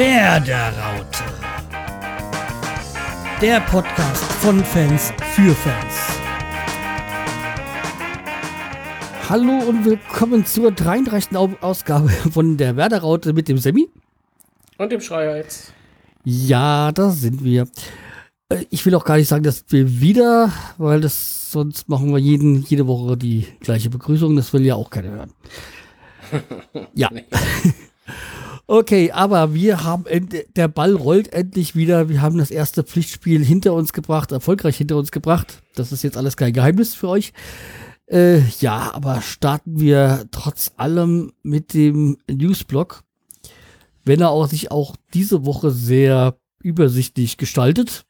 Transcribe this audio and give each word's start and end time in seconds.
Werderaute. 0.00 1.24
Der 3.42 3.60
Podcast 3.60 4.24
von 4.40 4.64
Fans 4.64 5.12
für 5.34 5.54
Fans. 5.54 5.94
Hallo 9.28 9.58
und 9.68 9.84
willkommen 9.84 10.46
zur 10.46 10.72
33. 10.72 11.36
Au- 11.36 11.50
Ausgabe 11.60 12.08
von 12.08 12.56
der 12.56 12.76
Werderaute 12.76 13.34
mit 13.34 13.48
dem 13.48 13.58
Semi. 13.58 13.90
Und 14.78 14.90
dem 14.90 15.02
Schreihals. 15.02 15.70
Ja, 16.24 16.92
da 16.92 17.10
sind 17.10 17.44
wir. 17.44 17.68
Äh, 18.48 18.64
Ich 18.70 18.86
will 18.86 18.94
auch 18.94 19.04
gar 19.04 19.18
nicht 19.18 19.28
sagen, 19.28 19.42
dass 19.42 19.66
wir 19.68 20.00
wieder, 20.00 20.50
weil 20.78 21.02
das 21.02 21.52
sonst 21.52 21.90
machen 21.90 22.10
wir 22.10 22.18
jeden, 22.18 22.62
jede 22.62 22.86
Woche 22.86 23.18
die 23.18 23.46
gleiche 23.60 23.90
Begrüßung. 23.90 24.34
Das 24.34 24.50
will 24.54 24.64
ja 24.64 24.76
auch 24.76 24.88
keiner 24.88 25.10
hören. 25.10 25.32
Ja. 26.94 27.10
Okay, 28.72 29.10
aber 29.10 29.52
wir 29.52 29.82
haben, 29.82 30.04
der 30.54 30.68
Ball 30.68 30.94
rollt 30.94 31.32
endlich 31.32 31.74
wieder. 31.74 32.08
Wir 32.08 32.22
haben 32.22 32.38
das 32.38 32.52
erste 32.52 32.84
Pflichtspiel 32.84 33.44
hinter 33.44 33.72
uns 33.74 33.92
gebracht, 33.92 34.30
erfolgreich 34.30 34.76
hinter 34.76 34.96
uns 34.96 35.10
gebracht. 35.10 35.60
Das 35.74 35.90
ist 35.90 36.04
jetzt 36.04 36.16
alles 36.16 36.36
kein 36.36 36.52
Geheimnis 36.52 36.94
für 36.94 37.08
euch. 37.08 37.32
Äh, 38.06 38.38
ja, 38.60 38.92
aber 38.94 39.22
starten 39.22 39.80
wir 39.80 40.24
trotz 40.30 40.70
allem 40.76 41.32
mit 41.42 41.74
dem 41.74 42.16
Newsblock. 42.30 43.02
Wenn 44.04 44.20
er 44.20 44.30
auch 44.30 44.46
sich 44.46 44.70
auch 44.70 44.94
diese 45.14 45.44
Woche 45.44 45.72
sehr 45.72 46.36
übersichtlich 46.62 47.38
gestaltet. 47.38 48.04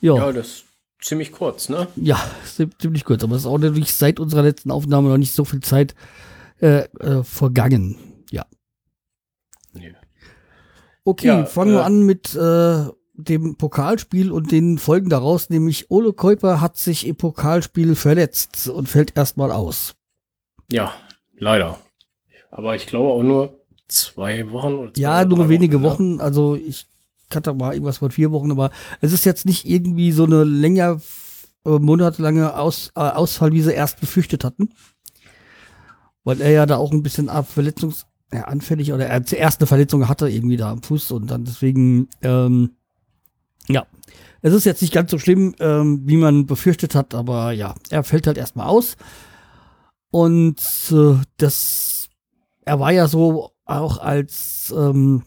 Ja, 0.00 0.16
Ja, 0.16 0.32
das 0.32 0.46
ist 0.46 0.64
ziemlich 1.02 1.30
kurz, 1.32 1.68
ne? 1.68 1.88
ja, 1.96 2.18
zi- 2.46 2.70
ziemlich 2.78 3.04
kurz, 3.04 3.22
aber 3.22 3.36
es 3.36 3.42
ist 3.42 3.46
auch 3.48 3.58
natürlich 3.58 3.92
seit 3.92 4.18
unserer 4.18 4.42
letzten 4.44 4.70
Aufnahme 4.70 5.10
noch 5.10 5.18
nicht 5.18 5.34
so 5.34 5.44
viel 5.44 5.60
Zeit 5.60 5.94
äh, 6.62 6.84
äh, 7.00 7.22
vergangen. 7.22 7.96
Ja. 8.30 8.46
Okay, 11.04 11.26
Ja, 11.26 11.46
fangen 11.46 11.72
wir 11.72 11.80
äh, 11.80 11.84
an 11.84 12.02
mit 12.06 12.34
äh, 12.34 12.84
dem 13.14 13.56
Pokalspiel 13.56 14.30
und 14.32 14.52
den 14.52 14.78
Folgen 14.78 15.10
daraus, 15.10 15.50
nämlich 15.50 15.90
Ole 15.90 16.12
Kuiper 16.12 16.60
hat 16.60 16.76
sich 16.76 17.06
im 17.06 17.16
Pokalspiel 17.16 17.94
verletzt 17.94 18.68
und 18.68 18.88
fällt 18.88 19.16
erstmal 19.16 19.50
aus. 19.52 19.94
Ja, 20.70 20.92
leider. 21.36 21.78
Aber 22.50 22.74
ich 22.76 22.86
glaube 22.86 23.10
auch 23.10 23.22
nur 23.22 23.60
zwei 23.88 24.50
Wochen 24.50 24.74
oder 24.74 24.94
zwei 24.94 25.00
Ja, 25.00 25.24
nur 25.24 25.38
drei 25.38 25.48
wenige? 25.48 25.82
Wochen, 25.82 26.20
also 26.20 26.54
ich 26.54 26.86
hatte 27.34 27.52
mal 27.54 27.72
irgendwas 27.72 27.98
von 27.98 28.10
vier 28.10 28.30
Wochen, 28.30 28.50
aber 28.50 28.70
es 29.00 29.12
ist 29.12 29.24
jetzt 29.24 29.46
nicht 29.46 29.64
irgendwie 29.66 30.12
so 30.12 30.24
eine 30.24 30.44
länger, 30.44 31.00
äh, 31.64 31.70
monatelange 31.78 32.56
Aus, 32.58 32.92
äh, 32.94 33.00
Ausfall, 33.00 33.52
wie 33.52 33.62
sie 33.62 33.72
erst 33.72 34.00
befürchtet 34.00 34.44
hatten. 34.44 34.70
Weil 36.24 36.40
er 36.40 36.50
ja 36.50 36.66
da 36.66 36.76
auch 36.76 36.92
ein 36.92 37.02
bisschen 37.02 37.28
ab 37.28 37.48
Verletzungs, 37.50 38.06
ja, 38.32 38.44
anfällig 38.44 38.92
oder 38.92 39.06
er 39.06 39.24
zuerst 39.24 39.60
eine 39.60 39.66
Verletzung 39.66 40.08
hatte, 40.08 40.28
irgendwie 40.28 40.56
da 40.56 40.70
am 40.70 40.82
Fuß 40.82 41.12
und 41.12 41.30
dann 41.30 41.44
deswegen, 41.44 42.08
ähm, 42.22 42.70
ja. 43.68 43.86
Es 44.44 44.52
ist 44.52 44.64
jetzt 44.64 44.82
nicht 44.82 44.92
ganz 44.92 45.10
so 45.10 45.18
schlimm, 45.18 45.54
ähm, 45.60 46.02
wie 46.04 46.16
man 46.16 46.46
befürchtet 46.46 46.96
hat, 46.96 47.14
aber 47.14 47.52
ja, 47.52 47.74
er 47.90 48.02
fällt 48.02 48.26
halt 48.26 48.38
erstmal 48.38 48.66
aus. 48.66 48.96
Und 50.10 50.60
äh, 50.90 51.14
das, 51.36 52.08
er 52.64 52.80
war 52.80 52.90
ja 52.90 53.06
so 53.06 53.52
auch 53.64 53.98
als 53.98 54.74
ähm, 54.76 55.22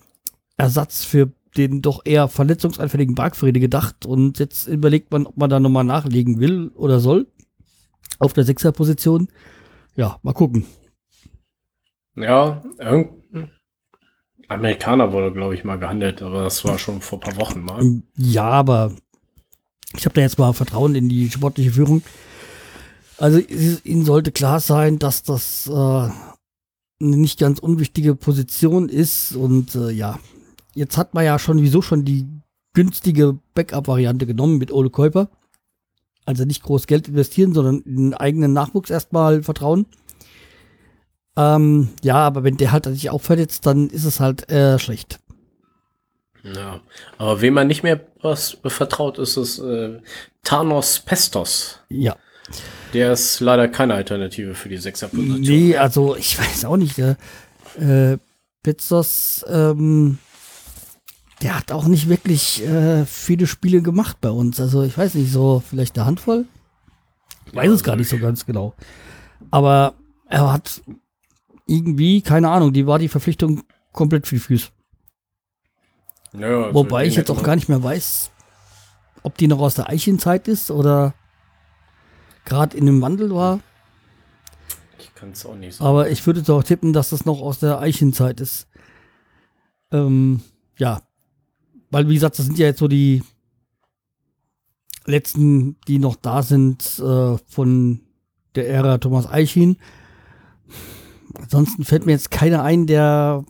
Ersatz 0.58 1.04
für 1.04 1.32
den 1.56 1.82
doch 1.82 2.02
eher 2.04 2.28
verletzungsanfälligen 2.28 3.16
Bargfriede 3.16 3.60
gedacht. 3.60 4.06
Und 4.06 4.40
jetzt 4.40 4.68
überlegt 4.68 5.12
man, 5.12 5.26
ob 5.26 5.38
man 5.38 5.50
da 5.50 5.60
nochmal 5.60 5.86
nachlegen 5.86 6.40
will 6.40 6.70
oder 6.76 7.00
soll. 7.00 7.28
Auf 8.20 8.34
der 8.34 8.44
Sechserposition. 8.44 9.30
Ja, 9.96 10.20
mal 10.24 10.34
gucken. 10.34 10.66
Ja, 12.16 12.64
irgendein 12.78 13.52
Amerikaner 14.48 15.12
wurde, 15.12 15.34
glaube 15.34 15.56
ich, 15.56 15.64
mal 15.64 15.80
gehandelt, 15.80 16.22
aber 16.22 16.44
das 16.44 16.64
war 16.64 16.78
schon 16.78 17.02
vor 17.02 17.20
ein 17.20 17.22
paar 17.22 17.38
Wochen 17.38 17.62
mal. 17.62 18.02
Ja, 18.16 18.50
aber 18.50 18.94
ich 19.96 20.06
habe 20.06 20.16
da 20.16 20.22
jetzt 20.22 20.40
mal 20.40 20.54
Vertrauen 20.54 20.96
in 20.96 21.10
die 21.10 21.30
sportliche 21.30 21.72
Führung. 21.72 22.04
Also 23.18 23.40
ihnen 23.40 24.06
sollte 24.06 24.32
klar 24.32 24.60
sein, 24.60 25.00
dass 25.00 25.24
das 25.24 25.68
äh, 25.68 25.72
eine 25.74 26.12
nicht 27.00 27.40
ganz 27.40 27.60
unwichtige 27.60 28.16
Position 28.16 28.90
ist. 28.90 29.36
Und 29.36 29.76
äh, 29.76 29.92
ja, 29.92 30.20
jetzt 30.74 30.98
hat 30.98 31.14
man 31.14 31.26
ja 31.26 31.40
schon 31.40 31.62
wieso 31.62 31.82
schon 31.82 32.06
die 32.06 32.28
günstige 32.74 33.38
Backup-Variante 33.54 34.26
genommen 34.26 34.58
mit 34.58 34.72
Ole 34.72 34.90
Käuper. 34.90 35.30
Also 36.26 36.44
nicht 36.44 36.64
groß 36.64 36.88
Geld 36.88 37.08
investieren, 37.08 37.54
sondern 37.54 37.82
in 37.82 37.96
den 37.96 38.14
eigenen 38.14 38.52
Nachwuchs 38.52 38.90
erstmal 38.90 39.44
vertrauen. 39.44 39.86
Ähm, 41.38 41.90
ja, 42.02 42.16
aber 42.16 42.44
wenn 42.44 42.58
der 42.58 42.72
halt 42.72 42.86
sich 42.86 43.10
auch 43.10 43.22
verletzt, 43.22 43.66
dann 43.66 43.90
ist 43.90 44.06
es 44.06 44.20
halt 44.20 44.50
äh, 44.50 44.80
schlecht. 44.80 45.20
Ja. 46.44 46.80
Aber 47.18 47.42
wem 47.42 47.56
man 47.56 47.68
nicht 47.68 47.84
mehr 47.84 48.00
was 48.22 48.58
vertraut, 48.66 49.18
ist 49.18 49.36
es 49.36 49.60
äh, 49.60 50.00
Thanos 50.44 51.00
Pestos. 51.00 51.80
Ja. 51.90 52.16
Der 52.94 53.14
ist 53.14 53.40
leider 53.40 53.68
keine 53.68 53.96
Alternative 53.96 54.54
für 54.54 54.70
die 54.70 54.78
Sechserposition. 54.78 55.42
Nee, 55.42 55.76
also 55.76 56.16
ich 56.16 56.38
weiß 56.40 56.66
auch 56.66 56.78
nicht. 56.78 56.98
Der, 56.98 57.18
äh, 57.80 58.18
Pizzos, 58.66 59.46
ähm, 59.48 60.18
der 61.44 61.56
hat 61.56 61.72
auch 61.72 61.86
nicht 61.86 62.10
wirklich 62.10 62.66
äh, 62.66 63.06
viele 63.06 63.46
Spiele 63.46 63.82
gemacht 63.82 64.18
bei 64.22 64.30
uns. 64.30 64.60
Also 64.60 64.82
ich 64.82 64.98
weiß 64.98 65.14
nicht, 65.16 65.32
so 65.32 65.62
vielleicht 65.68 65.98
eine 65.98 66.08
Handvoll. 66.08 66.46
Ich 67.46 67.54
weiß 67.56 67.70
es 67.70 67.84
gar 67.84 67.96
nicht 67.96 68.10
so 68.10 68.18
ganz 68.18 68.46
genau. 68.48 68.74
Aber 69.52 69.94
er 70.28 70.52
hat 70.52 70.82
irgendwie, 71.66 72.22
keine 72.22 72.50
Ahnung, 72.50 72.74
die 72.74 72.88
war 72.88 73.00
die 73.00 73.08
Verpflichtung 73.08 73.64
komplett 73.92 74.28
für 74.28 74.36
die 74.36 74.42
Füße. 74.42 74.70
Ja, 76.34 76.64
also 76.64 76.74
Wobei 76.74 77.06
ich 77.06 77.16
jetzt 77.16 77.32
auch 77.32 77.44
gar 77.44 77.56
nicht 77.56 77.70
mehr 77.70 77.82
weiß, 77.82 78.32
ob 79.24 79.38
die 79.38 79.48
noch 79.48 79.60
aus 79.60 79.76
der 79.76 79.90
Eichenzeit 79.90 80.48
ist 80.48 80.70
oder 80.70 81.14
gerade 82.44 82.78
in 82.78 82.86
dem 82.86 83.02
Wandel 83.02 83.34
war. 83.34 83.60
Ich 85.00 85.14
kann 85.16 85.32
es 85.32 85.46
auch 85.46 85.56
nicht 85.56 85.76
sagen. 85.76 85.88
Aber 85.88 86.10
ich 86.10 86.26
würde 86.26 86.44
doch 86.44 86.64
tippen, 86.64 86.94
dass 86.94 87.10
das 87.10 87.26
noch 87.26 87.42
aus 87.42 87.60
der 87.60 87.80
Eichenzeit 87.80 88.40
ist. 88.40 88.68
Ähm, 89.92 90.42
ja. 90.78 91.02
Weil, 91.90 92.10
wie 92.10 92.16
gesagt, 92.16 92.38
das 92.38 92.46
sind 92.46 92.58
ja 92.58 92.68
jetzt 92.68 92.80
so 92.80 92.88
die 92.88 93.24
letzten, 95.06 95.80
die 95.88 96.00
noch 96.00 96.16
da 96.16 96.44
sind 96.44 97.00
äh, 97.00 97.38
von 97.48 98.02
der 98.56 98.70
Ära 98.70 98.98
Thomas 98.98 99.28
Eichin. 99.28 99.78
Ansonsten 101.42 101.84
fällt 101.84 102.06
mir 102.06 102.14
jetzt 102.14 102.32
keiner 102.32 102.64
ein, 102.64 102.88
der 102.88 103.44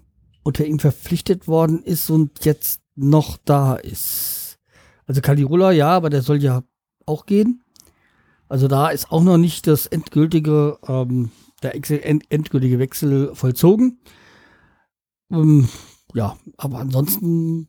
unter 0.44 0.66
ihm 0.66 0.80
verpflichtet 0.80 1.48
worden 1.48 1.84
ist 1.84 2.10
und 2.10 2.46
jetzt 2.46 2.82
noch 2.96 3.38
da 3.44 3.76
ist. 3.76 4.60
Also 5.08 5.22
Kalirula, 5.22 5.72
ja, 5.72 5.90
aber 5.90 6.10
der 6.10 6.22
soll 6.22 6.42
ja 6.42 6.64
auch 7.06 7.26
gehen. 7.26 7.64
Also 8.48 8.68
da 8.68 8.90
ist 8.90 9.12
auch 9.12 9.24
noch 9.24 9.38
nicht 9.38 9.68
das 9.68 9.88
endgültige, 9.88 10.78
ähm, 10.88 11.32
der 11.64 11.76
endgültige 11.76 12.80
Wechsel 12.80 13.34
vollzogen. 13.34 14.00
Ähm, 15.32 15.68
ja, 16.14 16.38
aber 16.58 16.80
ansonsten 16.80 17.68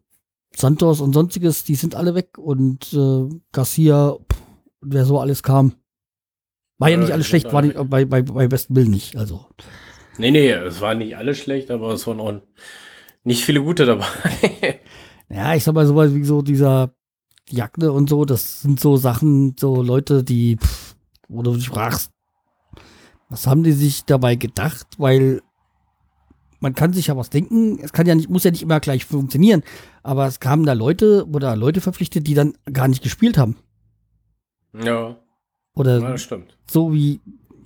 Santos 0.55 1.01
und 1.01 1.13
sonstiges, 1.13 1.65
die 1.65 1.75
sind 1.75 1.95
alle 1.95 2.15
weg 2.15 2.39
und 2.39 2.93
äh, 2.93 3.29
Garcia, 3.53 4.17
pff, 4.31 4.43
wer 4.81 5.05
so 5.05 5.19
alles 5.21 5.43
kam. 5.43 5.75
War 6.79 6.89
ja 6.89 6.97
Ja, 6.97 7.03
nicht 7.03 7.13
alles 7.13 7.27
schlecht, 7.27 7.53
war 7.53 7.63
nicht, 7.63 7.77
bei, 7.89 8.05
bei, 8.05 8.23
bei 8.23 8.49
besten 8.49 8.77
Willen 8.77 8.91
nicht. 8.91 9.17
Also, 9.17 9.47
Nee, 10.19 10.31
nee, 10.31 10.51
es 10.51 10.81
war 10.81 10.95
nicht 10.95 11.17
alles 11.17 11.39
schlecht, 11.39 11.71
aber 11.71 11.93
es 11.93 12.07
waren 12.07 12.21
auch 12.21 12.41
nicht 13.25 13.45
viele 13.45 13.63
gute 13.63 13.87
dabei. 13.87 14.07
ja, 15.29 15.55
ich 15.55 15.65
sag 15.65 15.75
mal 15.75 15.87
sowas 15.87 16.15
wie 16.15 16.25
so 16.25 16.43
dieser 16.43 16.95
Jagne 17.49 17.93
und 17.93 18.09
so, 18.09 18.25
das 18.25 18.63
sind 18.63 18.81
so 18.81 18.97
Sachen, 18.97 19.55
so 19.59 19.83
Leute, 19.83 20.25
die, 20.25 20.57
pff, 20.57 20.97
wo 21.29 21.43
du 21.43 21.59
fragst, 21.61 22.11
was 23.29 23.47
haben 23.47 23.63
die 23.63 23.73
sich 23.73 24.05
dabei 24.05 24.37
gedacht? 24.37 24.87
Weil 24.99 25.43
man 26.61 26.75
kann 26.75 26.93
sich 26.93 27.09
ja 27.09 27.17
was 27.17 27.31
denken, 27.31 27.79
es 27.83 27.93
kann 27.93 28.07
ja 28.07 28.15
nicht, 28.15 28.31
muss 28.31 28.45
ja 28.45 28.51
nicht 28.51 28.63
immer 28.63 28.81
gleich 28.81 29.05
funktionieren, 29.05 29.63
aber 30.03 30.27
es 30.27 30.41
kamen 30.41 30.65
da 30.65 30.73
Leute 30.73 31.27
oder 31.29 31.55
Leute 31.57 31.81
verpflichtet, 31.81 32.27
die 32.27 32.35
dann 32.35 32.55
gar 32.73 32.89
nicht 32.89 33.03
gespielt 33.03 33.39
haben. 33.39 33.57
ja, 34.73 35.17
Oder 35.75 36.01
ja, 36.01 36.19
stimmt. 36.19 36.57
so 36.71 36.93
wie 36.93 37.21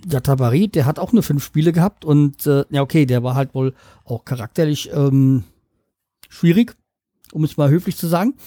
der 0.05 0.23
Tabari, 0.23 0.67
der 0.67 0.85
hat 0.85 0.99
auch 0.99 1.11
nur 1.13 1.23
fünf 1.23 1.43
Spiele 1.43 1.71
gehabt 1.71 2.05
und 2.05 2.45
äh, 2.45 2.65
ja, 2.69 2.81
okay, 2.81 3.05
der 3.05 3.23
war 3.23 3.35
halt 3.35 3.53
wohl 3.53 3.73
auch 4.05 4.25
charakterlich 4.25 4.91
ähm, 4.93 5.43
schwierig, 6.29 6.75
um 7.31 7.43
es 7.43 7.57
mal 7.57 7.69
höflich 7.69 7.97
zu 7.97 8.07
sagen. 8.07 8.35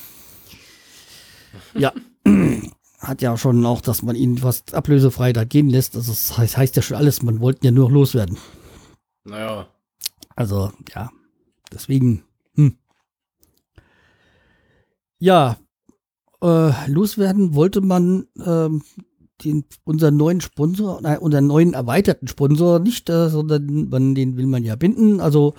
Ja, 1.74 1.92
hat 2.98 3.22
ja 3.22 3.36
schon 3.36 3.64
auch, 3.64 3.80
dass 3.80 4.02
man 4.02 4.16
ihn 4.16 4.38
fast 4.38 4.74
ablösefrei 4.74 5.32
da 5.32 5.44
gehen 5.44 5.68
lässt. 5.68 5.94
Also 5.94 6.10
das 6.10 6.36
heißt, 6.36 6.56
heißt 6.56 6.74
ja 6.76 6.82
schon 6.82 6.96
alles, 6.96 7.22
man 7.22 7.40
wollte 7.40 7.64
ja 7.66 7.70
nur 7.70 7.84
noch 7.84 7.94
loswerden. 7.94 8.38
Naja, 9.24 9.68
Also, 10.34 10.72
ja, 10.94 11.10
deswegen, 11.72 12.24
hm. 12.56 12.76
Ja, 15.20 15.58
äh, 16.42 16.90
loswerden 16.90 17.54
wollte 17.54 17.80
man 17.80 18.26
ähm, 18.44 18.82
den, 19.42 19.64
unseren 19.84 20.16
neuen 20.16 20.40
Sponsor, 20.40 21.00
nein, 21.00 21.18
unseren 21.18 21.46
neuen 21.46 21.74
erweiterten 21.74 22.28
Sponsor 22.28 22.78
nicht, 22.78 23.08
äh, 23.10 23.28
sondern 23.28 23.88
man, 23.88 24.14
den 24.14 24.36
will 24.36 24.46
man 24.46 24.62
ja 24.62 24.76
binden. 24.76 25.20
Also 25.20 25.54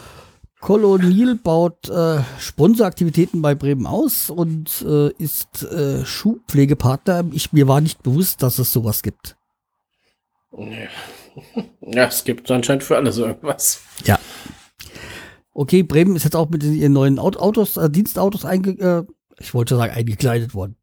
Colonial 0.61 1.35
baut 1.35 1.89
äh, 1.89 2.21
Sponsoraktivitäten 2.39 3.41
bei 3.41 3.53
Bremen 3.53 3.85
aus 3.85 4.29
und 4.29 4.83
äh, 4.87 5.09
ist 5.21 5.63
äh, 5.63 6.05
Schuhpflegepartner. 6.05 7.25
Ich, 7.33 7.53
mir 7.53 7.67
war 7.67 7.81
nicht 7.81 8.01
bewusst, 8.01 8.41
dass 8.41 8.59
es 8.59 8.71
sowas 8.71 9.03
gibt. 9.03 9.35
Ja, 11.81 12.05
es 12.05 12.23
gibt 12.23 12.49
anscheinend 12.49 12.83
für 12.83 12.95
alles 12.95 13.17
irgendwas. 13.17 13.81
Ja. 14.05 14.17
Okay, 15.51 15.83
Bremen 15.83 16.15
ist 16.15 16.23
jetzt 16.23 16.35
auch 16.35 16.49
mit 16.49 16.63
ihren 16.63 16.93
neuen 16.93 17.19
Autos, 17.19 17.75
äh, 17.75 17.89
Dienstautos 17.89 18.45
einge, 18.45 18.71
äh, 18.79 19.03
ich 19.37 19.53
wollte 19.53 19.75
sagen, 19.75 19.93
eingekleidet 19.93 20.53
worden. 20.53 20.77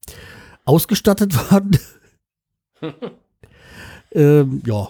Ausgestattet 0.67 1.35
worden. 1.51 1.79
ähm, 4.13 4.63
ja. 4.67 4.89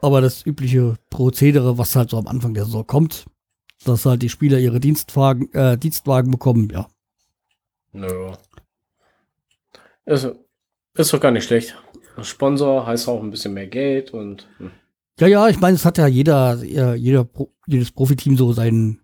Aber 0.00 0.20
das 0.20 0.44
übliche 0.44 0.96
Prozedere, 1.10 1.78
was 1.78 1.94
halt 1.94 2.10
so 2.10 2.18
am 2.18 2.26
Anfang 2.26 2.54
der 2.54 2.64
Saison 2.64 2.86
kommt, 2.86 3.26
dass 3.84 4.04
halt 4.04 4.22
die 4.22 4.28
Spieler 4.28 4.58
ihre 4.58 4.80
Dienstwagen, 4.80 5.52
äh, 5.52 5.78
Dienstwagen 5.78 6.30
bekommen, 6.30 6.68
ja. 6.70 6.88
Nö. 7.92 8.32
Ist, 10.04 10.28
ist 10.94 11.12
doch 11.12 11.20
gar 11.20 11.30
nicht 11.30 11.44
schlecht. 11.44 11.76
Sponsor 12.20 12.86
heißt 12.86 13.08
auch 13.08 13.22
ein 13.22 13.30
bisschen 13.30 13.54
mehr 13.54 13.68
Geld 13.68 14.12
und. 14.12 14.48
Hm. 14.58 14.70
Ja, 15.20 15.26
ja, 15.26 15.48
ich 15.48 15.60
meine, 15.60 15.76
es 15.76 15.84
hat 15.84 15.98
ja 15.98 16.06
jeder, 16.06 16.62
jeder, 16.64 17.28
jedes 17.66 17.92
Profiteam 17.92 18.36
so 18.36 18.52
seinen 18.52 19.00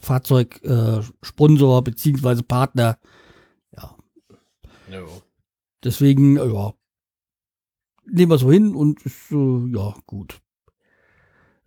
Fahrzeugsponsor 0.00 1.78
äh, 1.78 1.82
beziehungsweise 1.82 2.42
Partner. 2.42 2.98
Ja. 3.76 3.96
No. 4.90 5.22
Deswegen, 5.84 6.36
ja, 6.36 6.72
nehmen 8.06 8.30
wir 8.30 8.38
so 8.38 8.50
hin 8.50 8.74
und 8.74 9.02
ist, 9.02 9.30
äh, 9.30 9.74
ja, 9.74 9.94
gut. 10.06 10.40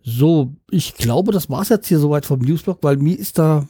So, 0.02 0.54
ich 0.70 0.94
glaube, 0.94 1.32
das 1.32 1.50
war 1.50 1.62
es 1.62 1.68
jetzt 1.68 1.88
hier 1.88 1.98
soweit 1.98 2.26
vom 2.26 2.40
Newsblog, 2.40 2.78
weil 2.82 2.96
mir 2.96 3.18
ist 3.18 3.38
da 3.38 3.66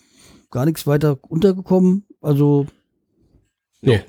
gar 0.50 0.66
nichts 0.66 0.86
weiter 0.86 1.18
untergekommen. 1.28 2.04
Also. 2.20 2.66
Nee, 3.80 4.02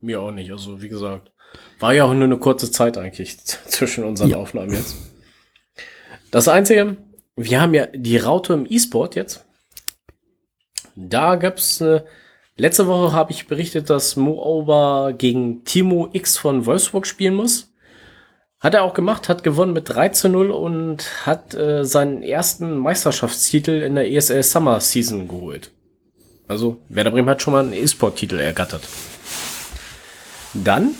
mir 0.00 0.22
auch 0.22 0.30
nicht. 0.30 0.50
Also, 0.50 0.80
wie 0.80 0.88
gesagt, 0.88 1.30
war 1.78 1.92
ja 1.92 2.04
auch 2.04 2.14
nur 2.14 2.24
eine 2.24 2.38
kurze 2.38 2.70
Zeit 2.70 2.96
eigentlich 2.96 3.38
zwischen 3.44 4.04
unseren 4.04 4.30
ja. 4.30 4.36
Aufnahmen 4.38 4.72
jetzt. 4.72 4.96
Das 6.30 6.48
Einzige, 6.48 6.96
wir 7.36 7.60
haben 7.60 7.74
ja 7.74 7.86
die 7.86 8.16
Raute 8.16 8.54
im 8.54 8.66
E-Sport 8.68 9.14
jetzt. 9.16 9.44
Da 10.96 11.36
gab's 11.36 11.82
eine. 11.82 12.04
Letzte 12.56 12.86
Woche 12.86 13.12
habe 13.12 13.32
ich 13.32 13.46
berichtet, 13.46 13.88
dass 13.88 14.16
Mo 14.16 14.40
Auber 14.42 15.14
gegen 15.16 15.64
Timo 15.64 16.10
X 16.12 16.36
von 16.36 16.66
Wolfsburg 16.66 17.06
spielen 17.06 17.34
muss. 17.34 17.71
Hat 18.62 18.74
er 18.74 18.84
auch 18.84 18.94
gemacht, 18.94 19.28
hat 19.28 19.42
gewonnen 19.42 19.72
mit 19.72 19.88
3 19.88 20.10
zu 20.10 20.28
0 20.28 20.52
und 20.52 21.26
hat 21.26 21.52
äh, 21.52 21.84
seinen 21.84 22.22
ersten 22.22 22.78
Meisterschaftstitel 22.78 23.82
in 23.82 23.96
der 23.96 24.08
ESL 24.08 24.44
Summer 24.44 24.78
Season 24.78 25.26
geholt. 25.26 25.72
Also 26.46 26.80
Werder 26.88 27.10
Bremen 27.10 27.28
hat 27.28 27.42
schon 27.42 27.54
mal 27.54 27.64
einen 27.64 27.72
E-Sport-Titel 27.72 28.38
ergattert. 28.38 28.82
Dann 30.54 30.94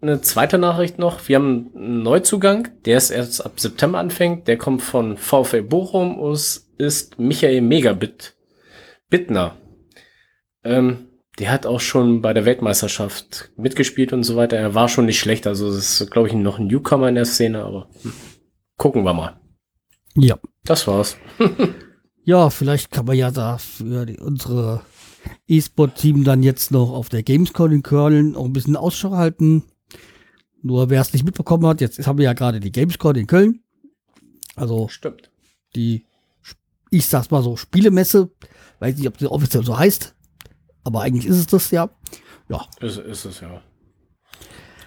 eine 0.00 0.20
zweite 0.20 0.56
Nachricht 0.56 0.98
noch. 1.00 1.26
Wir 1.26 1.36
haben 1.36 1.72
einen 1.74 2.04
Neuzugang, 2.04 2.68
der 2.84 2.98
ist 2.98 3.10
erst 3.10 3.44
ab 3.44 3.58
September 3.58 3.98
anfängt. 3.98 4.46
Der 4.46 4.56
kommt 4.56 4.82
von 4.82 5.16
VfL 5.16 5.62
Bochum 5.62 6.16
und 6.18 6.62
ist 6.78 7.18
Michael 7.18 7.60
Megabit 7.60 8.36
Bittner. 9.10 9.56
Ähm, 10.62 11.08
der 11.38 11.50
hat 11.50 11.66
auch 11.66 11.80
schon 11.80 12.22
bei 12.22 12.32
der 12.32 12.44
Weltmeisterschaft 12.44 13.50
mitgespielt 13.56 14.12
und 14.12 14.22
so 14.22 14.36
weiter. 14.36 14.56
Er 14.56 14.74
war 14.74 14.88
schon 14.88 15.06
nicht 15.06 15.18
schlecht. 15.18 15.46
Also 15.46 15.66
das 15.66 16.00
ist, 16.00 16.10
glaube 16.10 16.28
ich, 16.28 16.34
noch 16.34 16.58
ein 16.58 16.66
Newcomer 16.66 17.08
in 17.08 17.16
der 17.16 17.24
Szene, 17.24 17.64
aber 17.64 17.88
hm, 18.02 18.12
gucken 18.76 19.04
wir 19.04 19.14
mal. 19.14 19.40
Ja. 20.16 20.38
Das 20.64 20.86
war's. 20.86 21.16
ja, 22.24 22.50
vielleicht 22.50 22.90
kann 22.90 23.06
man 23.06 23.16
ja 23.16 23.30
da 23.30 23.58
für 23.58 24.06
die, 24.06 24.18
unsere 24.18 24.82
E-Sport-Team 25.48 26.24
dann 26.24 26.42
jetzt 26.42 26.70
noch 26.70 26.92
auf 26.92 27.08
der 27.08 27.22
Gamescom 27.22 27.72
in 27.72 27.82
Köln 27.82 28.36
auch 28.36 28.44
ein 28.44 28.52
bisschen 28.52 28.76
Ausschau 28.76 29.12
halten. 29.12 29.64
Nur 30.62 30.88
wer 30.88 31.00
es 31.00 31.12
nicht 31.12 31.24
mitbekommen 31.24 31.66
hat, 31.66 31.80
jetzt 31.80 32.06
haben 32.06 32.18
wir 32.18 32.24
ja 32.24 32.32
gerade 32.32 32.60
die 32.60 32.72
Gamescom 32.72 33.16
in 33.16 33.26
Köln. 33.26 33.60
Also 34.54 34.88
Stimmt. 34.88 35.30
die, 35.74 36.06
ich 36.90 37.06
sag's 37.06 37.30
mal 37.30 37.42
so, 37.42 37.56
Spielemesse. 37.56 38.30
Weiß 38.78 38.96
nicht, 38.96 39.08
ob 39.08 39.18
sie 39.18 39.30
offiziell 39.30 39.64
so 39.64 39.76
heißt. 39.76 40.13
Aber 40.84 41.00
eigentlich 41.02 41.26
ist 41.26 41.38
es 41.38 41.46
das 41.46 41.70
ja. 41.70 41.88
Ja. 42.48 42.66
Ist, 42.80 42.98
ist 42.98 43.24
es 43.24 43.40
ja. 43.40 43.60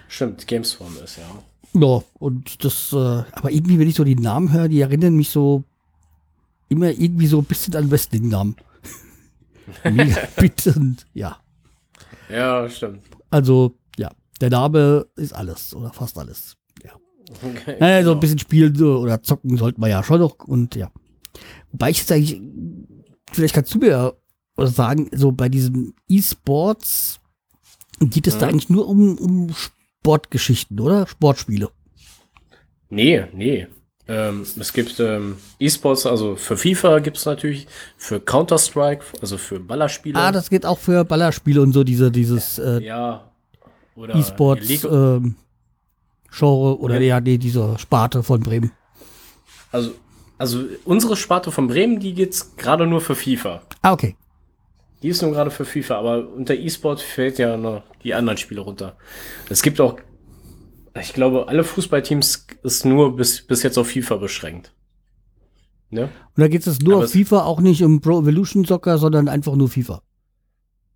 Stimmt, 0.08 0.46
Gamesform 0.46 0.96
ist 1.04 1.18
ja. 1.18 1.42
Ja, 1.74 2.02
und 2.18 2.64
das, 2.64 2.92
äh, 2.92 2.96
aber 2.96 3.50
irgendwie, 3.50 3.78
wenn 3.78 3.88
ich 3.88 3.96
so 3.96 4.04
die 4.04 4.14
Namen 4.14 4.52
höre, 4.52 4.68
die 4.68 4.80
erinnern 4.80 5.14
mich 5.14 5.28
so 5.28 5.64
immer 6.68 6.90
irgendwie 6.90 7.26
so 7.26 7.38
ein 7.38 7.44
bisschen 7.44 7.74
an 7.76 7.90
Wrestling-Namen. 7.90 8.56
Bitte, 10.36 10.96
ja. 11.12 11.38
Ja, 12.30 12.68
stimmt. 12.70 13.02
Also, 13.30 13.76
ja, 13.98 14.10
der 14.40 14.50
Name 14.50 15.06
ist 15.16 15.34
alles 15.34 15.74
oder 15.74 15.92
fast 15.92 16.18
alles. 16.18 16.56
Ja. 16.82 16.92
Okay, 17.42 17.76
naja, 17.78 18.02
so 18.02 18.10
ein 18.10 18.14
genau. 18.14 18.20
bisschen 18.20 18.38
spielen 18.38 18.82
oder 18.82 19.22
zocken 19.22 19.56
sollten 19.56 19.80
wir 19.80 19.88
ja 19.88 20.02
schon 20.02 20.20
noch 20.20 20.38
und 20.46 20.74
ja. 20.74 20.90
Wobei 21.72 21.90
ich 21.90 21.98
jetzt 21.98 22.12
eigentlich, 22.12 22.40
vielleicht 23.30 23.54
kannst 23.54 23.74
du 23.74 23.78
mir 23.78 24.14
oder 24.58 24.66
sagen, 24.66 25.08
so 25.12 25.30
bei 25.32 25.48
diesen 25.48 25.94
E-Sports 26.08 27.20
geht 28.00 28.26
es 28.26 28.34
mhm. 28.34 28.40
da 28.40 28.46
eigentlich 28.48 28.68
nur 28.68 28.88
um, 28.88 29.16
um 29.16 29.54
Sportgeschichten, 30.00 30.78
oder? 30.80 31.06
Sportspiele. 31.06 31.70
Nee, 32.90 33.24
nee. 33.32 33.68
Ähm, 34.08 34.40
es 34.42 34.72
gibt 34.72 34.98
ähm, 35.00 35.36
E-Sports, 35.60 36.06
also 36.06 36.34
für 36.34 36.56
FIFA 36.56 36.98
gibt 37.00 37.18
es 37.18 37.26
natürlich, 37.26 37.68
für 37.96 38.18
Counter-Strike, 38.18 39.04
also 39.20 39.36
für 39.36 39.60
Ballerspiele. 39.60 40.18
Ah, 40.18 40.32
das 40.32 40.50
geht 40.50 40.64
auch 40.66 40.78
für 40.78 41.04
Ballerspiele 41.04 41.60
und 41.60 41.72
so, 41.72 41.84
diese, 41.84 42.10
dieses 42.10 42.58
äh, 42.58 42.82
ja, 42.82 43.30
E-Sports 43.96 44.84
ähm, 44.84 45.36
Genre 46.30 46.78
oder 46.78 47.00
ja, 47.00 47.20
nee, 47.20 47.38
diese 47.38 47.78
Sparte 47.78 48.22
von 48.22 48.40
Bremen. 48.40 48.72
Also, 49.70 49.92
also 50.36 50.64
unsere 50.84 51.16
Sparte 51.16 51.52
von 51.52 51.68
Bremen, 51.68 52.00
die 52.00 52.14
geht's 52.14 52.56
gerade 52.56 52.86
nur 52.86 53.00
für 53.00 53.14
FIFA. 53.14 53.62
Ah, 53.82 53.92
okay. 53.92 54.16
Die 55.02 55.08
ist 55.08 55.22
nur 55.22 55.30
gerade 55.30 55.50
für 55.50 55.64
FIFA, 55.64 55.98
aber 55.98 56.28
unter 56.28 56.54
E-Sport 56.54 57.00
fällt 57.00 57.38
ja 57.38 57.56
noch 57.56 57.82
die 58.02 58.14
anderen 58.14 58.38
Spiele 58.38 58.60
runter. 58.60 58.96
Es 59.48 59.62
gibt 59.62 59.80
auch, 59.80 59.98
ich 61.00 61.12
glaube, 61.12 61.48
alle 61.48 61.62
Fußballteams 61.62 62.46
ist 62.64 62.84
nur 62.84 63.16
bis, 63.16 63.46
bis 63.46 63.62
jetzt 63.62 63.78
auf 63.78 63.88
FIFA 63.88 64.16
beschränkt. 64.16 64.72
Ne? 65.90 66.02
Und 66.36 66.42
da 66.42 66.48
geht 66.48 66.66
es 66.66 66.80
nur 66.80 66.96
aber 66.96 67.04
auf 67.04 67.12
FIFA, 67.12 67.44
auch 67.44 67.60
nicht 67.60 67.82
um 67.82 68.00
Pro 68.00 68.20
Evolution 68.20 68.64
Soccer, 68.64 68.98
sondern 68.98 69.28
einfach 69.28 69.54
nur 69.54 69.68
FIFA. 69.68 70.02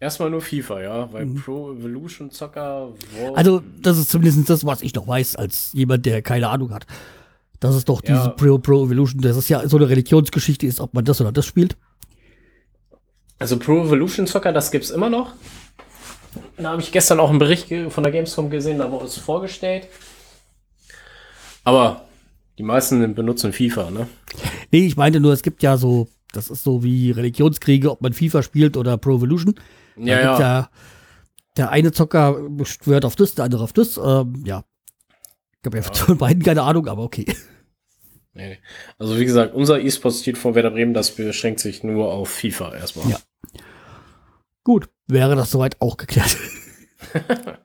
Erstmal 0.00 0.30
nur 0.30 0.40
FIFA, 0.40 0.82
ja, 0.82 1.12
weil 1.12 1.26
mhm. 1.26 1.36
Pro 1.36 1.72
Evolution 1.72 2.30
Soccer. 2.30 2.92
Also, 3.34 3.62
das 3.80 3.98
ist 3.98 4.10
zumindest 4.10 4.50
das, 4.50 4.66
was 4.66 4.82
ich 4.82 4.94
noch 4.94 5.06
weiß, 5.06 5.36
als 5.36 5.72
jemand, 5.74 6.04
der 6.04 6.22
keine 6.22 6.48
Ahnung 6.48 6.74
hat. 6.74 6.86
Das 7.60 7.76
ist 7.76 7.88
doch 7.88 8.02
ja. 8.02 8.16
diese 8.16 8.30
Pro, 8.30 8.58
Pro 8.58 8.86
Evolution, 8.86 9.20
das 9.20 9.36
ist 9.36 9.48
ja 9.48 9.66
so 9.68 9.76
eine 9.76 9.88
Religionsgeschichte 9.88 10.66
ist, 10.66 10.80
ob 10.80 10.92
man 10.92 11.04
das 11.04 11.20
oder 11.20 11.30
das 11.30 11.46
spielt. 11.46 11.76
Also 13.42 13.58
Pro 13.58 13.84
Evolution 13.84 14.26
Soccer, 14.26 14.52
das 14.52 14.70
gibt's 14.70 14.90
immer 14.90 15.10
noch. 15.10 15.32
Da 16.56 16.70
habe 16.70 16.82
ich 16.82 16.92
gestern 16.92 17.20
auch 17.20 17.30
einen 17.30 17.38
Bericht 17.38 17.68
von 17.90 18.02
der 18.02 18.12
Gamescom 18.12 18.50
gesehen, 18.50 18.78
da 18.78 18.90
wurde 18.90 19.06
es 19.06 19.18
vorgestellt. 19.18 19.88
Aber 21.64 22.04
die 22.58 22.62
meisten 22.62 23.14
benutzen 23.14 23.52
FIFA, 23.52 23.90
ne? 23.90 24.08
Nee, 24.70 24.86
ich 24.86 24.96
meinte 24.96 25.20
nur, 25.20 25.32
es 25.32 25.42
gibt 25.42 25.62
ja 25.62 25.76
so, 25.76 26.08
das 26.32 26.50
ist 26.50 26.62
so 26.62 26.82
wie 26.82 27.10
Religionskriege, 27.10 27.90
ob 27.90 28.00
man 28.00 28.12
FIFA 28.12 28.42
spielt 28.42 28.76
oder 28.76 28.96
Pro 28.96 29.16
Evolution. 29.16 29.54
Ja, 29.96 30.20
ja. 30.20 30.40
ja. 30.40 30.70
Der 31.56 31.70
eine 31.70 31.92
Zocker 31.92 32.36
schwört 32.64 33.04
auf 33.04 33.16
das, 33.16 33.34
der 33.34 33.44
andere 33.44 33.64
auf 33.64 33.72
das. 33.72 33.98
Ähm, 33.98 34.42
ja. 34.46 34.64
Ich 35.60 35.66
habe 35.66 35.78
ja, 35.78 35.84
ja 35.84 35.92
von 35.92 36.16
beiden 36.16 36.42
keine 36.42 36.62
Ahnung, 36.62 36.88
aber 36.88 37.02
okay. 37.02 37.26
Nee. 38.34 38.58
Also 38.98 39.18
wie 39.18 39.24
gesagt, 39.24 39.54
unser 39.54 39.80
E-Sport-Stil 39.80 40.36
von 40.36 40.54
Werder 40.54 40.70
Bremen, 40.70 40.94
das 40.94 41.10
beschränkt 41.10 41.60
sich 41.60 41.84
nur 41.84 42.12
auf 42.12 42.30
FIFA 42.30 42.74
erstmal. 42.74 43.10
Ja. 43.10 43.18
Gut, 44.64 44.88
wäre 45.06 45.36
das 45.36 45.50
soweit 45.50 45.80
auch 45.80 45.96
geklärt. 45.96 46.36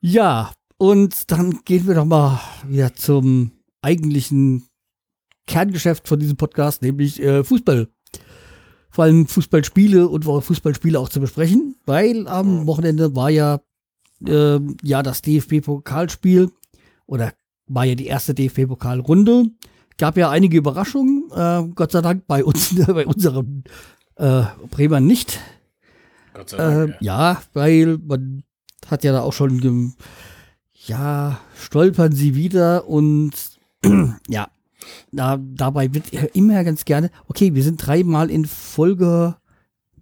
ja, 0.00 0.52
und 0.76 1.30
dann 1.30 1.60
gehen 1.64 1.86
wir 1.86 1.94
doch 1.94 2.04
mal 2.04 2.40
wieder 2.66 2.94
zum 2.94 3.52
eigentlichen 3.82 4.66
Kerngeschäft 5.46 6.06
von 6.06 6.18
diesem 6.20 6.36
Podcast, 6.36 6.82
nämlich 6.82 7.20
äh, 7.20 7.42
Fußball. 7.42 7.88
Vor 8.90 9.04
allem 9.04 9.26
Fußballspiele 9.26 10.08
und 10.08 10.24
Fußballspiele 10.24 10.98
auch 10.98 11.08
zu 11.08 11.20
besprechen, 11.20 11.76
weil 11.86 12.26
am 12.28 12.66
Wochenende 12.66 13.14
war 13.14 13.30
ja, 13.30 13.60
äh, 14.26 14.58
ja 14.82 15.02
das 15.02 15.22
DFB-Pokalspiel 15.22 16.50
oder 17.06 17.32
war 17.66 17.84
ja 17.84 17.94
die 17.94 18.06
erste 18.06 18.34
DFB-Pokalrunde. 18.34 19.50
Gab 19.98 20.16
ja 20.16 20.30
einige 20.30 20.58
Überraschungen, 20.58 21.30
äh, 21.32 21.68
Gott 21.74 21.92
sei 21.92 22.00
Dank 22.00 22.26
bei 22.26 22.44
uns, 22.44 22.74
bei 22.86 23.06
unseren 23.06 23.64
äh, 24.20 24.44
Bremern 24.70 25.06
nicht. 25.06 25.40
Gott 26.34 26.50
sei 26.50 26.56
Dank. 26.58 26.90
Äh, 26.90 27.04
ja, 27.04 27.42
weil 27.52 27.98
man 27.98 28.44
hat 28.86 29.04
ja 29.04 29.12
da 29.12 29.22
auch 29.22 29.32
schon, 29.32 29.94
ja, 30.86 31.40
stolpern 31.54 32.12
sie 32.12 32.34
wieder 32.34 32.86
und 32.88 33.32
ja, 34.28 34.48
da, 35.12 35.38
dabei 35.38 35.92
wird 35.94 36.12
immer 36.34 36.62
ganz 36.64 36.84
gerne, 36.84 37.10
okay, 37.26 37.54
wir 37.54 37.62
sind 37.62 37.84
dreimal 37.84 38.30
in 38.30 38.44
Folge 38.44 39.36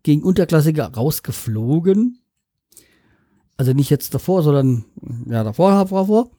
gegen 0.02 0.22
Unterklassiker 0.22 0.92
rausgeflogen. 0.92 2.18
Also 3.56 3.72
nicht 3.72 3.90
jetzt 3.90 4.14
davor, 4.14 4.42
sondern 4.42 4.84
ja, 5.26 5.42
davor, 5.42 5.72
davor, 5.72 6.00
davor. 6.02 6.30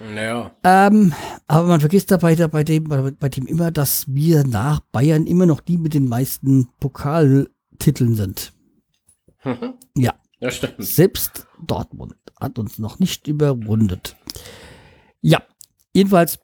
Naja. 0.00 0.50
Ähm, 0.64 1.12
aber 1.46 1.68
man 1.68 1.80
vergisst 1.80 2.10
dabei 2.10 2.34
bei 2.34 2.64
dem, 2.64 2.84
bei, 2.84 3.28
dem 3.28 3.46
immer, 3.46 3.70
dass 3.70 4.06
wir 4.08 4.44
nach 4.44 4.80
Bayern 4.80 5.26
immer 5.26 5.46
noch 5.46 5.60
die 5.60 5.76
mit 5.76 5.94
den 5.94 6.08
meisten 6.08 6.68
Pokaltiteln 6.80 8.14
sind. 8.14 8.52
ja. 9.96 10.14
Ja, 10.40 10.50
stimmt. 10.50 10.76
Selbst 10.78 11.46
Dortmund 11.66 12.14
hat 12.40 12.58
uns 12.58 12.78
noch 12.78 12.98
nicht 12.98 13.28
überrundet. 13.28 14.16
Ja, 15.20 15.42
jedenfalls, 15.92 16.38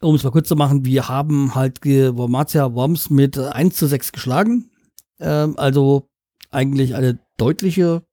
um 0.00 0.14
es 0.14 0.22
mal 0.22 0.30
kurz 0.30 0.48
zu 0.48 0.56
machen, 0.56 0.84
wir 0.84 1.08
haben 1.08 1.54
halt 1.54 1.82
Wormatia 1.84 2.74
Worms 2.74 3.08
mit 3.08 3.38
1 3.38 3.74
zu 3.74 3.86
6 3.86 4.12
geschlagen. 4.12 4.70
Ähm, 5.18 5.54
also 5.56 6.10
eigentlich 6.50 6.94
eine 6.94 7.18
deutliche, 7.38 8.04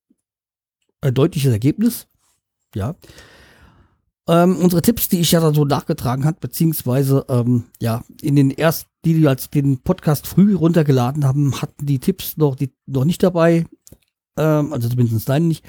ein 1.01 1.13
deutliches 1.13 1.51
Ergebnis. 1.51 2.08
Ja. 2.74 2.96
Ähm, 4.27 4.56
unsere 4.58 4.82
Tipps, 4.82 5.10
die 5.10 5.20
ich 5.20 5.32
ja 5.32 5.42
dann 5.42 5.53
so 5.53 5.65
nachgetragen 5.65 6.24
hat, 6.24 6.39
beziehungsweise 6.39 7.25
ähm, 7.27 7.65
ja, 7.82 8.03
in 8.22 8.38
den 8.38 8.51
ersten, 8.51 8.89
die, 9.03 9.15
die 9.15 9.27
als 9.27 9.50
den 9.50 9.80
Podcast 9.80 10.27
früh 10.27 10.56
runtergeladen 10.56 11.25
haben, 11.25 11.62
hatten 11.62 11.86
die 11.86 12.00
Tipps 12.00 12.38
noch, 12.38 12.56
die, 12.56 12.72
noch 12.86 13.03
nicht 13.03 13.22
dabei. 13.22 13.65
Ähm, 14.38 14.72
also 14.72 14.88
zumindest 14.88 15.27
deinen 15.27 15.50
nicht. 15.50 15.65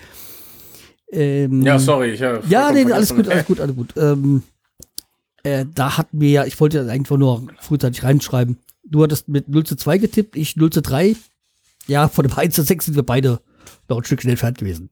Ähm, 1.11 1.63
ja, 1.63 1.79
sorry. 1.81 2.13
Ich, 2.13 2.21
ja, 2.21 2.73
nee, 2.73 2.91
alles 2.93 3.15
gut, 3.15 3.29
alles 3.29 3.47
gut, 3.47 3.61
alles 3.61 3.75
gut. 3.75 3.95
Ähm, 3.97 4.45
äh, 5.43 5.67
da 5.75 5.99
hatten 5.99 6.21
wir 6.21 6.31
ja, 6.31 6.45
ich 6.45 6.59
wollte 6.61 6.79
ja 6.79 6.87
einfach 6.87 7.17
nur 7.17 7.47
frühzeitig 7.61 8.03
reinschreiben. 8.05 8.59
Du 8.85 9.03
hattest 9.03 9.29
mit 9.29 9.49
0 9.49 9.65
zu 9.65 9.77
2 9.77 9.99
getippt, 9.99 10.37
ich 10.37 10.57
0 10.57 10.71
zu 10.71 10.81
3. 10.81 11.17
Ja, 11.87 12.09
von 12.09 12.27
dem 12.27 12.33
1 12.37 12.55
zu 12.55 12.63
6 12.63 12.87
sind 12.87 12.95
wir 12.95 13.03
beide 13.03 13.41
noch 13.89 13.99
ein 13.99 14.05
Stück 14.05 14.23
schnell 14.23 14.37
fertig 14.37 14.59
gewesen. 14.59 14.91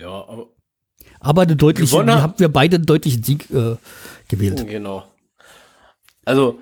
Ja, 0.00 0.08
aber 0.08 0.48
aber 1.22 1.42
eine 1.42 1.56
deutliche, 1.56 1.90
Gewonnen 1.90 2.20
haben 2.20 2.34
wir 2.36 2.48
beide 2.48 2.76
einen 2.76 2.86
deutlichen 2.86 3.22
Sieg 3.22 3.48
äh, 3.50 3.76
gewählt. 4.28 4.66
Genau. 4.66 5.04
Also 6.24 6.58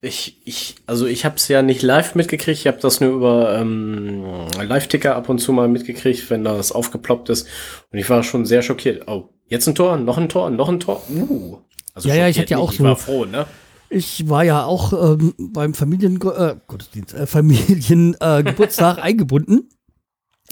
ich, 0.00 0.40
ich, 0.44 0.74
also 0.86 1.06
ich 1.06 1.24
habe 1.24 1.36
es 1.36 1.46
ja 1.46 1.62
nicht 1.62 1.80
live 1.82 2.16
mitgekriegt, 2.16 2.58
ich 2.58 2.66
habe 2.66 2.80
das 2.80 3.00
nur 3.00 3.12
über 3.12 3.56
ähm, 3.56 4.48
Live-Ticker 4.60 5.14
ab 5.14 5.28
und 5.28 5.38
zu 5.38 5.52
mal 5.52 5.68
mitgekriegt, 5.68 6.28
wenn 6.28 6.42
das 6.42 6.72
aufgeploppt 6.72 7.28
ist. 7.28 7.46
Und 7.92 8.00
ich 8.00 8.10
war 8.10 8.24
schon 8.24 8.44
sehr 8.44 8.62
schockiert. 8.62 9.06
Oh, 9.06 9.28
jetzt 9.46 9.68
ein 9.68 9.76
Tor, 9.76 9.96
noch 9.96 10.18
ein 10.18 10.28
Tor, 10.28 10.50
noch 10.50 10.68
ein 10.68 10.80
Tor. 10.80 11.02
Uh. 11.08 11.58
Also 11.94 12.08
ja, 12.08 12.16
ja, 12.16 12.28
ich 12.28 12.38
hatte 12.38 12.50
ja 12.50 12.58
auch 12.58 12.72
ich 12.72 12.78
so. 12.78 12.84
War 12.84 12.96
froh, 12.96 13.26
ne? 13.26 13.46
Ich 13.90 14.28
war 14.28 14.42
ja 14.42 14.64
auch 14.64 14.92
ähm, 14.92 15.34
beim 15.38 15.74
Familien 15.74 16.16
äh, 16.16 16.56
Gottesdienst, 16.66 17.14
äh, 17.14 17.26
Familiengeburtstag 17.26 18.98
äh, 18.98 19.00
eingebunden. 19.02 19.68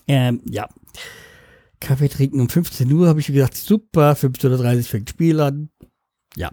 Ähm, 0.07 0.43
ja, 0.49 0.69
Kaffee 1.81 2.09
trinken 2.09 2.41
um 2.41 2.49
15 2.49 2.93
Uhr, 2.93 3.09
habe 3.09 3.21
ich 3.21 3.27
gedacht, 3.27 3.57
super, 3.57 4.13
15.30 4.13 4.77
Uhr 4.77 4.83
fängt 4.85 5.11
Spiel 5.11 5.41
an. 5.41 5.71
Ja. 6.37 6.51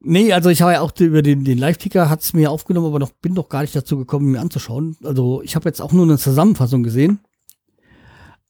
Nee, 0.00 0.32
also 0.32 0.50
ich 0.50 0.62
habe 0.62 0.72
ja 0.72 0.80
auch 0.80 0.92
über 0.98 1.22
den, 1.22 1.44
den 1.44 1.58
Live-Ticker 1.58 2.08
hat 2.10 2.20
es 2.20 2.32
mir 2.34 2.50
aufgenommen, 2.50 2.86
aber 2.86 2.98
noch, 2.98 3.10
bin 3.10 3.32
noch 3.32 3.48
gar 3.48 3.62
nicht 3.62 3.74
dazu 3.74 3.96
gekommen, 3.96 4.32
mir 4.32 4.40
anzuschauen. 4.40 4.96
Also 5.02 5.42
ich 5.42 5.56
habe 5.56 5.68
jetzt 5.68 5.80
auch 5.80 5.92
nur 5.92 6.04
eine 6.04 6.18
Zusammenfassung 6.18 6.82
gesehen. 6.82 7.20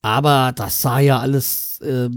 Aber 0.03 0.53
das 0.53 0.83
sah 0.83 0.99
ja 0.99 1.21
alles 1.21 1.81
äh, 1.81 2.11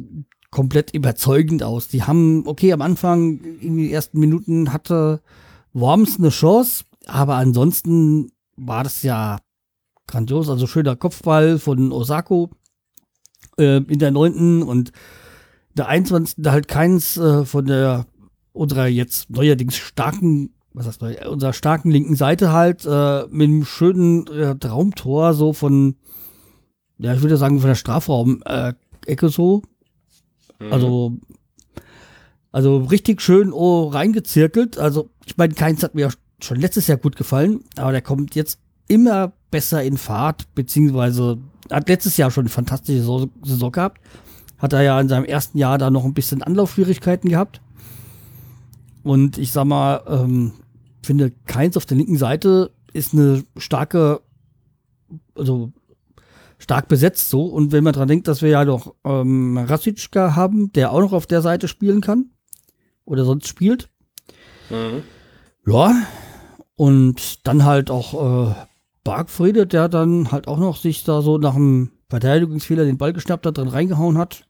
komplett 0.49 0.93
überzeugend 0.93 1.63
aus. 1.63 1.87
Die 1.87 2.03
haben, 2.03 2.45
okay, 2.47 2.73
am 2.73 2.81
Anfang, 2.81 3.39
in 3.61 3.77
den 3.77 3.89
ersten 3.89 4.19
Minuten 4.19 4.73
hatte 4.73 5.21
Worms 5.73 6.17
eine 6.17 6.29
Chance, 6.29 6.85
aber 7.05 7.35
ansonsten 7.35 8.31
war 8.55 8.83
das 8.83 9.03
ja 9.03 9.37
grandios. 10.07 10.49
Also 10.49 10.65
schöner 10.65 10.95
Kopfball 10.95 11.59
von 11.59 11.91
Osako 11.91 12.49
äh, 13.57 13.77
in 13.77 13.99
der 13.99 14.11
neunten 14.11 14.63
und 14.63 14.91
der 15.73 15.87
21. 15.87 16.45
halt 16.45 16.67
keins 16.67 17.17
äh, 17.17 17.45
von 17.45 17.65
der 17.65 18.05
unserer 18.53 18.87
jetzt 18.87 19.29
neuerdings 19.29 19.77
starken, 19.77 20.53
was 20.73 20.87
heißt 20.87 21.01
neu, 21.01 21.15
unserer 21.29 21.53
starken 21.53 21.91
linken 21.91 22.15
Seite 22.15 22.51
halt, 22.51 22.85
äh, 22.85 23.25
mit 23.29 23.47
einem 23.47 23.65
schönen 23.65 24.27
äh, 24.27 24.55
Traumtor 24.57 25.33
so 25.33 25.53
von, 25.53 25.95
ja, 26.97 27.13
ich 27.13 27.21
würde 27.21 27.37
sagen, 27.37 27.59
von 27.59 27.69
der 27.69 27.75
Strafraum-Ecke 27.75 29.25
äh, 29.25 29.29
so. 29.29 29.61
Mhm. 30.59 30.73
Also, 30.73 31.17
also 32.51 32.77
richtig 32.77 33.21
schön 33.21 33.53
oh, 33.53 33.87
reingezirkelt. 33.87 34.77
Also, 34.79 35.09
ich 35.25 35.37
meine, 35.37 35.53
keins 35.53 35.83
hat 35.83 35.95
mir 35.95 36.09
schon 36.41 36.59
letztes 36.59 36.87
Jahr 36.87 36.97
gut 36.97 37.15
gefallen, 37.15 37.63
aber 37.75 37.91
der 37.91 38.01
kommt 38.01 38.35
jetzt 38.35 38.59
immer 38.87 39.33
besser 39.51 39.83
in 39.83 39.97
Fahrt, 39.97 40.53
beziehungsweise 40.55 41.37
hat 41.71 41.89
letztes 41.89 42.17
Jahr 42.17 42.31
schon 42.31 42.43
eine 42.43 42.49
fantastische 42.49 42.99
Saison, 42.99 43.29
Saison 43.43 43.71
gehabt. 43.71 44.01
Hat 44.57 44.73
er 44.73 44.81
ja 44.81 44.99
in 44.99 45.09
seinem 45.09 45.25
ersten 45.25 45.57
Jahr 45.57 45.77
da 45.77 45.89
noch 45.89 46.05
ein 46.05 46.13
bisschen 46.13 46.41
Anlaufschwierigkeiten 46.41 47.29
gehabt. 47.29 47.61
Und 49.03 49.37
ich 49.37 49.51
sag 49.51 49.65
mal, 49.65 50.03
ähm, 50.07 50.53
finde, 51.03 51.31
keins 51.45 51.77
auf 51.77 51.85
der 51.85 51.97
linken 51.97 52.17
Seite 52.17 52.71
ist 52.93 53.13
eine 53.13 53.43
starke, 53.57 54.21
also 55.35 55.71
stark 56.57 56.87
besetzt 56.87 57.29
so. 57.29 57.45
Und 57.45 57.71
wenn 57.71 57.83
man 57.83 57.93
dran 57.93 58.07
denkt, 58.07 58.27
dass 58.27 58.41
wir 58.41 58.49
ja 58.49 58.65
noch 58.65 58.95
ähm, 59.03 59.57
Rasitschka 59.57 60.35
haben, 60.35 60.71
der 60.73 60.91
auch 60.91 60.99
noch 60.99 61.13
auf 61.13 61.27
der 61.27 61.41
Seite 61.41 61.67
spielen 61.67 62.01
kann 62.01 62.31
oder 63.05 63.23
sonst 63.23 63.47
spielt. 63.47 63.89
Mhm. 64.69 65.03
Ja, 65.65 65.93
und 66.75 67.47
dann 67.47 67.65
halt 67.65 67.89
auch 67.89 68.49
äh, 68.49 68.55
Bargfriede, 69.07 69.65
der 69.65 69.87
dann 69.87 70.33
halt 70.33 70.49
auch 70.49 70.59
noch 70.59 70.75
sich 70.75 71.05
da 71.05 71.21
so 71.21 71.37
nach 71.37 71.55
einem 71.55 71.91
Verteidigungsfehler 72.09 72.83
den 72.83 72.97
Ball 72.97 73.13
geschnappt 73.13 73.45
hat, 73.45 73.57
drin 73.57 73.69
reingehauen 73.69 74.17
hat. 74.17 74.45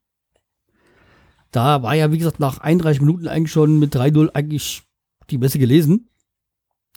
Da 1.51 1.83
war 1.83 1.93
ja, 1.93 2.11
wie 2.11 2.17
gesagt, 2.17 2.39
nach 2.39 2.57
31 2.57 3.01
Minuten 3.01 3.27
eigentlich 3.27 3.51
schon 3.51 3.77
mit 3.77 3.95
3-0 3.95 4.31
eigentlich 4.33 4.81
die 5.29 5.37
Messe 5.37 5.59
gelesen. 5.59 6.09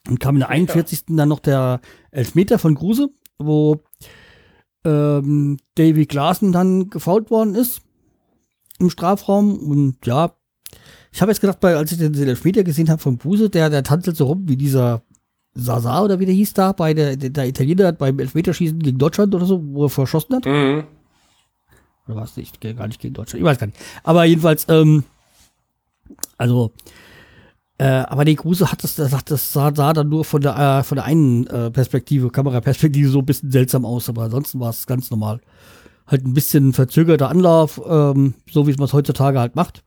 Und 0.09 0.21
kam 0.21 0.37
in 0.37 0.40
der 0.40 0.49
41. 0.49 1.05
Ja. 1.11 1.17
dann 1.17 1.29
noch 1.29 1.40
der 1.40 1.83
Elfmeter 2.11 2.59
von 2.59 2.75
Kruse, 2.75 3.11
wo 3.38 3.83
ähm, 4.87 5.59
Davy 5.75 6.07
Klaassen 6.07 6.52
dann 6.52 6.88
gefault 6.88 7.31
worden 7.31 7.55
ist 7.55 7.83
im 8.79 8.88
Strafraum. 8.88 9.59
Und 9.59 10.07
ja, 10.07 10.35
ich 11.12 11.21
habe 11.21 11.31
jetzt 11.31 11.43
gedacht, 11.43 11.62
als 11.62 11.93
ich 11.93 11.99
den 11.99 12.14
Elfmeter 12.14 12.64
gesehen 12.64 12.88
habe 12.88 13.02
von 13.02 13.19
Kruse, 13.19 13.50
der, 13.50 13.69
der 13.69 13.83
tanzelt 13.83 14.17
so 14.17 14.25
rum 14.25 14.49
wie 14.49 14.57
dieser 14.57 15.02
Sasa 15.61 16.02
oder 16.02 16.19
wie 16.21 16.26
der 16.26 16.35
hieß 16.35 16.55
da, 16.55 16.73
bei 16.73 16.95
der, 16.95 17.17
der 17.17 17.47
Italiener 17.47 17.93
beim 17.93 18.19
Elfmeterschießen 18.19 18.79
gegen 18.79 18.99
Deutschland 18.99 19.35
oder 19.35 19.47
so, 19.47 19.62
wo 19.62 19.85
er 19.85 19.90
verschossen 19.90 20.37
hat. 20.37 20.47
Mhm. 20.47 20.85
Oder 22.07 22.17
war 22.17 22.25
es 22.25 22.37
nicht? 22.37 22.61
Gar 22.61 22.88
nicht 22.88 23.00
gegen 23.00 23.14
Deutschland. 23.14 23.40
Ich 23.40 23.47
weiß 23.47 23.59
gar 23.59 23.67
nicht. 23.67 23.79
Aber 24.02 24.25
jedenfalls, 24.25 24.67
ähm, 24.69 25.05
also, 26.37 26.73
äh, 27.79 27.85
aber 27.85 28.25
die 28.25 28.37
Gruse 28.37 28.71
hat 28.71 28.83
das, 28.85 28.97
das, 28.97 29.25
das 29.25 29.52
sah, 29.52 29.75
sah 29.75 29.93
dann 29.93 30.09
nur 30.09 30.25
von 30.25 30.40
der, 30.40 30.57
äh, 30.57 30.83
von 30.83 30.97
der 30.97 31.05
einen 31.05 31.47
äh, 31.47 31.71
Perspektive, 31.71 32.31
Kameraperspektive 32.31 33.09
so 33.09 33.21
ein 33.21 33.26
bisschen 33.26 33.50
seltsam 33.50 33.85
aus, 33.85 34.09
aber 34.09 34.25
ansonsten 34.25 34.61
war 34.61 34.71
es 34.71 34.87
ganz 34.87 35.11
normal. 35.11 35.40
Halt 36.07 36.26
ein 36.26 36.35
bisschen 36.35 36.73
verzögerter 36.73 37.29
Anlauf, 37.29 37.81
ähm, 37.87 38.35
so 38.50 38.67
wie 38.67 38.73
es 38.73 38.79
man 38.79 38.87
es 38.87 38.93
heutzutage 38.93 39.38
halt 39.38 39.55
macht. 39.55 39.85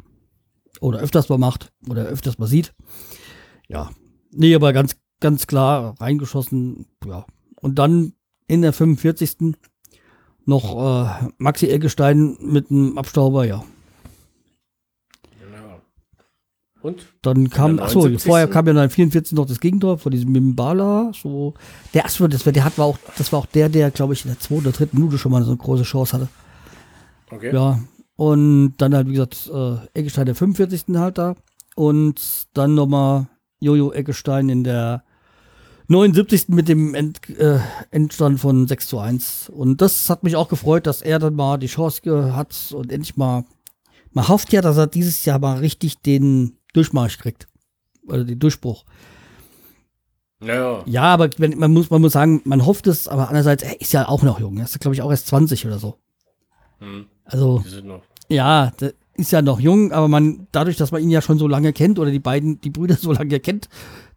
Oder 0.80 1.00
öfters 1.00 1.30
mal 1.30 1.38
macht. 1.38 1.72
Oder 1.89 2.06
öfters 2.06 2.38
mal 2.38 2.48
sieht. 2.48 2.74
Ja. 3.68 3.89
Nee, 4.32 4.56
aber 4.56 4.74
ganz, 4.74 4.96
ganz 5.24 5.48
klar 5.48 5.96
reingeschossen. 6.00 6.86
Ja. 7.08 7.25
Und 7.62 7.80
dann 7.80 8.13
in 8.48 8.62
der 8.62 8.74
45. 8.74 9.56
noch 10.46 10.75
äh, 10.75 11.30
Maxi 11.38 11.68
Eggestein 11.70 12.38
mit 12.42 12.70
einem 12.70 12.98
Abstauber, 12.98 13.46
ja. 13.46 13.63
Genau. 15.39 15.82
Und? 16.82 17.08
Dann 17.22 17.50
kam, 17.50 17.80
achso, 17.80 18.10
vorher 18.20 18.50
kam 18.50 18.68
ja 18.68 18.74
dann 18.74 18.89
44 18.89 19.32
noch 19.32 19.46
das 19.46 19.62
Gegentor 19.62 19.98
von 19.98 20.12
diesem 20.12 20.34
Mimbala. 20.34 21.12
So, 21.13 21.53
der, 21.94 22.03
achso, 22.03 22.27
das 22.27 22.46
war, 22.46 22.51
der 22.51 22.65
hat, 22.65 22.77
war 22.77 22.86
auch, 22.86 22.98
das 23.18 23.32
war 23.32 23.39
auch 23.39 23.46
der, 23.46 23.70
der, 23.70 23.92
glaube 23.92 24.13
ich, 24.13 24.25
in 24.25 24.32
der 24.32 24.39
zweiten 24.39 24.62
oder 24.62 24.72
dritten 24.74 24.98
Minute 24.98 25.18
schon 25.18 25.32
mal 25.32 25.44
so 25.44 25.51
eine 25.51 25.58
große 25.58 25.84
Chance 25.84 26.18
hatte. 26.18 26.27
Okay. 27.32 27.56
Ja. 27.56 27.80
Und 28.18 28.75
dann 28.77 28.94
halt, 28.94 29.08
wie 29.08 29.13
gesagt, 29.13 29.50
äh, 29.51 30.00
Eggestein 30.00 30.25
der 30.25 30.36
45. 30.36 30.98
halt 30.98 31.18
da. 31.18 31.36
Und 31.75 32.48
dann 32.53 32.75
nochmal 32.75 33.27
Jojo 33.62 33.94
Eggestein 33.94 34.50
in 34.50 34.65
der 34.65 35.03
79. 35.88 36.50
mit 36.50 36.68
dem 36.70 36.96
End, 36.96 37.30
äh, 37.30 37.60
Endstand 37.92 38.40
von 38.40 38.68
6 38.68 38.88
zu 38.88 39.00
1. 39.00 39.50
Und 39.50 39.82
das 39.82 40.10
hat 40.10 40.24
mich 40.24 40.36
auch 40.36 40.48
gefreut, 40.48 40.88
dass 40.88 41.02
er 41.02 41.20
dann 41.20 41.36
mal 41.36 41.58
die 41.58 41.68
Chance 41.68 42.36
hat 42.36 42.56
und 42.74 42.92
endlich 42.92 43.18
mal. 43.18 43.46
Man 44.12 44.28
hofft 44.28 44.54
ja, 44.54 44.62
dass 44.62 44.78
er 44.78 44.88
dieses 44.88 45.25
Jahr 45.25 45.40
mal 45.40 45.58
richtig 45.58 46.02
den 46.02 46.58
Durchmarsch 46.74 47.18
kriegt. 47.18 47.48
Oder 48.08 48.24
den 48.24 48.40
Durchbruch. 48.40 48.86
Ja. 50.42 50.84
ja, 50.86 51.04
aber 51.04 51.30
wenn, 51.38 51.58
man, 51.58 51.72
muss, 51.72 51.90
man 51.90 52.02
muss 52.02 52.13
sagen, 52.13 52.42
man 52.44 52.66
hofft 52.66 52.88
es, 52.88 53.08
aber 53.08 53.30
andererseits, 53.30 53.63
er 53.63 53.80
ist 53.80 53.94
ja 53.94 54.08
auch 54.08 54.24
noch 54.24 54.40
jung. 54.40 54.58
Er 54.58 54.66
ist, 54.66 54.80
glaube 54.80 54.94
ich, 54.94 55.02
auch 55.02 55.10
erst 55.12 55.28
20 55.28 55.66
oder 55.66 55.80
so. 55.80 55.98
Hm. 56.80 57.06
Also, 57.24 57.63
ja, 58.28 58.74
ist 59.16 59.32
ja 59.32 59.42
noch 59.42 59.60
jung, 59.60 59.92
aber 59.92 60.08
man, 60.08 60.48
dadurch, 60.52 60.75
dass 60.75 60.92
man 60.92 61.02
ihn 61.02 61.10
ja 61.10 61.22
schon 61.22 61.38
so 61.38 61.48
lange 61.48 61.72
kennt 61.72 62.00
oder 62.00 62.12
die 62.12 62.20
beiden, 62.20 62.60
die 62.62 62.70
Brüder 62.70 62.96
so 62.96 63.13
lange 63.13 63.40
kennt, 63.40 63.70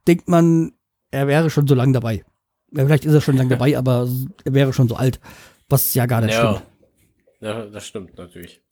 denkt 0.07 0.29
man, 0.29 0.73
er 1.17 1.27
wäre 1.27 1.51
schon 1.51 1.67
so 1.67 1.75
lange 1.75 1.93
dabei. 1.93 2.25
Ja, 2.73 2.85
vielleicht 2.85 3.05
ist 3.05 3.15
er 3.15 3.21
schon 3.21 3.37
lange 3.37 3.51
dabei, 3.57 3.77
aber 3.77 4.09
er 4.45 4.55
wäre 4.55 4.73
schon 4.73 4.89
so 4.89 4.97
alt, 4.97 5.21
was 5.69 5.95
ja 5.95 6.07
gar 6.07 6.21
nicht 6.21 6.35
Ja. 6.35 6.57
stimmt. 6.57 6.67
ja, 7.41 7.67
das 7.67 7.87
stimmt 7.87 8.17
natürlich. 8.19 8.63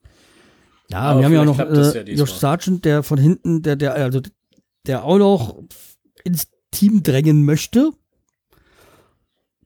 Ja, 0.90 0.98
Aber 1.00 1.20
wir 1.20 1.26
haben 1.26 1.32
ja 1.32 1.40
auch 1.40 1.44
noch 1.46 1.58
äh, 1.58 2.10
ja. 2.10 2.14
Josh 2.14 2.32
Sargent, 2.34 2.84
der 2.84 3.02
von 3.02 3.18
hinten, 3.18 3.62
der, 3.62 3.76
der, 3.76 3.94
also 3.94 4.20
der 4.86 5.04
auch 5.04 5.18
noch 5.18 5.62
ins 6.24 6.48
Team 6.70 7.02
drängen 7.02 7.44
möchte. 7.44 7.90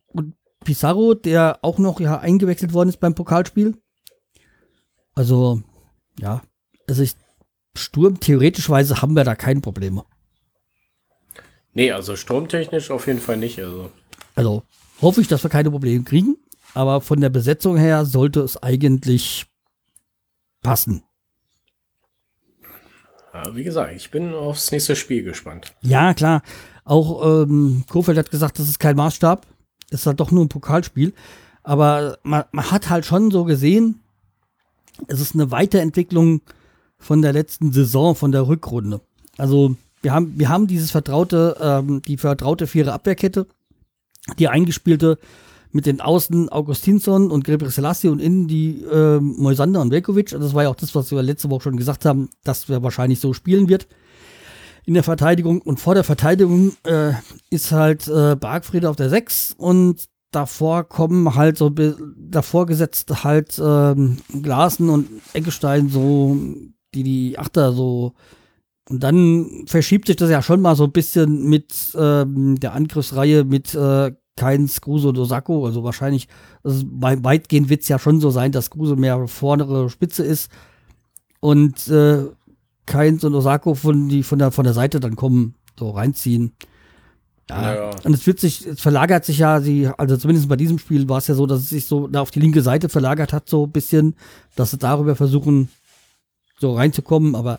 Und 0.09 0.35
Pizarro, 0.65 1.15
der 1.15 1.59
auch 1.63 1.79
noch 1.79 1.99
ja 2.01 2.19
eingewechselt 2.19 2.73
worden 2.73 2.91
ist 2.91 3.01
beim 3.01 3.15
Pokalspiel. 3.15 3.77
Also, 5.15 5.63
ja, 6.21 6.43
also 6.89 7.03
ich, 7.03 7.15
Sturm, 7.77 8.21
theoretischweise 8.21 9.03
haben 9.03 9.15
wir 9.15 9.25
da 9.25 9.35
keine 9.35 9.61
Probleme. 9.61 10.05
Nee, 11.79 11.93
also 11.93 12.17
stromtechnisch 12.17 12.91
auf 12.91 13.07
jeden 13.07 13.21
Fall 13.21 13.37
nicht. 13.37 13.61
Also. 13.61 13.93
Also 14.35 14.65
hoffe 15.01 15.21
ich, 15.21 15.29
dass 15.29 15.45
wir 15.45 15.49
keine 15.49 15.71
Probleme 15.71 16.03
kriegen. 16.03 16.37
Aber 16.75 17.01
von 17.01 17.21
der 17.21 17.29
Besetzung 17.29 17.77
her 17.77 18.05
sollte 18.05 18.41
es 18.41 18.61
eigentlich 18.61 19.47
passen. 20.61 21.05
Ja, 23.33 23.55
wie 23.55 23.63
gesagt, 23.63 23.95
ich 23.95 24.11
bin 24.11 24.35
aufs 24.35 24.73
nächste 24.73 24.97
Spiel 24.97 25.23
gespannt. 25.23 25.73
Ja, 25.83 26.15
klar. 26.15 26.43
Auch 26.85 27.45
ähm, 27.45 27.85
Kofeld 27.89 28.19
hat 28.19 28.33
gesagt, 28.33 28.59
das 28.59 28.69
ist 28.69 28.81
kein 28.81 28.97
Maßstab. 28.97 29.47
Das 29.89 30.01
ist 30.01 30.07
halt 30.07 30.19
doch 30.19 30.33
nur 30.33 30.45
ein 30.45 30.49
Pokalspiel. 30.49 31.15
Aber 31.63 32.19
man, 32.25 32.43
man 32.51 32.73
hat 32.73 32.91
halt 32.91 33.07
schon 33.07 33.31
so 33.31 33.45
gesehen, 33.45 34.01
es 35.07 35.21
ist 35.21 35.35
eine 35.35 35.53
Weiterentwicklung 35.53 36.41
von 36.99 37.23
der 37.23 37.33
letzten 37.33 37.71
Saison, 37.71 38.17
von 38.17 38.33
der 38.33 38.49
Rückrunde. 38.49 39.01
Also 39.37 39.77
wir 40.03 40.13
haben, 40.13 40.39
wir 40.39 40.49
haben 40.49 40.67
dieses 40.67 40.91
vertraute, 40.91 41.57
ähm, 41.61 42.03
die 42.03 42.17
vertraute 42.17 42.67
vierer 42.67 42.93
Abwehrkette, 42.93 43.47
die 44.39 44.49
eingespielte 44.49 45.19
mit 45.71 45.87
den 45.87 46.01
Außen 46.01 46.49
Augustinsson 46.49 47.31
und 47.31 47.45
Gabriel 47.45 47.71
Selassie 47.71 48.09
und 48.09 48.21
innen 48.21 48.49
die 48.49 48.83
ähm, 48.91 49.35
Moisander 49.39 49.81
und 49.81 49.91
Velkovic. 49.91 50.31
Das 50.31 50.55
war 50.55 50.63
ja 50.65 50.69
auch 50.71 50.77
das, 50.77 50.95
was 50.95 51.11
wir 51.11 51.23
letzte 51.23 51.51
Woche 51.51 51.65
schon 51.65 51.77
gesagt 51.77 52.05
haben, 52.05 52.31
dass 52.45 52.69
wir 52.69 52.83
wahrscheinlich 52.83 53.21
so 53.21 53.33
spielen 53.33 53.69
wird 53.69 53.87
in 54.87 54.95
der 54.95 55.03
Verteidigung. 55.03 55.61
Und 55.61 55.81
vor 55.81 55.95
der 55.95 56.05
Verteidigung 56.05 56.73
äh, 56.85 57.13
ist 57.51 57.73
halt 57.73 58.09
äh, 58.09 58.37
Bargfriede 58.37 58.89
auf 58.89 58.97
der 58.97 59.11
6 59.11 59.55
und 59.59 60.09
davor 60.31 60.85
kommen 60.85 61.35
halt 61.35 61.59
so, 61.59 61.71
davor 62.17 62.67
gesetzt 62.67 63.25
halt 63.25 63.61
ähm, 63.63 64.19
Glasen 64.43 64.89
und 64.89 65.09
Eckestein 65.35 65.89
so, 65.89 66.37
die 66.95 67.03
die 67.03 67.39
Achter 67.39 67.73
so. 67.73 68.15
Und 68.89 69.03
dann 69.03 69.65
verschiebt 69.67 70.07
sich 70.07 70.17
das 70.17 70.31
ja 70.31 70.41
schon 70.43 70.63
mal 70.63 70.75
so 70.75 70.85
ein 70.85 70.93
bisschen 70.93 71.49
mit 71.49 71.75
ähm, 71.95 72.59
der 72.59 72.73
Angriffsreihe 72.73 73.45
mit 73.45 73.75
äh, 73.75 74.13
Keins, 74.37 74.81
Kruse 74.81 75.09
und 75.09 75.19
Osako. 75.19 75.67
Also 75.67 75.85
wahrscheinlich, 75.85 76.29
also 76.63 76.85
weitgehend 76.89 77.69
wird 77.69 77.83
es 77.83 77.89
ja 77.89 77.99
schon 77.99 78.21
so 78.21 78.31
sein, 78.31 78.53
dass 78.53 78.71
Kruse 78.71 78.97
mehr 78.97 79.29
vordere 79.29 79.91
Spitze 79.91 80.25
ist 80.25 80.51
und 81.41 81.89
äh, 81.89 82.25
Keins 82.87 83.25
und 83.25 83.35
Osako 83.35 83.75
von, 83.75 84.09
die 84.09 84.23
von, 84.23 84.39
der, 84.39 84.53
von 84.53 84.65
der 84.65 84.73
Seite 84.73 85.01
dann 85.01 85.17
kommen, 85.17 85.55
so 85.79 85.91
reinziehen. 85.91 86.53
Ja. 87.51 87.75
Ja. 87.75 87.91
Und 88.05 88.15
es 88.15 88.27
wird 88.27 88.41
sich, 88.41 88.67
es 88.67 88.81
verlagert 88.81 89.25
sich 89.25 89.39
ja, 89.39 89.61
sie, 89.61 89.89
also 89.99 90.17
zumindest 90.17 90.49
bei 90.49 90.57
diesem 90.57 90.79
Spiel 90.79 91.09
war 91.09 91.19
es 91.19 91.27
ja 91.27 91.35
so, 91.35 91.47
dass 91.47 91.61
es 91.61 91.69
sich 91.69 91.87
so 91.87 92.07
da 92.07 92.21
auf 92.23 92.31
die 92.31 92.41
linke 92.41 92.63
Seite 92.63 92.89
verlagert 92.89 93.33
hat, 93.33 93.49
so 93.49 93.65
ein 93.65 93.73
bisschen, 93.73 94.17
dass 94.55 94.71
sie 94.71 94.79
darüber 94.79 95.17
versuchen, 95.17 95.69
so 96.59 96.75
reinzukommen, 96.75 97.35
aber 97.35 97.59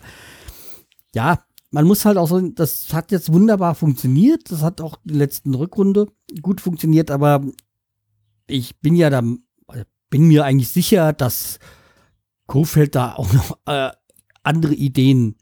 ja, 1.14 1.38
man 1.70 1.86
muss 1.86 2.04
halt 2.04 2.16
auch 2.16 2.28
so, 2.28 2.40
das 2.40 2.92
hat 2.92 3.12
jetzt 3.12 3.32
wunderbar 3.32 3.74
funktioniert, 3.74 4.50
das 4.50 4.62
hat 4.62 4.80
auch 4.80 4.96
die 5.04 5.14
letzten 5.14 5.54
Rückrunde 5.54 6.06
gut 6.42 6.60
funktioniert, 6.60 7.10
aber 7.10 7.42
ich 8.46 8.80
bin 8.80 8.96
ja 8.96 9.10
da, 9.10 9.22
bin 10.10 10.26
mir 10.26 10.44
eigentlich 10.44 10.68
sicher, 10.68 11.12
dass 11.12 11.58
Kofeld 12.46 12.96
da 12.96 13.14
auch 13.14 13.32
noch 13.32 13.58
äh, 13.66 13.90
andere 14.42 14.74
Ideen, 14.74 15.36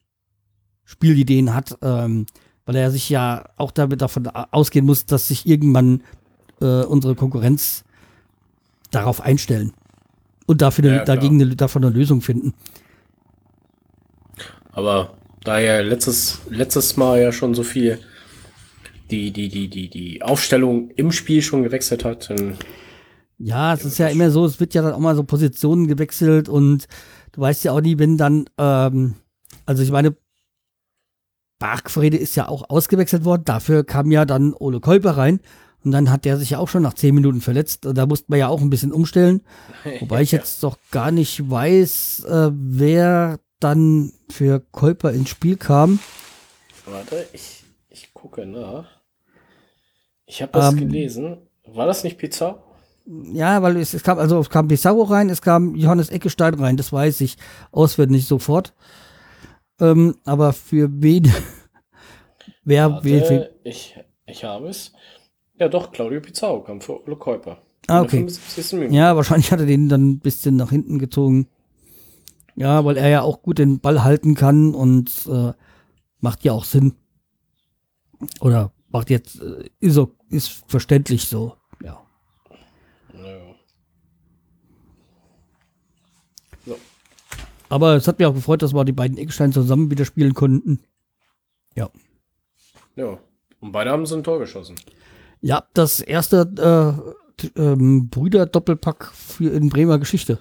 Spielideen 0.84 1.54
hat, 1.54 1.78
ähm, 1.82 2.26
weil 2.66 2.76
er 2.76 2.90
sich 2.90 3.08
ja 3.08 3.48
auch 3.56 3.70
damit 3.70 4.02
davon 4.02 4.26
ausgehen 4.26 4.84
muss, 4.84 5.06
dass 5.06 5.28
sich 5.28 5.46
irgendwann 5.46 6.02
äh, 6.60 6.82
unsere 6.84 7.14
Konkurrenz 7.14 7.84
darauf 8.90 9.20
einstellen 9.20 9.72
und 10.46 10.60
dafür 10.62 10.84
eine, 10.84 10.96
Ja, 10.96 11.04
dagegen 11.04 11.40
eine, 11.40 11.56
davon 11.56 11.84
eine 11.84 11.94
Lösung 11.94 12.20
finden. 12.20 12.54
Aber 14.72 15.18
da 15.44 15.58
ja 15.58 15.80
letztes, 15.80 16.40
letztes 16.48 16.96
Mal 16.96 17.20
ja 17.20 17.32
schon 17.32 17.54
so 17.54 17.62
viel 17.62 17.98
die, 19.10 19.30
die, 19.32 19.48
die, 19.48 19.68
die, 19.68 19.88
die 19.88 20.22
Aufstellung 20.22 20.90
im 20.90 21.12
Spiel 21.12 21.42
schon 21.42 21.62
gewechselt 21.62 22.04
hat, 22.04 22.28
Ja, 23.38 23.72
es 23.72 23.84
ist 23.84 23.98
ja 23.98 24.08
immer 24.08 24.30
so, 24.30 24.44
es 24.44 24.58
wird 24.58 24.74
ja 24.74 24.82
dann 24.82 24.92
auch 24.92 24.98
mal 24.98 25.14
so 25.14 25.22
Positionen 25.22 25.86
gewechselt 25.86 26.48
und 26.48 26.86
du 27.32 27.40
weißt 27.40 27.64
ja 27.64 27.72
auch 27.72 27.80
nie, 27.80 27.98
wenn 27.98 28.16
dann, 28.16 28.46
ähm, 28.58 29.14
also 29.64 29.82
ich 29.82 29.92
meine, 29.92 30.16
Bargfrede 31.60 32.16
ist 32.16 32.36
ja 32.36 32.48
auch 32.48 32.68
ausgewechselt 32.68 33.24
worden, 33.24 33.42
dafür 33.44 33.84
kam 33.84 34.10
ja 34.10 34.24
dann 34.24 34.54
Ole 34.54 34.80
Kolper 34.80 35.16
rein 35.16 35.40
und 35.84 35.92
dann 35.92 36.10
hat 36.10 36.24
der 36.24 36.36
sich 36.36 36.50
ja 36.50 36.58
auch 36.58 36.68
schon 36.68 36.82
nach 36.82 36.94
zehn 36.94 37.14
Minuten 37.14 37.40
verletzt 37.40 37.86
und 37.86 37.96
da 37.96 38.06
musste 38.06 38.26
man 38.28 38.40
ja 38.40 38.48
auch 38.48 38.60
ein 38.60 38.70
bisschen 38.70 38.92
umstellen, 38.92 39.42
wobei 40.00 40.22
ich 40.22 40.32
jetzt 40.32 40.62
doch 40.62 40.76
gar 40.90 41.12
nicht 41.12 41.48
weiß, 41.48 42.24
äh, 42.28 42.50
wer 42.52 43.38
dann 43.60 44.12
für 44.30 44.60
Kolper 44.72 45.12
ins 45.12 45.28
Spiel 45.28 45.56
kam. 45.56 45.98
Warte, 46.86 47.26
ich, 47.32 47.64
ich 47.88 48.12
gucke 48.14 48.46
nach. 48.46 48.86
Ich 50.26 50.42
habe 50.42 50.52
das 50.52 50.72
Ähm, 50.72 50.78
gelesen. 50.80 51.38
War 51.66 51.86
das 51.86 52.04
nicht 52.04 52.18
Pizza? 52.18 52.62
Ja, 53.06 53.62
weil 53.62 53.76
es, 53.78 53.94
es 53.94 54.02
kam, 54.02 54.18
also 54.18 54.38
es 54.38 54.50
kam 54.50 54.68
Pizarro 54.68 55.02
rein, 55.02 55.30
es 55.30 55.40
kam 55.40 55.74
Johannes 55.74 56.10
Eckestein 56.10 56.54
rein, 56.54 56.76
das 56.76 56.92
weiß 56.92 57.22
ich 57.22 57.36
auswendig 57.72 58.26
sofort. 58.26 58.74
Ähm, 59.80 60.16
aber 60.24 60.52
für 60.52 60.88
wen? 60.92 61.32
wer, 62.64 62.90
Warte, 62.90 63.54
ich, 63.64 63.96
ich 64.26 64.44
habe 64.44 64.68
es. 64.68 64.92
Ja, 65.58 65.68
doch, 65.68 65.90
Claudio 65.90 66.20
Pizarro 66.20 66.62
kam 66.62 66.80
für 66.80 67.02
Ole 67.04 67.16
Käuper. 67.16 67.58
Ah, 67.86 68.02
okay. 68.02 68.18
75. 68.18 68.72
Minute. 68.74 68.94
Ja, 68.94 69.16
wahrscheinlich 69.16 69.50
hat 69.50 69.60
er 69.60 69.66
den 69.66 69.88
dann 69.88 70.10
ein 70.10 70.18
bisschen 70.20 70.56
nach 70.56 70.70
hinten 70.70 70.98
gezogen. 70.98 71.48
Ja, 72.58 72.84
weil 72.84 72.96
er 72.96 73.08
ja 73.08 73.22
auch 73.22 73.40
gut 73.42 73.58
den 73.58 73.78
Ball 73.78 74.02
halten 74.02 74.34
kann 74.34 74.74
und 74.74 75.28
äh, 75.28 75.52
macht 76.18 76.42
ja 76.42 76.52
auch 76.52 76.64
Sinn. 76.64 76.94
Oder 78.40 78.72
macht 78.88 79.10
jetzt, 79.10 79.40
äh, 79.40 79.70
ist, 79.78 79.94
so, 79.94 80.16
ist 80.28 80.64
verständlich 80.66 81.28
so. 81.28 81.54
Ja. 81.84 82.04
Ja. 83.14 83.54
So. 86.66 86.76
Aber 87.68 87.94
es 87.94 88.08
hat 88.08 88.18
mich 88.18 88.26
auch 88.26 88.34
gefreut, 88.34 88.62
dass 88.62 88.74
wir 88.74 88.84
die 88.84 88.90
beiden 88.90 89.18
Eckstein 89.18 89.52
zusammen 89.52 89.92
wieder 89.92 90.04
spielen 90.04 90.34
konnten. 90.34 90.80
Ja. 91.76 91.90
ja. 92.96 93.18
Und 93.60 93.70
beide 93.70 93.92
haben 93.92 94.04
so 94.04 94.16
ein 94.16 94.24
Tor 94.24 94.40
geschossen. 94.40 94.74
Ja, 95.40 95.62
das 95.74 96.00
erste 96.00 97.04
äh, 97.46 97.50
ähm, 97.54 98.08
Brüder-Doppelpack 98.08 99.12
für 99.14 99.50
in 99.50 99.68
Bremer 99.68 100.00
Geschichte. 100.00 100.40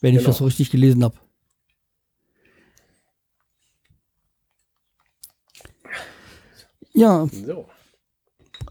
Wenn 0.00 0.14
ich 0.14 0.18
Genau. 0.20 0.28
das 0.30 0.38
so 0.38 0.44
richtig 0.44 0.70
gelesen 0.70 1.04
habe. 1.04 1.16
Ja, 6.92 7.26
So. 7.46 7.66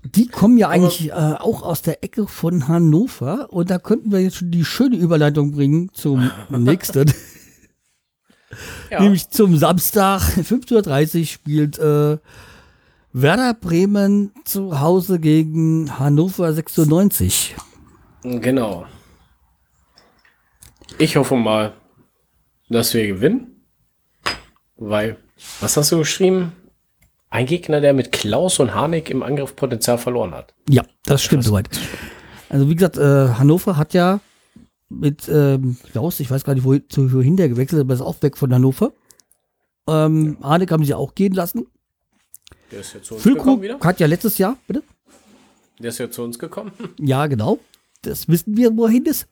die 0.04 0.28
kommen 0.28 0.58
ja 0.58 0.70
eigentlich 0.70 1.10
äh, 1.10 1.14
auch 1.14 1.62
aus 1.64 1.82
der 1.82 2.04
Ecke 2.04 2.28
von 2.28 2.68
Hannover 2.68 3.52
und 3.52 3.70
da 3.70 3.78
könnten 3.80 4.12
wir 4.12 4.20
jetzt 4.22 4.38
schon 4.38 4.52
die 4.52 4.66
schöne 4.66 4.98
Überleitung 4.98 5.52
bringen 5.52 5.90
zum 5.94 6.30
nächsten. 6.50 7.12
Ja. 8.92 9.02
Nämlich 9.02 9.30
zum 9.30 9.58
Samstag, 9.58 10.22
15.30 10.38 11.20
Uhr 11.22 11.26
spielt 11.26 11.78
äh, 11.80 12.18
Werder 13.14 13.54
Bremen 13.54 14.32
zu 14.46 14.80
Hause 14.80 15.20
gegen 15.20 15.98
Hannover 15.98 16.52
96. 16.54 17.56
Genau. 18.24 18.86
Ich 20.98 21.16
hoffe 21.16 21.36
mal, 21.36 21.74
dass 22.70 22.94
wir 22.94 23.08
gewinnen. 23.08 23.64
Weil, 24.76 25.18
was 25.60 25.78
hast 25.78 25.92
du 25.92 25.98
geschrieben? 26.00 26.54
Ein 27.30 27.46
Gegner, 27.46 27.80
der 27.82 27.94
mit 27.94 28.12
Klaus 28.12 28.60
und 28.60 28.74
Harnik 28.74 29.10
im 29.10 29.22
Angriff 29.22 29.56
Potenzial 29.56 29.98
verloren 29.98 30.34
hat. 30.34 30.54
Ja, 30.68 30.84
das 31.06 31.22
stimmt 31.22 31.44
soweit. 31.44 31.70
Also 32.50 32.70
wie 32.70 32.76
gesagt, 32.76 32.98
äh, 32.98 33.30
Hannover 33.36 33.78
hat 33.78 33.94
ja 33.94 34.20
mit 34.90 35.30
ähm, 35.30 35.78
Klaus, 35.92 36.20
ich 36.20 36.32
weiß 36.32 36.44
gar 36.44 36.56
nicht, 36.56 36.64
wo, 36.64 36.78
zu, 36.80 37.14
wohin 37.14 37.38
der 37.38 37.50
gewechselt 37.50 37.82
aber 37.82 37.94
ist 37.94 38.02
auch 38.02 38.20
weg 38.22 38.38
von 38.38 38.52
Hannover. 38.52 38.94
Ähm, 39.88 40.38
Harnik 40.42 40.72
haben 40.72 40.84
sie 40.84 40.96
auch 40.96 41.14
gehen 41.14 41.34
lassen. 41.34 41.68
Der 42.72 42.80
ist 42.80 42.94
ja 42.94 43.02
zu 43.02 43.16
uns 43.16 43.24
gekommen 43.24 43.44
Füllkrug 43.44 43.62
wieder. 43.62 43.80
hat 43.80 44.00
ja 44.00 44.08
letztes 44.08 44.38
Jahr, 44.40 44.58
bitte? 44.68 44.84
Der 45.80 45.90
ist 45.90 45.98
ja 46.00 46.10
zu 46.10 46.24
uns 46.24 46.40
gekommen. 46.40 46.72
Ja, 47.00 47.28
genau. 47.28 47.60
Das 48.02 48.28
wissen 48.28 48.58
wir, 48.58 48.76
wohin 48.76 49.06
ist. 49.06 49.28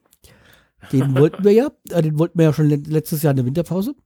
Den 0.92 1.16
wollten 1.18 1.44
wir 1.44 1.52
ja. 1.52 1.72
Äh, 1.90 2.02
den 2.02 2.18
wollten 2.20 2.38
wir 2.40 2.46
ja 2.46 2.54
schon 2.54 2.68
le- 2.70 2.76
letztes 2.76 3.22
Jahr 3.24 3.32
in 3.32 3.38
der 3.38 3.46
Winterpause. 3.46 3.96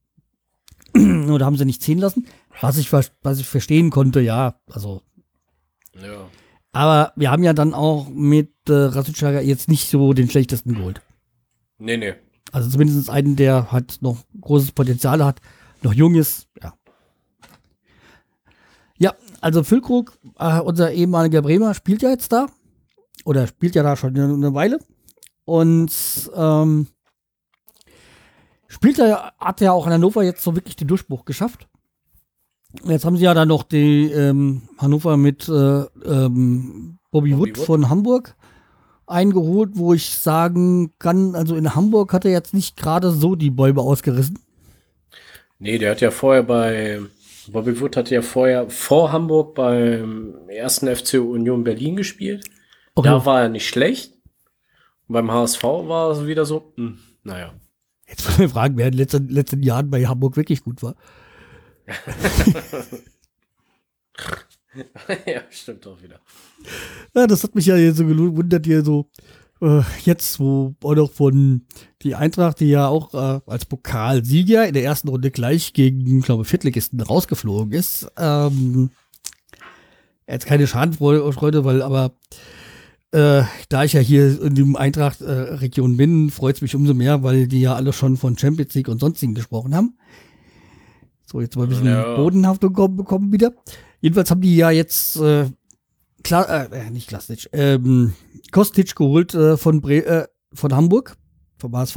Da 0.94 1.44
haben 1.46 1.56
sie 1.56 1.64
nicht 1.64 1.82
ziehen 1.82 1.98
lassen. 1.98 2.26
Was 2.60 2.76
ich, 2.76 2.92
was 2.92 3.38
ich 3.38 3.46
verstehen 3.48 3.90
konnte, 3.90 4.20
ja, 4.20 4.60
also. 4.70 5.02
Ja. 6.00 6.28
Aber 6.72 7.12
wir 7.16 7.30
haben 7.30 7.42
ja 7.42 7.52
dann 7.52 7.74
auch 7.74 8.08
mit 8.08 8.52
äh, 8.68 8.72
Rasutschlager 8.72 9.40
jetzt 9.42 9.68
nicht 9.68 9.88
so 9.88 10.12
den 10.12 10.28
schlechtesten 10.30 10.74
geholt. 10.74 11.00
Nee, 11.78 11.96
nee. 11.96 12.14
Also 12.50 12.68
zumindest 12.70 13.08
einen, 13.10 13.36
der 13.36 13.72
halt 13.72 13.98
noch 14.02 14.24
großes 14.40 14.72
Potenzial 14.72 15.24
hat, 15.24 15.40
noch 15.82 15.92
jung 15.94 16.14
ist, 16.14 16.48
ja. 16.62 16.74
Ja, 18.98 19.14
also 19.40 19.64
Füllkrug, 19.64 20.18
äh, 20.38 20.60
unser 20.60 20.92
ehemaliger 20.92 21.42
Bremer, 21.42 21.74
spielt 21.74 22.02
ja 22.02 22.10
jetzt 22.10 22.32
da. 22.32 22.46
Oder 23.24 23.46
spielt 23.46 23.74
ja 23.74 23.82
da 23.82 23.96
schon 23.96 24.16
eine 24.18 24.54
Weile. 24.54 24.78
Und 25.52 25.92
ähm, 26.34 26.86
spielt 28.68 28.98
er, 28.98 29.34
hat 29.38 29.60
ja 29.60 29.72
auch 29.72 29.86
in 29.86 29.92
Hannover 29.92 30.22
jetzt 30.22 30.42
so 30.42 30.56
wirklich 30.56 30.76
den 30.76 30.88
Durchbruch 30.88 31.26
geschafft. 31.26 31.68
Jetzt 32.84 33.04
haben 33.04 33.18
sie 33.18 33.24
ja 33.24 33.34
dann 33.34 33.48
noch 33.48 33.62
die 33.62 34.10
ähm, 34.10 34.62
Hannover 34.78 35.18
mit 35.18 35.46
äh, 35.50 35.52
ähm, 35.52 36.98
Bobby, 37.10 37.32
Bobby 37.32 37.38
Wood, 37.38 37.58
Wood 37.58 37.66
von 37.66 37.90
Hamburg 37.90 38.34
eingeholt, 39.06 39.72
wo 39.74 39.92
ich 39.92 40.08
sagen 40.08 40.94
kann, 40.98 41.34
also 41.34 41.54
in 41.54 41.74
Hamburg 41.74 42.14
hat 42.14 42.24
er 42.24 42.30
jetzt 42.30 42.54
nicht 42.54 42.78
gerade 42.78 43.10
so 43.10 43.34
die 43.34 43.50
Bäume 43.50 43.82
ausgerissen. 43.82 44.38
Nee, 45.58 45.76
der 45.76 45.90
hat 45.90 46.00
ja 46.00 46.10
vorher 46.10 46.44
bei 46.44 46.98
Bobby 47.48 47.78
Wood 47.78 47.98
hatte 47.98 48.14
ja 48.14 48.22
vorher 48.22 48.70
vor 48.70 49.12
Hamburg 49.12 49.54
beim 49.54 50.32
ersten 50.48 50.86
FC 50.88 51.16
Union 51.16 51.62
Berlin 51.62 51.96
gespielt. 51.96 52.46
Okay. 52.94 53.06
Da 53.06 53.26
war 53.26 53.42
er 53.42 53.48
nicht 53.50 53.68
schlecht. 53.68 54.11
Und 55.08 55.14
beim 55.14 55.30
HSV 55.30 55.62
war 55.62 56.10
es 56.10 56.26
wieder 56.26 56.44
so, 56.44 56.72
mh, 56.76 56.88
hm, 56.88 56.98
naja. 57.24 57.54
Jetzt 58.08 58.26
wollen 58.26 58.38
wir 58.38 58.50
fragen, 58.50 58.76
wer 58.76 58.86
in 58.86 58.92
den 58.92 58.98
letzten, 58.98 59.28
letzten 59.28 59.62
Jahren 59.62 59.90
bei 59.90 60.06
Hamburg 60.06 60.36
wirklich 60.36 60.62
gut 60.62 60.82
war. 60.82 60.94
ja, 65.26 65.42
stimmt 65.50 65.86
auch 65.86 66.02
wieder. 66.02 66.20
Ja, 67.14 67.26
das 67.26 67.42
hat 67.42 67.54
mich 67.54 67.66
ja 67.66 67.76
hier 67.76 67.94
so 67.94 68.06
gewundert, 68.06 68.66
hier 68.66 68.84
so, 68.84 69.10
äh, 69.62 69.82
jetzt, 70.04 70.40
wo 70.40 70.74
auch 70.82 70.94
noch 70.94 71.10
von 71.10 71.62
die 72.02 72.14
Eintracht, 72.14 72.60
die 72.60 72.68
ja 72.68 72.88
auch 72.88 73.14
äh, 73.14 73.40
als 73.46 73.64
Pokalsieger 73.64 74.66
in 74.66 74.74
der 74.74 74.84
ersten 74.84 75.08
Runde 75.08 75.30
gleich 75.30 75.72
gegen, 75.72 76.18
ich 76.18 76.24
glaube, 76.24 76.44
Viertligisten 76.44 77.00
rausgeflogen 77.00 77.72
ist. 77.72 78.10
Ähm, 78.18 78.90
jetzt 80.26 80.46
keine 80.46 80.66
Schadenfreude, 80.66 81.64
weil 81.64 81.82
aber 81.82 82.12
äh, 83.12 83.44
da 83.68 83.84
ich 83.84 83.92
ja 83.92 84.00
hier 84.00 84.42
in 84.42 84.54
dem 84.54 84.74
Eintracht-Region 84.74 85.94
äh, 85.94 85.96
bin, 85.96 86.30
freut 86.30 86.56
es 86.56 86.62
mich 86.62 86.74
umso 86.74 86.94
mehr, 86.94 87.22
weil 87.22 87.46
die 87.46 87.60
ja 87.60 87.74
alle 87.74 87.92
schon 87.92 88.16
von 88.16 88.38
Champions 88.38 88.74
League 88.74 88.88
und 88.88 89.00
sonstigen 89.00 89.34
gesprochen 89.34 89.74
haben. 89.74 89.98
So, 91.26 91.40
jetzt 91.40 91.56
mal 91.56 91.64
ein 91.64 91.68
bisschen 91.68 91.86
ja. 91.86 92.16
Bodenhaftung 92.16 92.96
bekommen 92.96 93.32
wieder. 93.32 93.52
Jedenfalls 94.00 94.30
haben 94.30 94.40
die 94.40 94.56
ja 94.56 94.70
jetzt 94.70 95.16
äh, 95.16 95.50
Kla 96.24 96.64
äh, 96.64 96.90
nicht 96.90 97.08
Klasnic, 97.08 97.48
ähm, 97.52 98.14
Kostic 98.50 98.94
geholt 98.96 99.34
äh, 99.34 99.56
von, 99.56 99.80
Bre 99.80 100.04
äh, 100.06 100.26
von 100.54 100.74
Hamburg, 100.74 101.16
vom 101.58 101.76
HSV. 101.76 101.96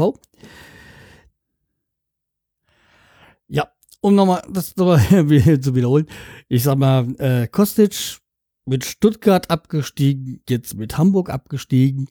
Ja, 3.48 3.70
um 4.02 4.16
nochmal 4.16 4.42
das 4.50 4.76
nochmal 4.76 5.00
zu 5.62 5.76
wiederholen. 5.76 6.08
Ich 6.50 6.64
sag 6.64 6.78
mal, 6.78 7.08
äh, 7.20 7.48
Kostic 7.48 8.20
mit 8.66 8.84
Stuttgart 8.84 9.50
abgestiegen, 9.50 10.42
jetzt 10.50 10.74
mit 10.76 10.98
Hamburg 10.98 11.30
abgestiegen, 11.30 12.10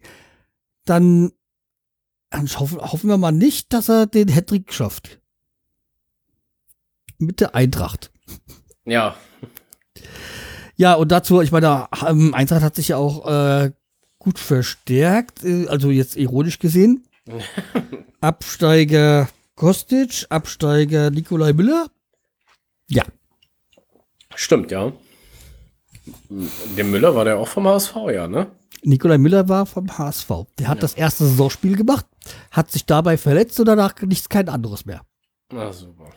dann, 0.84 1.32
dann 2.30 2.46
hoffen, 2.46 2.80
hoffen 2.80 3.10
wir 3.10 3.18
mal 3.18 3.32
nicht, 3.32 3.72
dass 3.72 3.88
er 3.88 4.06
den 4.06 4.28
Hattrick 4.28 4.72
schafft. 4.72 5.20
Mit 7.18 7.40
der 7.40 7.54
Eintracht. 7.54 8.12
Ja. 8.84 9.16
Ja, 10.76 10.94
und 10.94 11.12
dazu, 11.12 11.40
ich 11.40 11.52
meine, 11.52 11.88
ähm, 12.06 12.34
Eintracht 12.34 12.62
hat 12.62 12.76
sich 12.76 12.88
ja 12.88 12.96
auch 12.96 13.26
äh, 13.26 13.72
gut 14.18 14.38
verstärkt, 14.38 15.44
äh, 15.44 15.68
also 15.68 15.90
jetzt 15.90 16.16
ironisch 16.16 16.58
gesehen. 16.58 17.06
Absteiger 18.20 19.28
Kostic, 19.54 20.26
Absteiger 20.30 21.10
Nikolai 21.10 21.52
Müller. 21.52 21.86
Ja. 22.88 23.04
Stimmt, 24.34 24.70
ja. 24.72 24.92
Der 26.76 26.84
Müller 26.84 27.14
war 27.14 27.24
der 27.24 27.38
auch 27.38 27.48
vom 27.48 27.66
HSV, 27.66 27.96
ja, 28.12 28.26
ne? 28.28 28.50
Nikolai 28.82 29.18
Müller 29.18 29.48
war 29.48 29.66
vom 29.66 29.96
HSV. 29.96 30.28
Der 30.58 30.68
hat 30.68 30.78
ja. 30.78 30.82
das 30.82 30.94
erste 30.94 31.24
Saisonspiel 31.24 31.76
gemacht, 31.76 32.06
hat 32.50 32.70
sich 32.70 32.84
dabei 32.84 33.16
verletzt 33.16 33.58
und 33.60 33.66
danach 33.66 34.00
nichts 34.02 34.28
kein 34.28 34.48
anderes 34.48 34.84
mehr. 34.84 35.02
Ah, 35.50 35.72
super. 35.72 36.10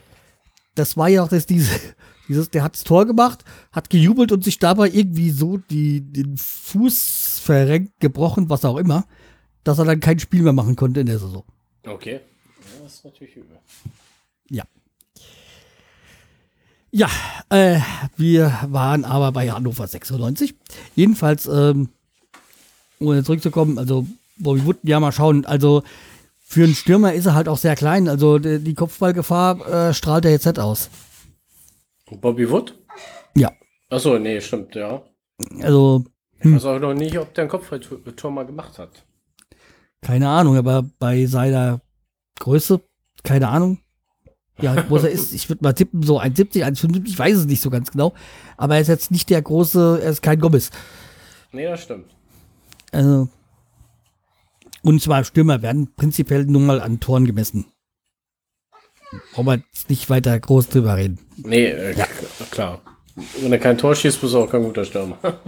Das 0.76 0.98
war 0.98 1.08
ja 1.08 1.24
auch 1.24 1.30
das, 1.30 1.46
diese, 1.46 1.80
dieses, 2.28 2.50
der 2.50 2.64
hat 2.64 2.76
das 2.76 2.84
Tor 2.84 3.06
gemacht, 3.06 3.44
hat 3.72 3.90
gejubelt 3.90 4.32
und 4.32 4.44
sich 4.44 4.60
dabei 4.60 4.90
irgendwie 4.90 5.30
so 5.32 5.58
die, 5.58 6.02
den 6.02 6.38
Fuß 6.38 7.40
verrenkt, 7.44 8.00
gebrochen, 8.00 8.50
was 8.50 8.66
auch 8.66 8.78
immer, 8.78 9.06
dass 9.64 9.80
er 9.80 9.86
dann 9.86 10.00
kein 10.00 10.20
Spiel 10.20 10.42
mehr 10.42 10.54
machen 10.54 10.76
konnte 10.76 11.00
in 11.00 11.08
der 11.08 11.20
Saison. 11.20 11.44
Okay. 11.86 12.14
Ja, 12.14 12.84
das 12.84 12.96
ist 12.96 13.06
natürlich 13.06 13.36
übel. 13.36 13.58
Ja. 14.50 14.64
Ja, 16.92 17.10
äh, 17.50 17.80
wir 18.16 18.54
waren 18.68 19.04
aber 19.04 19.32
bei 19.32 19.52
Hannover 19.52 19.88
96. 19.88 20.56
Jedenfalls, 20.96 21.46
ähm, 21.46 21.90
um 23.00 23.24
zurückzukommen, 23.24 23.78
also 23.78 24.08
Bobby 24.38 24.66
Wood, 24.66 24.78
ja, 24.84 25.00
mal 25.00 25.12
schauen. 25.12 25.46
Also 25.46 25.84
für 26.40 26.64
einen 26.64 26.76
Stürmer 26.76 27.14
ist 27.14 27.26
er 27.26 27.36
halt 27.36 27.50
auch 27.50 27.58
sehr 27.58 27.76
klein. 27.76 28.08
Also 28.08 28.40
die, 28.40 28.60
die 28.60 28.74
Kopfballgefahr 28.74 29.90
äh, 29.90 29.94
strahlt 29.94 30.26
er 30.26 30.32
jetzt 30.32 30.46
nicht 30.46 30.60
aus. 30.60 30.90
Bobby 32.10 32.50
Wood? 32.50 32.78
Ja. 33.36 33.52
Achso, 33.90 34.18
nee, 34.18 34.40
stimmt, 34.40 34.76
ja. 34.76 35.04
Also. 35.62 36.06
Hm. 36.40 36.52
Ich 36.52 36.58
weiß 36.58 36.66
auch 36.66 36.80
noch 36.80 36.94
nicht, 36.94 37.18
ob 37.18 37.34
der 37.34 37.46
ein 37.46 37.50
Kopfballtor 37.50 38.32
mal 38.32 38.46
gemacht 38.46 38.80
hat. 38.80 39.04
Keine 40.02 40.30
Ahnung, 40.30 40.56
aber 40.56 40.86
bei 41.00 41.26
seiner 41.26 41.82
Größe, 42.40 42.80
keine 43.24 43.50
Ahnung 43.50 43.80
ja, 44.60 44.74
groß 44.82 45.04
er 45.04 45.12
ist. 45.12 45.34
Ich 45.34 45.50
würde 45.50 45.64
mal 45.64 45.74
tippen, 45.74 46.04
so 46.04 46.20
1,70, 46.20 46.64
1,75, 46.64 47.08
ich 47.08 47.20
weiß 47.20 47.38
es 47.38 47.46
nicht 47.46 47.62
so 47.62 47.70
ganz 47.70 47.92
genau. 47.92 48.14
Aber 48.58 48.76
er 48.76 48.82
ist 48.82 48.88
jetzt 48.88 49.12
nicht 49.12 49.30
der 49.30 49.42
große, 49.42 50.00
er 50.04 50.10
ist 50.10 50.22
kein 50.22 50.40
Gomez. 50.40 50.72
Nee, 51.52 51.66
das 51.66 51.84
stimmt. 51.84 52.06
Also, 52.92 53.30
und 54.82 55.02
zwar 55.02 55.24
Stürmer 55.24 55.62
werden 55.62 55.94
prinzipiell 55.96 56.46
nun 56.46 56.66
mal 56.66 56.82
an 56.82 57.00
Toren 57.00 57.26
gemessen. 57.26 57.66
Brauchen 59.34 59.46
wir 59.46 59.56
jetzt 59.56 59.90
nicht 59.90 60.10
weiter 60.10 60.38
groß 60.40 60.70
drüber 60.70 60.98
reden. 60.98 61.20
Nee, 61.38 61.66
äh, 61.66 61.98
ja. 61.98 62.06
klar. 62.52 62.82
Wenn 63.40 63.52
er 63.52 63.60
kein 63.60 63.78
Tor 63.78 63.96
schießt, 63.96 64.20
bist 64.22 64.34
du 64.34 64.40
auch 64.40 64.50
kein 64.50 64.64
guter 64.64 64.86
Stürmer. 64.86 65.18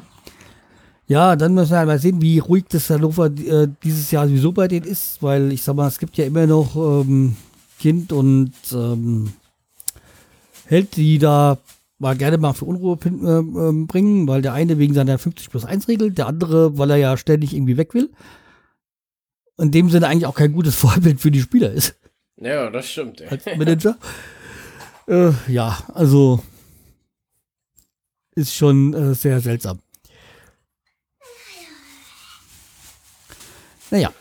Ja, 1.10 1.36
dann 1.36 1.56
müssen 1.56 1.72
wir 1.72 1.86
mal 1.88 1.98
sehen, 1.98 2.22
wie 2.22 2.38
ruhig 2.38 2.66
das 2.70 2.88
Hannover 2.92 3.26
äh, 3.26 3.68
dieses 3.84 4.12
Jahr 4.12 4.28
sowieso 4.28 4.52
bei 4.52 4.68
denen 4.68 4.86
ist, 4.86 5.24
weil 5.24 5.52
ich 5.52 5.64
sag 5.64 5.76
mal, 5.76 5.88
es 5.88 5.98
gibt 5.98 6.16
ja 6.18 6.26
immer 6.26 6.46
noch 6.46 6.76
ähm, 6.76 7.36
Kind 7.80 8.12
und 8.12 8.54
ähm, 8.72 9.34
hält 10.66 10.96
die 10.96 11.18
da 11.18 11.58
mal 11.98 12.16
gerne 12.16 12.38
mal 12.38 12.54
für 12.54 12.66
Unruhe 12.66 12.98
äh, 13.04 13.10
äh, 13.10 13.86
bringen, 13.86 14.28
weil 14.28 14.42
der 14.42 14.54
eine 14.54 14.78
wegen 14.78 14.94
seiner 14.94 15.18
50 15.18 15.50
plus 15.50 15.66
1 15.66 15.88
Regel, 15.88 16.12
der 16.12 16.28
andere, 16.28 16.78
weil 16.78 16.92
er 16.92 16.98
ja 16.98 17.18
ständig 17.18 17.54
irgendwie 17.54 17.78
weg 17.78 17.94
will. 17.94 18.10
In 19.58 19.72
dem 19.72 19.90
Sinne 19.90 20.08
eigentlich 20.08 20.26
auch 20.26 20.36
kein 20.36 20.54
gutes 20.54 20.76
Vorbild 20.80 21.20
für 21.20 21.32
die 21.32 21.42
Spieler 21.42 21.72
ist. 21.72 21.96
Ja, 22.38 22.70
das 22.70 22.90
stimmt. 22.90 23.22
Als 23.24 23.46
Manager. 23.46 23.98
äh, 25.08 25.32
ja, 25.48 25.78
also 25.94 26.42
ist 28.36 28.56
schon 28.56 28.94
äh, 28.94 29.14
sehr 29.14 29.42
seltsam. 29.42 29.80
Naja, 33.92 34.14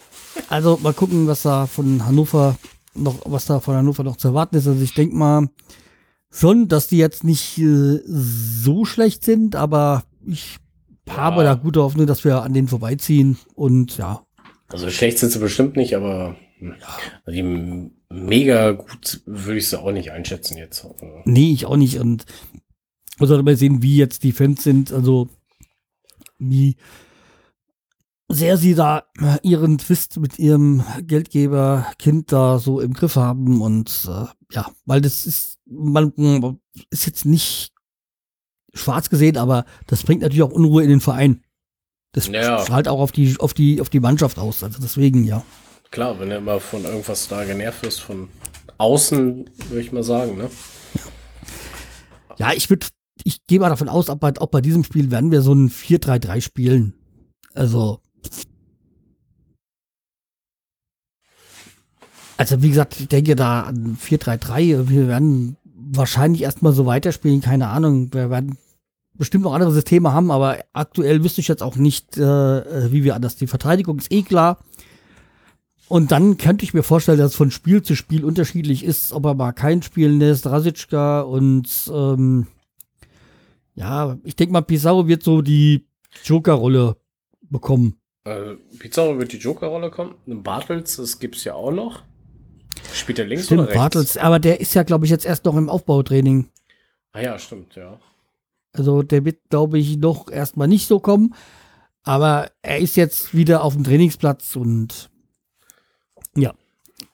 also 0.49 0.79
mal 0.79 0.95
gucken, 0.95 1.29
was 1.29 1.43
da 1.43 1.67
von 1.67 2.05
Hannover 2.05 2.57
noch, 2.95 3.21
was 3.25 3.47
da 3.47 3.61
von 3.61 3.77
Hannover 3.77 4.03
noch 4.05 4.17
zu 4.17 4.29
erwarten 4.29 4.57
ist. 4.57 4.67
Also 4.67 4.83
ich 4.83 4.95
denke 4.95 5.15
mal 5.15 5.49
schon, 6.31 6.69
dass 6.69 6.89
die 6.89 6.99
jetzt 6.99 7.25
nicht 7.25 7.59
äh, 7.59 8.01
so 8.07 8.85
schlecht 8.85 9.25
sind, 9.25 9.57
aber 9.57 10.05
ich 10.27 10.59
ja. 11.07 11.17
habe 11.17 11.45
da 11.45 11.55
gute 11.55 11.83
Hoffnung, 11.83 12.07
dass 12.07 12.25
wir 12.25 12.43
an 12.43 12.53
denen 12.53 12.69
vorbeiziehen 12.69 13.39
und 13.55 13.97
ja. 13.99 14.25
Also 14.69 14.91
schlecht 14.91 15.19
sind 15.19 15.31
sie 15.31 15.39
bestimmt 15.39 15.77
nicht, 15.77 15.97
aber 15.97 16.37
hm, 16.59 16.75
ja. 17.27 17.33
die 17.33 17.91
mega 18.11 18.73
gut 18.73 19.23
würde 19.27 19.59
ich 19.59 19.69
sie 19.69 19.81
auch 19.81 19.93
nicht 19.93 20.13
einschätzen 20.13 20.59
jetzt. 20.59 20.87
Nee, 21.25 21.53
ich 21.53 21.67
auch 21.67 21.77
nicht. 21.77 21.99
Und 21.99 22.27
muss 23.19 23.31
halt 23.31 23.45
mal 23.45 23.57
sehen, 23.57 23.83
wie 23.83 23.97
jetzt 23.97 24.23
die 24.23 24.33
Fans 24.33 24.63
sind, 24.63 24.93
also 24.93 25.29
wie 26.39 26.77
sehr 28.29 28.57
sie 28.59 28.75
da 28.75 29.05
ihren 29.43 29.79
Twist 29.79 30.19
mit 30.19 30.39
ihrem 30.39 30.85
Geldgeber 31.01 31.87
Kind 31.99 32.31
da 32.31 32.59
so 32.59 32.81
im 32.81 32.93
Griff 32.93 33.17
haben 33.17 33.63
und 33.63 34.09
äh, 34.09 34.27
ja, 34.53 34.71
weil 34.85 35.01
das 35.01 35.25
ist 35.25 35.59
man 35.67 36.13
ist 36.91 37.07
jetzt 37.07 37.25
nicht 37.25 37.73
schwarz 38.75 39.09
gesehen, 39.09 39.37
aber 39.37 39.65
das 39.87 40.03
bringt 40.03 40.23
natürlich 40.23 40.43
auch 40.43 40.53
Unruhe 40.53 40.83
in 40.83 40.91
den 40.91 41.01
Verein. 41.01 41.43
Das 42.13 42.29
ja. 42.29 42.61
strahlt 42.61 42.89
auch 42.89 43.01
auf 43.01 43.13
die 43.13 43.37
auf 43.39 43.55
die 43.55 43.81
auf 43.81 43.89
die 43.89 44.01
Mannschaft 44.01 44.39
aus, 44.39 44.63
also 44.63 44.79
deswegen 44.81 45.25
ja. 45.25 45.43
Klar, 45.91 46.21
wenn 46.21 46.31
er 46.31 46.39
immer 46.39 46.61
von 46.61 46.85
irgendwas 46.85 47.29
da 47.29 47.45
genervt 47.45 47.87
ist 47.87 48.01
von 48.01 48.29
Außen, 48.77 49.49
würde 49.69 49.81
ich 49.81 49.91
mal 49.91 50.03
sagen, 50.03 50.37
ne? 50.37 50.51
Ja, 52.39 52.53
ich 52.53 52.71
würde, 52.71 52.87
ich 53.25 53.47
gehe 53.47 53.59
mal 53.59 53.71
davon 53.71 53.89
aus, 53.89 54.09
auch 54.11 54.17
bei, 54.17 54.33
auch 54.39 54.49
bei 54.49 54.61
diesem 54.61 54.85
Spiel 54.85 55.11
werden 55.11 55.33
wir 55.33 55.43
so 55.43 55.53
ein 55.53 55.71
4-3-3 55.71 56.41
spielen. 56.41 56.95
Also. 57.55 58.01
Also, 62.37 62.63
wie 62.63 62.69
gesagt, 62.69 63.01
ich 63.01 63.09
denke 63.09 63.35
da 63.35 63.63
an 63.63 63.99
4-3-3. 64.01 64.89
Wir 64.89 65.09
werden 65.09 65.57
wahrscheinlich 65.75 66.43
erstmal 66.43 66.73
so 66.73 66.87
weiterspielen, 66.87 67.41
keine 67.41 67.69
Ahnung. 67.69 68.15
Wir 68.15 68.31
werden 68.31 68.59
bestimmt 69.15 69.45
noch 69.45 69.53
andere 69.53 69.73
Systeme 69.73 70.13
haben, 70.13 70.31
aber 70.31 70.59
aktuell 70.73 71.25
wüsste 71.25 71.41
ich 71.41 71.49
jetzt 71.49 71.63
auch 71.63 71.77
nicht, 71.77 72.17
äh, 72.17 72.93
wie 72.93 73.03
wir 73.03 73.17
anders. 73.17 73.35
Die 73.37 73.49
Verteidigung 73.49 73.99
ist 73.99 74.13
eh 74.13 74.23
klar. 74.23 74.59
Und 75.89 76.13
dann 76.13 76.37
könnte 76.37 76.65
ich 76.65 76.75
mir 76.75 76.83
vorstellen, 76.83 77.19
dass 77.19 77.33
es 77.33 77.37
von 77.37 77.51
Spiel 77.51 77.83
zu 77.83 77.97
Spiel 77.97 78.25
unterschiedlich 78.25 78.85
ist, 78.85 79.13
ob 79.13 79.25
er 79.25 79.35
mal 79.35 79.53
kein 79.53 79.83
Spiel 79.83 80.11
lässt, 80.11 80.47
Rasitschka 80.47 81.23
und 81.23 81.91
ähm, 81.93 82.47
ja, 83.75 84.19
ich 84.23 84.37
denke 84.37 84.53
mal, 84.53 84.61
Pizarro 84.61 85.09
wird 85.09 85.23
so 85.23 85.41
die 85.41 85.87
Joker-Rolle 86.25 86.97
bekommen. 87.43 87.95
Äh, 88.29 88.57
Pizarro 88.79 89.19
wird 89.19 89.33
die 89.33 89.39
Joker-Rolle 89.39 89.91
kommen. 89.91 90.15
Bartels, 90.27 90.97
das 90.97 91.19
gibt's 91.19 91.45
ja 91.45 91.55
auch 91.55 91.71
noch. 91.71 92.03
Spielt 92.93 93.19
er 93.19 93.25
links 93.25 93.47
stimmt, 93.47 93.61
oder 93.61 93.69
rechts? 93.69 93.81
Bartels, 93.81 94.17
aber 94.19 94.39
der 94.39 94.61
ist 94.61 94.75
ja, 94.75 94.83
glaube 94.83 95.05
ich, 95.05 95.11
jetzt 95.11 95.25
erst 95.25 95.45
noch 95.45 95.57
im 95.57 95.69
Aufbautraining. 95.69 96.51
Ah 97.13 97.21
ja, 97.21 97.39
stimmt, 97.39 97.75
ja. 97.75 97.99
Also 98.73 99.03
der 99.03 99.25
wird, 99.25 99.49
glaube 99.49 99.79
ich, 99.79 99.97
noch 99.97 100.31
erstmal 100.31 100.69
nicht 100.69 100.87
so 100.87 101.01
kommen. 101.01 101.35
Aber 102.03 102.51
er 102.63 102.79
ist 102.79 102.97
jetzt 102.97 103.35
wieder 103.35 103.65
auf 103.65 103.75
dem 103.75 103.85
Trainingsplatz 103.85 104.57
und 104.57 105.11
ja. 106.37 106.55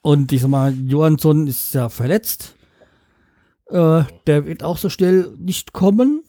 Und 0.03 0.33
ich 0.33 0.43
sag 0.43 0.49
mal, 0.49 0.75
Johansson 0.75 1.47
ist 1.47 1.75
ja 1.75 1.89
verletzt. 1.89 2.57
Äh, 3.71 4.05
der 4.27 4.47
wird 4.47 4.63
auch 4.63 4.77
so 4.77 4.91
schnell 4.91 5.35
nicht 5.39 5.73
kommen. 5.73 6.23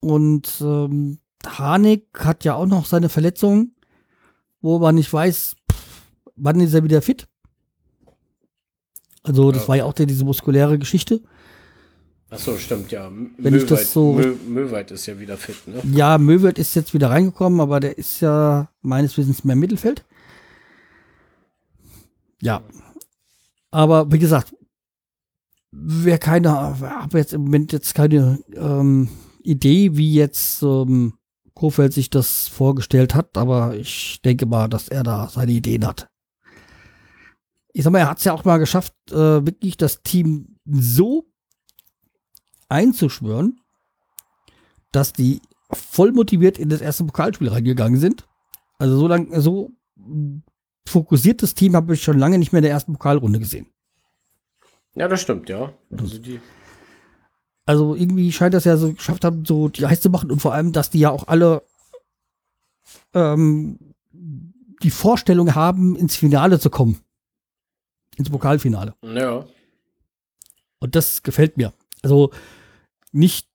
Und 0.00 0.60
ähm, 0.60 1.18
Harnik 1.44 2.06
hat 2.18 2.44
ja 2.44 2.54
auch 2.54 2.66
noch 2.66 2.86
seine 2.86 3.08
Verletzung, 3.08 3.72
wo 4.60 4.78
man 4.78 4.94
nicht 4.94 5.12
weiß, 5.12 5.56
pff, 5.70 6.02
wann 6.36 6.60
ist 6.60 6.74
er 6.74 6.84
wieder 6.84 7.02
fit. 7.02 7.26
Also, 9.22 9.52
das 9.52 9.62
Ja. 9.62 9.68
war 9.68 9.76
ja 9.76 9.84
auch 9.84 9.92
der, 9.92 10.06
diese 10.06 10.24
muskuläre 10.24 10.78
Geschichte. 10.78 11.20
Ach 12.30 12.38
so, 12.38 12.56
stimmt, 12.58 12.90
ja. 12.92 13.10
Wenn 13.38 13.54
ich 13.54 13.64
das 13.66 13.92
so- 13.92 14.12
Mö 14.12 14.34
Möweit 14.46 14.90
ist 14.90 15.06
ja 15.06 15.18
wieder 15.18 15.36
fit, 15.38 15.56
ne? 15.66 15.80
Ja, 15.96 16.18
Möwelt 16.18 16.58
ist 16.58 16.74
jetzt 16.74 16.92
wieder 16.92 17.10
reingekommen, 17.10 17.60
aber 17.60 17.80
der 17.80 17.96
ist 17.96 18.20
ja 18.20 18.70
meines 18.82 19.16
Wissens 19.16 19.44
mehr 19.44 19.54
im 19.54 19.60
Mittelfeld. 19.60 20.04
Ja. 22.42 22.62
Aber 23.70 24.10
wie 24.12 24.18
gesagt, 24.18 24.54
wer 25.70 26.18
keine, 26.18 26.50
habe 26.52 27.18
jetzt 27.18 27.32
im 27.32 27.42
Moment 27.42 27.72
jetzt 27.72 27.94
keine 27.94 28.38
ähm, 28.54 29.08
Idee, 29.42 29.96
wie 29.96 30.14
jetzt 30.14 30.62
ähm, 30.62 31.14
Kofeld 31.58 31.92
sich 31.92 32.08
das 32.08 32.46
vorgestellt 32.46 33.16
hat, 33.16 33.36
aber 33.36 33.74
ich 33.74 34.20
denke 34.24 34.46
mal, 34.46 34.68
dass 34.68 34.88
er 34.88 35.02
da 35.02 35.28
seine 35.28 35.50
Ideen 35.50 35.84
hat. 35.84 36.08
Ich 37.72 37.82
sag 37.82 37.92
mal, 37.92 37.98
er 37.98 38.10
hat 38.10 38.18
es 38.18 38.24
ja 38.24 38.32
auch 38.32 38.44
mal 38.44 38.58
geschafft, 38.58 38.94
äh, 39.10 39.44
wirklich 39.44 39.76
das 39.76 40.02
Team 40.02 40.56
so 40.64 41.26
einzuschwören, 42.68 43.60
dass 44.92 45.12
die 45.12 45.42
voll 45.72 46.12
motiviert 46.12 46.58
in 46.58 46.68
das 46.68 46.80
erste 46.80 47.04
Pokalspiel 47.04 47.48
reingegangen 47.48 47.98
sind. 47.98 48.26
Also 48.78 48.96
so 48.96 49.08
lang, 49.08 49.28
so 49.40 49.72
fokussiertes 50.86 51.54
Team 51.54 51.74
habe 51.74 51.94
ich 51.94 52.02
schon 52.04 52.18
lange 52.18 52.38
nicht 52.38 52.52
mehr 52.52 52.60
in 52.60 52.64
der 52.64 52.72
ersten 52.72 52.92
Pokalrunde 52.92 53.40
gesehen. 53.40 53.66
Ja, 54.94 55.08
das 55.08 55.20
stimmt, 55.20 55.48
ja. 55.48 55.72
Also 55.90 56.18
die, 56.18 56.40
Also 57.68 57.94
irgendwie 57.94 58.32
scheint 58.32 58.54
das 58.54 58.64
ja 58.64 58.78
so 58.78 58.94
geschafft 58.94 59.26
haben, 59.26 59.44
so 59.44 59.68
die 59.68 59.84
heiß 59.84 60.00
zu 60.00 60.08
machen 60.08 60.30
und 60.30 60.40
vor 60.40 60.54
allem, 60.54 60.72
dass 60.72 60.88
die 60.88 61.00
ja 61.00 61.10
auch 61.10 61.28
alle 61.28 61.62
ähm, 63.12 63.78
die 64.82 64.90
Vorstellung 64.90 65.54
haben, 65.54 65.94
ins 65.94 66.16
Finale 66.16 66.58
zu 66.58 66.70
kommen. 66.70 66.98
Ins 68.16 68.30
Pokalfinale. 68.30 68.94
ja. 69.02 69.44
Und 70.80 70.96
das 70.96 71.22
gefällt 71.22 71.58
mir. 71.58 71.74
Also 72.00 72.30
nicht 73.12 73.50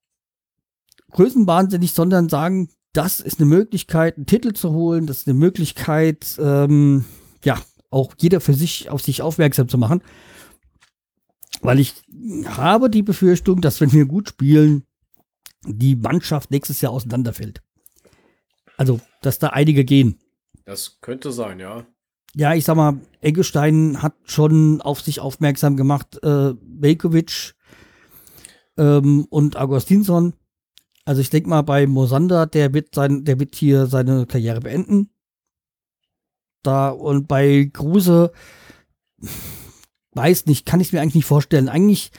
größenwahnsinnig, 1.10 1.92
sondern 1.92 2.28
sagen, 2.28 2.68
das 2.92 3.18
ist 3.18 3.40
eine 3.40 3.46
Möglichkeit, 3.46 4.16
einen 4.16 4.26
Titel 4.26 4.52
zu 4.52 4.70
holen, 4.72 5.08
das 5.08 5.22
ist 5.22 5.26
eine 5.26 5.36
Möglichkeit, 5.36 6.36
ähm, 6.38 7.04
ja, 7.42 7.60
auch 7.90 8.14
jeder 8.18 8.40
für 8.40 8.54
sich 8.54 8.90
auf 8.90 9.02
sich 9.02 9.22
aufmerksam 9.22 9.68
zu 9.68 9.76
machen. 9.76 10.02
Weil 11.64 11.80
ich 11.80 11.94
habe 12.44 12.90
die 12.90 13.02
Befürchtung, 13.02 13.62
dass 13.62 13.80
wenn 13.80 13.90
wir 13.90 14.04
gut 14.04 14.28
spielen, 14.28 14.84
die 15.64 15.96
Mannschaft 15.96 16.50
nächstes 16.50 16.82
Jahr 16.82 16.92
auseinanderfällt. 16.92 17.62
Also, 18.76 19.00
dass 19.22 19.38
da 19.38 19.48
einige 19.48 19.84
gehen. 19.86 20.18
Das 20.66 20.98
könnte 21.00 21.32
sein, 21.32 21.60
ja. 21.60 21.86
Ja, 22.34 22.52
ich 22.52 22.66
sag 22.66 22.76
mal, 22.76 23.00
Eggestein 23.22 24.02
hat 24.02 24.14
schon 24.24 24.82
auf 24.82 25.00
sich 25.00 25.20
aufmerksam 25.20 25.76
gemacht, 25.76 26.22
äh, 26.22 26.52
Velkovic 26.60 27.54
ähm, 28.76 29.26
und 29.30 29.56
Augustinsson. 29.56 30.34
Also 31.06 31.22
ich 31.22 31.30
denke 31.30 31.48
mal, 31.48 31.62
bei 31.62 31.86
Mosander, 31.86 32.46
der 32.46 32.74
wird 32.74 32.94
sein, 32.94 33.24
der 33.24 33.40
wird 33.40 33.54
hier 33.54 33.86
seine 33.86 34.26
Karriere 34.26 34.60
beenden. 34.60 35.08
Da 36.62 36.90
und 36.90 37.26
bei 37.26 37.70
Kruse 37.72 38.32
weiß 40.14 40.46
nicht, 40.46 40.66
kann 40.66 40.80
ich 40.80 40.92
mir 40.92 41.00
eigentlich 41.00 41.16
nicht 41.16 41.24
vorstellen. 41.26 41.68
Eigentlich, 41.68 42.10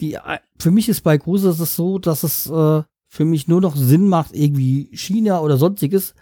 die, 0.00 0.18
für 0.58 0.70
mich 0.70 0.88
ist 0.88 1.02
bei 1.02 1.18
Kruse 1.18 1.50
es 1.50 1.76
so, 1.76 1.98
dass 1.98 2.22
es 2.22 2.46
äh, 2.50 2.82
für 3.08 3.24
mich 3.24 3.48
nur 3.48 3.60
noch 3.60 3.76
Sinn 3.76 4.08
macht, 4.08 4.34
irgendwie 4.34 4.90
China 4.92 5.40
oder 5.40 5.56
sonstiges. 5.56 6.14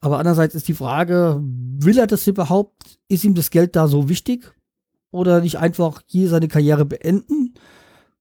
Aber 0.00 0.18
andererseits 0.18 0.54
ist 0.54 0.68
die 0.68 0.74
Frage, 0.74 1.40
will 1.42 1.98
er 1.98 2.06
das 2.06 2.26
überhaupt? 2.26 2.98
Ist 3.08 3.24
ihm 3.24 3.34
das 3.34 3.50
Geld 3.50 3.76
da 3.76 3.88
so 3.88 4.08
wichtig? 4.08 4.54
Oder 5.10 5.40
nicht 5.40 5.58
einfach 5.58 6.02
hier 6.06 6.28
seine 6.28 6.48
Karriere 6.48 6.84
beenden? 6.84 7.54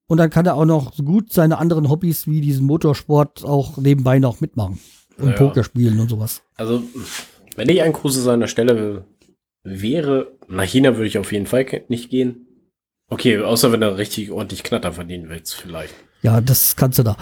Und 0.08 0.17
dann 0.17 0.30
kann 0.30 0.45
er 0.45 0.56
auch 0.56 0.65
noch 0.65 0.95
gut 0.98 1.34
seine 1.34 1.58
anderen 1.58 1.89
Hobbys 1.89 2.28
wie 2.28 2.41
diesen 2.41 2.65
Motorsport 2.65 3.43
auch 3.43 3.78
nebenbei 3.78 4.19
noch 4.19 4.39
mitmachen. 4.39 4.80
Und 5.17 5.30
Ja. 5.30 5.36
Poker 5.36 5.63
spielen 5.63 6.00
und 6.00 6.10
sowas. 6.10 6.43
Also, 6.58 6.84
wenn 7.56 7.69
ich 7.69 7.82
ein 7.82 7.93
Kruse 7.93 8.21
seiner 8.21 8.48
Stelle 8.48 9.06
wäre, 9.65 10.32
nach 10.47 10.63
China 10.63 10.95
würde 10.95 11.08
ich 11.08 11.17
auf 11.17 11.32
jeden 11.34 11.47
Fall 11.47 11.65
nicht 11.89 12.10
gehen. 12.10 12.47
Okay, 13.10 13.39
außer 13.39 13.71
wenn 13.71 13.82
er 13.82 13.97
richtig 13.97 14.32
ordentlich 14.32 14.63
Knatter 14.63 14.93
verdienen 14.93 15.30
willst, 15.30 15.56
vielleicht. 15.56 15.93
Ja, 16.21 16.39
das 16.41 16.75
kannst 16.75 16.97
du 16.99 17.04
da. 17.04 17.17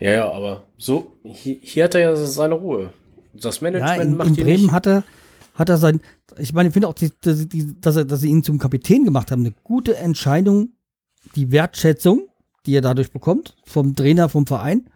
Ja, 0.00 0.10
ja, 0.10 0.32
aber 0.32 0.66
so, 0.76 1.16
hier, 1.22 1.58
hier 1.60 1.84
hat 1.84 1.94
er 1.94 2.00
ja 2.00 2.16
seine 2.16 2.54
Ruhe. 2.54 2.92
Das 3.32 3.60
Ja, 3.60 3.70
Management 3.70 4.10
in, 4.10 4.16
macht 4.16 4.28
in 4.28 4.36
Bremen 4.36 4.62
nicht. 4.64 4.72
hat 4.72 4.86
er, 4.86 5.04
hat 5.54 5.68
er 5.68 5.78
sein, 5.78 6.00
ich 6.38 6.52
meine, 6.52 6.68
ich 6.68 6.72
finde 6.72 6.88
auch, 6.88 6.94
die, 6.94 7.10
dass, 7.22 7.46
die, 7.48 7.80
dass, 7.80 7.96
er, 7.96 8.04
dass 8.04 8.20
sie 8.20 8.28
ihn 8.28 8.42
zum 8.42 8.58
Kapitän 8.58 9.04
gemacht 9.04 9.30
haben, 9.30 9.42
eine 9.42 9.54
gute 9.62 9.96
Entscheidung, 9.96 10.70
die 11.36 11.52
Wertschätzung, 11.52 12.28
die 12.66 12.74
er 12.76 12.80
dadurch 12.82 13.12
bekommt, 13.12 13.56
vom 13.64 13.94
Trainer, 13.94 14.28
vom 14.28 14.46
Verein. 14.46 14.88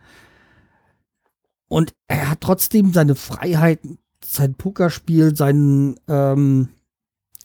Und 1.69 1.95
er 2.09 2.31
hat 2.31 2.41
trotzdem 2.43 2.93
seine 2.93 3.15
Freiheit, 3.15 3.81
sein 4.29 4.55
Pokerspiel, 4.55 5.37
seinen, 5.37 5.99
ähm, 6.09 6.69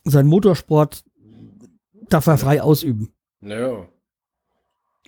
sein 0.03 0.27
Motorsport 0.27 1.03
darf 2.09 2.27
er 2.27 2.37
frei 2.37 2.61
ausüben. 2.61 3.13
Naja. 3.39 3.87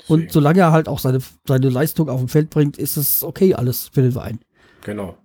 Und 0.07 0.31
solange 0.31 0.59
er 0.59 0.71
halt 0.71 0.87
auch 0.87 0.99
seine, 0.99 1.19
seine 1.47 1.69
Leistung 1.69 2.09
auf 2.09 2.19
dem 2.19 2.29
Feld 2.29 2.49
bringt, 2.49 2.77
ist 2.77 2.97
es 2.97 3.23
okay 3.23 3.53
alles 3.53 3.89
für 3.89 4.01
den 4.01 4.11
Verein. 4.11 4.39
Genau. 4.83 5.17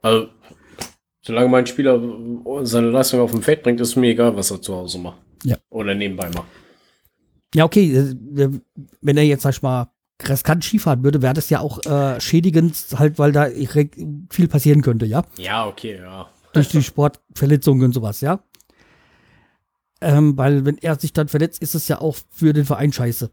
Also, 0.00 0.28
solange 1.22 1.48
mein 1.48 1.66
Spieler 1.66 2.00
seine 2.62 2.90
Leistung 2.90 3.20
auf 3.20 3.30
dem 3.30 3.42
Feld 3.42 3.62
bringt, 3.62 3.80
ist 3.80 3.96
mir 3.96 4.10
egal, 4.10 4.36
was 4.36 4.50
er 4.50 4.60
zu 4.60 4.74
Hause 4.74 4.98
macht. 4.98 5.20
Ja. 5.44 5.56
Oder 5.70 5.94
nebenbei 5.94 6.30
macht. 6.30 6.48
Ja, 7.54 7.64
okay, 7.64 7.94
äh, 7.94 8.60
wenn 9.00 9.16
er 9.16 9.24
jetzt, 9.24 9.42
sag 9.42 9.54
ich 9.54 9.62
mal, 9.62 9.92
riskant 10.22 10.64
Skifahren 10.64 11.02
würde, 11.02 11.22
wäre 11.22 11.34
das 11.34 11.50
ja 11.50 11.60
auch 11.60 11.84
äh, 11.84 12.20
schädigend, 12.20 12.76
halt, 12.96 13.18
weil 13.18 13.32
da 13.32 13.48
viel 14.30 14.48
passieren 14.48 14.82
könnte, 14.82 15.06
ja? 15.06 15.24
Ja, 15.36 15.66
okay, 15.66 15.98
ja. 15.98 16.28
Durch 16.52 16.68
die 16.68 16.82
Sportverletzungen 16.82 17.84
und 17.84 17.92
sowas, 17.92 18.20
ja? 18.20 18.40
Ähm, 20.00 20.36
weil, 20.36 20.64
wenn 20.64 20.78
er 20.78 20.98
sich 20.98 21.12
dann 21.12 21.28
verletzt, 21.28 21.62
ist 21.62 21.74
es 21.74 21.88
ja 21.88 22.00
auch 22.00 22.16
für 22.30 22.52
den 22.52 22.64
Verein 22.64 22.92
scheiße, 22.92 23.30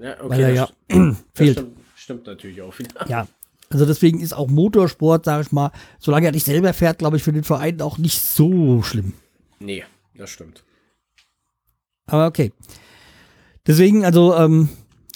Ja, 0.00 0.14
okay. 0.14 0.28
weil 0.28 0.40
er 0.40 0.52
ja 0.52 0.68
fehlt. 1.34 1.58
Stimmt, 1.58 1.78
stimmt 1.94 2.26
natürlich 2.26 2.62
auch 2.62 2.78
wieder. 2.78 3.08
Ja. 3.08 3.26
Also 3.72 3.86
deswegen 3.86 4.18
ist 4.20 4.32
auch 4.32 4.48
Motorsport, 4.48 5.24
sag 5.26 5.42
ich 5.46 5.52
mal, 5.52 5.70
solange 6.00 6.26
er 6.26 6.32
nicht 6.32 6.44
selber 6.46 6.72
fährt, 6.72 6.98
glaube 6.98 7.18
ich, 7.18 7.22
für 7.22 7.32
den 7.32 7.44
Verein 7.44 7.80
auch 7.80 7.98
nicht 7.98 8.20
so 8.20 8.82
schlimm. 8.82 9.12
Nee, 9.60 9.84
das 10.16 10.30
stimmt. 10.30 10.64
Aber 12.06 12.26
okay. 12.26 12.52
Deswegen, 13.66 14.04
also, 14.04 14.34
ähm, 14.34 14.70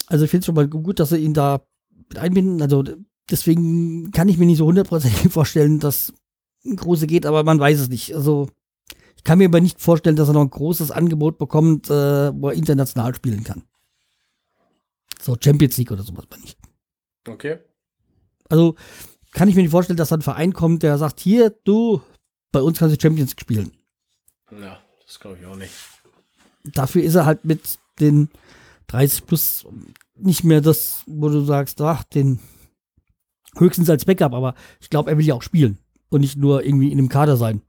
also 0.07 0.25
ich 0.25 0.31
finde 0.31 0.41
es 0.41 0.47
schon 0.47 0.55
mal 0.55 0.69
gut, 0.69 1.01
dass 1.01 1.11
sie 1.11 1.19
ihn 1.19 1.35
da 1.35 1.67
mit 2.09 2.19
einbinden. 2.19 2.61
Also 2.63 2.85
deswegen 3.31 4.11
kann 4.11 4.29
ich 4.29 4.39
mir 4.39 4.47
nicht 4.47 4.59
so 4.59 4.67
hundertprozentig 4.67 5.29
vorstellen, 5.33 5.81
dass 5.81 6.13
ein 6.65 6.77
Große 6.77 7.07
geht, 7.07 7.27
aber 7.27 7.45
man 7.45 7.59
weiß 7.59 7.81
es 7.81 7.89
nicht. 7.89 8.15
Also 8.15 8.49
ich 8.89 8.97
Ich 9.17 9.25
kann 9.25 9.39
mir 9.39 9.47
aber 9.49 9.61
nicht 9.61 9.81
vorstellen, 9.81 10.17
dass 10.17 10.29
er 10.29 10.35
noch 10.35 10.43
ein 10.43 10.51
großes 10.51 10.91
Angebot 10.91 11.39
bekommt, 11.39 11.89
äh, 11.89 12.33
wo 12.35 12.49
er 12.49 12.55
international 12.55 13.15
spielen 13.15 13.43
kann. 13.43 13.65
So 15.21 15.37
Champions 15.43 15.79
League 15.79 15.91
oder 15.91 16.03
sowas 16.03 16.27
aber 16.31 16.41
nicht. 16.43 16.59
Okay. 17.27 17.59
Also 18.51 18.77
kann 19.33 19.49
ich 19.49 19.57
mir 19.57 19.63
nicht 19.63 19.71
vorstellen, 19.71 19.97
dass 19.97 20.11
da 20.11 20.17
ein 20.17 20.23
Verein 20.23 20.53
kommt, 20.53 20.83
der 20.83 20.99
sagt, 20.99 21.21
hier, 21.21 21.51
du, 21.65 22.03
bei 22.53 22.61
uns 22.61 22.79
kannst 22.79 22.95
du 22.95 23.01
Champions 23.01 23.31
League 23.31 23.41
spielen. 23.41 23.73
Ja, 24.51 24.79
das 25.07 25.19
glaube 25.19 25.39
ich 25.41 25.47
auch 25.47 25.57
nicht. 25.57 25.73
Dafür 26.65 27.03
ist 27.03 27.15
er 27.15 27.25
halt 27.25 27.45
mit 27.45 27.79
den 28.01 28.29
30 28.89 29.27
plus 29.27 29.67
nicht 30.17 30.45
mehr 30.45 30.61
das, 30.61 31.03
wo 31.07 31.29
du 31.29 31.45
sagst, 31.45 31.81
ach, 31.81 32.05
den 32.05 32.41
höchstens 33.57 33.91
als 33.91 34.05
Backup, 34.05 34.33
aber 34.33 34.55
ich 34.81 34.91
glaube, 34.91 35.11
er 35.11 35.19
will 35.19 35.27
ja 35.27 35.35
auch 35.35 35.43
spielen 35.43 35.79
und 36.09 36.21
nicht 36.21 36.37
nur 36.37 36.65
irgendwie 36.65 36.91
in 36.93 36.99
einem 36.99 37.09
Kader 37.09 37.37
sein, 37.37 37.63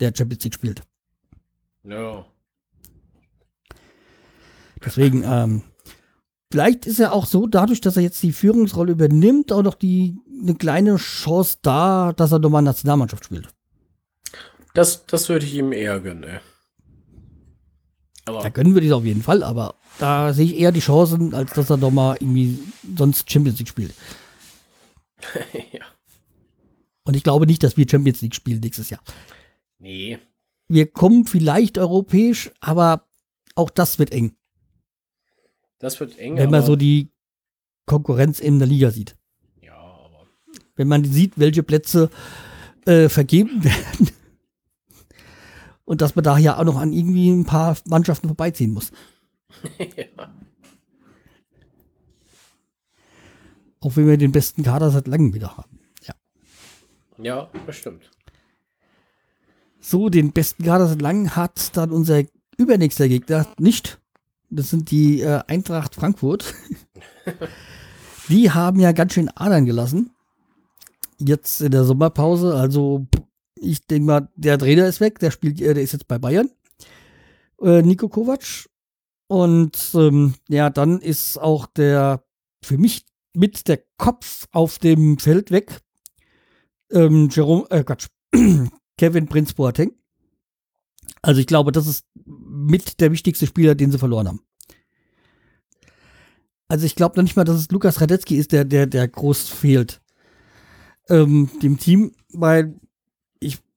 der 0.00 0.12
Champions 0.16 0.44
League 0.44 0.54
spielt. 0.54 0.82
Ja. 1.84 2.24
Deswegen, 4.84 5.22
ähm, 5.24 5.62
vielleicht 6.50 6.86
ist 6.86 7.00
er 7.00 7.12
auch 7.12 7.26
so, 7.26 7.46
dadurch, 7.46 7.80
dass 7.80 7.96
er 7.96 8.02
jetzt 8.02 8.22
die 8.22 8.32
Führungsrolle 8.32 8.92
übernimmt, 8.92 9.52
auch 9.52 9.62
noch 9.62 9.74
die 9.74 10.16
eine 10.40 10.54
kleine 10.54 10.96
Chance 10.96 11.58
da, 11.62 12.12
dass 12.12 12.32
er 12.32 12.38
nochmal 12.38 12.62
Nationalmannschaft 12.62 13.24
spielt. 13.24 13.48
Das, 14.74 15.06
das 15.06 15.28
würde 15.28 15.46
ich 15.46 15.54
ihm 15.54 15.72
eher 15.72 16.00
gönnen, 16.00 16.24
ey. 16.24 16.40
Aber 18.26 18.42
da 18.42 18.48
gönnen 18.48 18.74
wir 18.74 18.82
das 18.82 18.92
auf 18.92 19.04
jeden 19.04 19.22
Fall, 19.22 19.42
aber 19.42 19.76
da 19.98 20.32
sehe 20.32 20.46
ich 20.46 20.58
eher 20.58 20.72
die 20.72 20.80
Chancen, 20.80 21.34
als 21.34 21.52
dass 21.52 21.70
er 21.70 21.76
nochmal 21.76 22.16
irgendwie 22.20 22.58
sonst 22.96 23.30
Champions 23.30 23.58
League 23.58 23.68
spielt. 23.68 23.94
ja. 25.72 25.84
Und 27.04 27.16
ich 27.16 27.22
glaube 27.22 27.46
nicht, 27.46 27.62
dass 27.62 27.76
wir 27.76 27.88
Champions 27.88 28.20
League 28.20 28.34
spielen 28.34 28.60
nächstes 28.60 28.90
Jahr. 28.90 29.00
Nee. 29.78 30.18
Wir 30.68 30.90
kommen 30.90 31.24
vielleicht 31.24 31.78
europäisch, 31.78 32.50
aber 32.60 33.06
auch 33.54 33.70
das 33.70 33.98
wird 33.98 34.12
eng. 34.12 34.36
Das 35.78 36.00
wird 36.00 36.18
eng. 36.18 36.36
Wenn 36.36 36.50
man 36.50 36.64
so 36.64 36.76
die 36.76 37.10
Konkurrenz 37.86 38.40
in 38.40 38.58
der 38.58 38.66
Liga 38.66 38.90
sieht. 38.90 39.16
Ja, 39.62 39.76
aber. 39.76 40.26
Wenn 40.74 40.88
man 40.88 41.04
sieht, 41.04 41.38
welche 41.38 41.62
Plätze 41.62 42.10
äh, 42.84 43.08
vergeben 43.08 43.62
werden. 43.62 44.10
Und 45.84 46.00
dass 46.00 46.16
man 46.16 46.24
da 46.24 46.36
ja 46.36 46.58
auch 46.58 46.64
noch 46.64 46.76
an 46.76 46.92
irgendwie 46.92 47.30
ein 47.30 47.44
paar 47.44 47.76
Mannschaften 47.86 48.26
vorbeiziehen 48.26 48.72
muss. 48.72 48.90
Ja. 49.78 50.32
Auch 53.80 53.96
wenn 53.96 54.08
wir 54.08 54.16
den 54.16 54.32
besten 54.32 54.62
Kader 54.62 54.90
seit 54.90 55.06
langem 55.06 55.32
wieder 55.34 55.56
haben. 55.56 55.78
Ja. 56.02 56.14
Ja, 57.18 57.50
bestimmt. 57.66 58.10
So, 59.80 60.08
den 60.08 60.32
besten 60.32 60.64
Kader 60.64 60.88
seit 60.88 61.00
langem 61.00 61.36
hat 61.36 61.76
dann 61.76 61.92
unser 61.92 62.24
übernächster 62.56 63.08
Gegner 63.08 63.46
nicht. 63.58 64.00
Das 64.50 64.70
sind 64.70 64.90
die 64.90 65.20
äh, 65.20 65.42
Eintracht 65.46 65.94
Frankfurt. 65.94 66.54
die 68.28 68.50
haben 68.50 68.80
ja 68.80 68.90
ganz 68.92 69.12
schön 69.12 69.28
Adern 69.28 69.66
gelassen. 69.66 70.10
Jetzt 71.18 71.60
in 71.60 71.70
der 71.70 71.84
Sommerpause. 71.84 72.54
Also, 72.56 73.06
ich 73.54 73.86
denke 73.86 74.06
mal, 74.06 74.28
der 74.34 74.58
Trainer 74.58 74.86
ist 74.86 75.00
weg. 75.00 75.18
Der 75.20 75.30
spielt, 75.30 75.60
äh, 75.60 75.74
der 75.74 75.82
ist 75.82 75.92
jetzt 75.92 76.08
bei 76.08 76.18
Bayern. 76.18 76.50
Äh, 77.60 77.82
Nico 77.82 78.08
Kovac. 78.08 78.68
Und 79.28 79.90
ähm, 79.94 80.34
ja, 80.48 80.70
dann 80.70 81.00
ist 81.00 81.38
auch 81.38 81.66
der 81.66 82.24
für 82.62 82.78
mich 82.78 83.04
mit 83.34 83.68
der 83.68 83.82
Kopf 83.98 84.46
auf 84.52 84.78
dem 84.78 85.18
Feld 85.18 85.50
weg. 85.50 85.80
Ähm, 86.90 87.28
Jerome, 87.30 87.66
äh, 87.70 87.84
Quatsch, 87.84 88.06
Kevin 88.98 89.26
Prince 89.26 89.54
Boateng. 89.54 89.92
Also 91.22 91.40
ich 91.40 91.46
glaube, 91.46 91.72
das 91.72 91.86
ist 91.86 92.06
mit 92.24 93.00
der 93.00 93.12
wichtigste 93.12 93.46
Spieler, 93.46 93.74
den 93.74 93.90
sie 93.90 93.98
verloren 93.98 94.28
haben. 94.28 94.40
Also 96.68 96.86
ich 96.86 96.94
glaube 96.94 97.16
noch 97.16 97.22
nicht 97.22 97.36
mal, 97.36 97.44
dass 97.44 97.56
es 97.56 97.70
Lukas 97.70 98.00
Radetzky 98.00 98.36
ist, 98.36 98.52
der, 98.52 98.64
der, 98.64 98.86
der 98.86 99.06
groß 99.06 99.48
fehlt. 99.48 100.00
Ähm, 101.08 101.48
dem 101.62 101.78
Team, 101.78 102.12
weil 102.32 102.74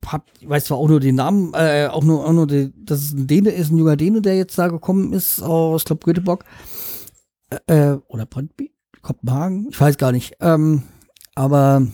hab, 0.06 0.26
ich 0.40 0.48
weiß 0.48 0.66
zwar 0.66 0.78
auch 0.78 0.88
nur 0.88 1.00
den 1.00 1.16
Namen, 1.16 1.54
äh, 1.54 1.88
auch 1.92 2.04
nur, 2.04 2.26
auch 2.26 2.34
nur 2.34 2.48
die, 2.48 2.74
dass 2.76 3.00
es 3.00 3.14
ein 3.14 3.28
Däne 3.28 3.50
ist, 3.50 3.72
ein 3.72 3.78
junger 3.78 3.98
Däne, 3.98 4.22
der 4.22 4.38
jetzt 4.38 4.58
da 4.58 4.68
gekommen 4.68 5.14
ist 5.14 5.42
aus, 5.42 5.86
glaube 5.86 6.06
Göteborg. 6.06 6.46
Äh, 7.68 7.98
oder 8.08 8.26
Brøndby? 8.26 8.72
Kopenhagen? 9.02 9.68
Ich 9.70 9.80
weiß 9.80 9.98
gar 9.98 10.12
nicht. 10.12 10.36
Ähm, 10.40 10.84
aber 11.36 11.88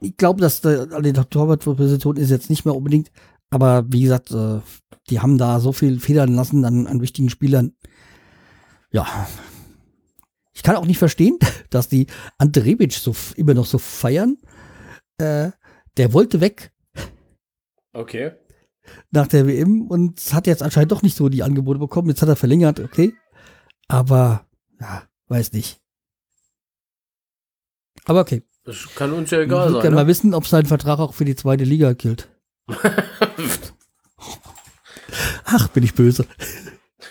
ich 0.00 0.16
glaube, 0.16 0.40
dass 0.40 0.60
der, 0.60 0.86
die 1.00 1.12
Torwartposition 1.12 2.16
ist 2.16 2.30
jetzt 2.30 2.50
nicht 2.50 2.64
mehr 2.64 2.74
unbedingt. 2.74 3.10
Aber 3.50 3.84
wie 3.88 4.02
gesagt, 4.02 4.30
äh, 4.30 4.60
die 5.10 5.20
haben 5.20 5.38
da 5.38 5.60
so 5.60 5.72
viel 5.72 6.00
federn 6.00 6.34
lassen 6.34 6.64
an, 6.64 6.86
an 6.86 7.00
wichtigen 7.00 7.30
Spielern. 7.30 7.74
Ja. 8.92 9.06
Ich 10.52 10.62
kann 10.62 10.76
auch 10.76 10.86
nicht 10.86 10.98
verstehen, 10.98 11.38
dass 11.70 11.88
die 11.88 12.06
Ante 12.38 12.64
Rebic 12.64 12.92
so 12.92 13.14
immer 13.36 13.54
noch 13.54 13.66
so 13.66 13.78
feiern. 13.78 14.38
Äh, 15.18 15.50
der 16.00 16.12
wollte 16.14 16.40
weg. 16.40 16.72
Okay. 17.92 18.32
Nach 19.10 19.26
der 19.26 19.46
WM 19.46 19.82
und 19.86 20.18
hat 20.32 20.46
jetzt 20.46 20.62
anscheinend 20.62 20.92
doch 20.92 21.02
nicht 21.02 21.14
so 21.14 21.28
die 21.28 21.42
Angebote 21.42 21.78
bekommen. 21.78 22.08
Jetzt 22.08 22.22
hat 22.22 22.30
er 22.30 22.36
verlängert, 22.36 22.80
okay. 22.80 23.12
Aber, 23.86 24.46
ja, 24.80 25.02
weiß 25.28 25.52
nicht. 25.52 25.78
Aber 28.06 28.20
okay. 28.20 28.42
Das 28.64 28.88
kann 28.94 29.12
uns 29.12 29.30
ja 29.30 29.40
egal 29.40 29.66
ich 29.66 29.72
sein. 29.72 29.76
Ich 29.76 29.82
kann 29.82 29.92
ne? 29.92 29.96
mal 29.96 30.06
wissen, 30.06 30.32
ob 30.32 30.46
sein 30.46 30.64
Vertrag 30.64 31.00
auch 31.00 31.12
für 31.12 31.26
die 31.26 31.36
zweite 31.36 31.64
Liga 31.64 31.92
gilt. 31.92 32.30
Ach, 35.44 35.68
bin 35.68 35.84
ich 35.84 35.92
böse. 35.94 36.24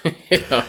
ja. 0.32 0.65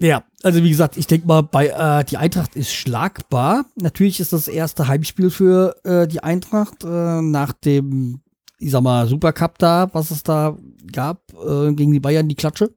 Ja, 0.00 0.22
also 0.44 0.62
wie 0.62 0.70
gesagt, 0.70 0.96
ich 0.96 1.08
denke 1.08 1.26
mal, 1.26 1.42
bei 1.42 1.68
äh, 1.68 2.04
die 2.04 2.16
Eintracht 2.16 2.54
ist 2.54 2.72
schlagbar. 2.72 3.64
Natürlich 3.74 4.20
ist 4.20 4.32
das 4.32 4.46
erste 4.46 4.86
Heimspiel 4.86 5.30
für 5.30 5.74
äh, 5.84 6.06
die 6.06 6.22
Eintracht 6.22 6.84
äh, 6.84 7.20
nach 7.20 7.52
dem, 7.52 8.20
ich 8.58 8.70
sag 8.70 8.82
mal, 8.82 9.08
Supercup 9.08 9.58
da, 9.58 9.90
was 9.92 10.12
es 10.12 10.22
da 10.22 10.56
gab 10.92 11.32
äh, 11.34 11.72
gegen 11.72 11.92
die 11.92 12.00
Bayern, 12.00 12.28
die 12.28 12.36
Klatsche. 12.36 12.72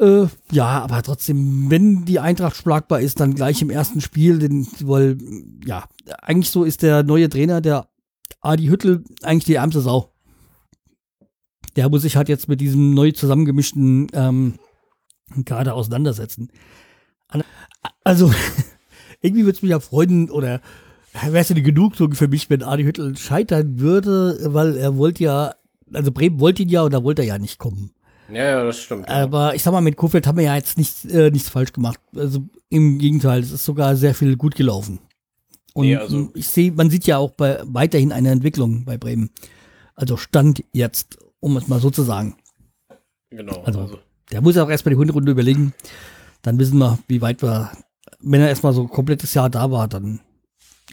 Äh, 0.00 0.26
ja, 0.50 0.82
aber 0.82 1.00
trotzdem, 1.02 1.70
wenn 1.70 2.06
die 2.06 2.18
Eintracht 2.18 2.56
schlagbar 2.56 3.00
ist, 3.00 3.20
dann 3.20 3.34
gleich 3.34 3.62
im 3.62 3.70
ersten 3.70 4.00
Spiel, 4.00 4.40
denn, 4.40 4.66
weil, 4.80 5.16
ja, 5.64 5.84
eigentlich 6.22 6.50
so 6.50 6.64
ist 6.64 6.82
der 6.82 7.04
neue 7.04 7.28
Trainer, 7.28 7.60
der 7.60 7.86
Adi 8.40 8.66
Hüttel, 8.66 9.04
eigentlich 9.22 9.44
die 9.44 9.54
ärmste 9.54 9.80
Sau. 9.80 10.12
Der 11.76 11.88
muss 11.88 12.02
sich 12.02 12.16
halt 12.16 12.28
jetzt 12.28 12.48
mit 12.48 12.60
diesem 12.60 12.94
neu 12.94 13.12
zusammengemischten 13.12 14.08
ähm, 14.12 14.54
Kader 15.44 15.74
auseinandersetzen. 15.74 16.50
Also, 18.04 18.32
irgendwie 19.20 19.44
würde 19.44 19.56
es 19.56 19.62
mich 19.62 19.70
ja 19.70 19.80
freuen, 19.80 20.30
oder 20.30 20.60
wäre 21.12 21.38
es 21.38 21.50
eine 21.50 21.62
Genugtuung 21.62 22.14
für 22.14 22.28
mich, 22.28 22.50
wenn 22.50 22.62
Adi 22.62 22.84
Hüttel 22.84 23.16
scheitern 23.16 23.80
würde, 23.80 24.38
weil 24.54 24.76
er 24.76 24.96
wollte 24.96 25.24
ja, 25.24 25.54
also 25.92 26.12
Bremen 26.12 26.40
wollte 26.40 26.62
ihn 26.62 26.68
ja 26.68 26.82
und 26.82 26.92
da 26.92 27.02
wollte 27.02 27.22
er 27.22 27.28
ja 27.28 27.38
nicht 27.38 27.58
kommen. 27.58 27.92
Ja, 28.32 28.44
ja, 28.44 28.64
das 28.64 28.78
stimmt. 28.78 29.08
Aber 29.08 29.54
ich 29.54 29.62
sag 29.62 29.72
mal, 29.72 29.80
mit 29.80 29.96
Kofeld 29.96 30.26
haben 30.26 30.38
wir 30.38 30.44
ja 30.44 30.56
jetzt 30.56 30.78
nicht, 30.78 31.04
äh, 31.06 31.30
nichts 31.30 31.48
falsch 31.48 31.72
gemacht. 31.72 31.98
Also 32.14 32.44
im 32.68 32.98
Gegenteil, 32.98 33.40
es 33.40 33.50
ist 33.50 33.64
sogar 33.64 33.96
sehr 33.96 34.14
viel 34.14 34.36
gut 34.36 34.54
gelaufen. 34.54 35.00
Und 35.74 35.86
nee, 35.86 35.96
also 35.96 36.30
ich 36.34 36.48
sehe, 36.48 36.72
man 36.72 36.90
sieht 36.90 37.06
ja 37.06 37.18
auch 37.18 37.30
bei, 37.30 37.60
weiterhin 37.64 38.12
eine 38.12 38.30
Entwicklung 38.30 38.84
bei 38.84 38.96
Bremen. 38.96 39.30
Also 39.94 40.16
Stand 40.16 40.64
jetzt, 40.72 41.18
um 41.40 41.56
es 41.56 41.68
mal 41.68 41.80
so 41.80 41.90
zu 41.90 42.02
sagen. 42.02 42.36
Genau. 43.30 43.62
Also, 43.62 43.80
also. 43.80 43.98
Der 44.32 44.40
muss 44.40 44.56
auch 44.56 44.68
erstmal 44.68 44.94
die 44.94 44.98
Hunderunde 44.98 45.32
überlegen. 45.32 45.74
Dann 46.42 46.58
wissen 46.58 46.78
wir, 46.78 46.98
wie 47.08 47.20
weit 47.20 47.42
wir, 47.42 47.72
wenn 48.20 48.40
er 48.40 48.48
erstmal 48.48 48.72
so 48.72 48.82
ein 48.82 48.88
komplettes 48.88 49.34
Jahr 49.34 49.50
da 49.50 49.70
war, 49.70 49.88
dann 49.88 50.20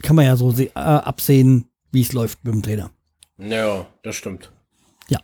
kann 0.02 0.16
man 0.16 0.24
ja 0.24 0.36
so 0.36 0.54
äh, 0.58 0.70
absehen, 0.74 1.70
wie 1.90 2.02
es 2.02 2.12
läuft 2.12 2.44
mit 2.44 2.54
dem 2.54 2.62
Trainer. 2.62 2.90
Ja, 3.38 3.86
das 4.02 4.16
stimmt. 4.16 4.52
Ja. 5.08 5.20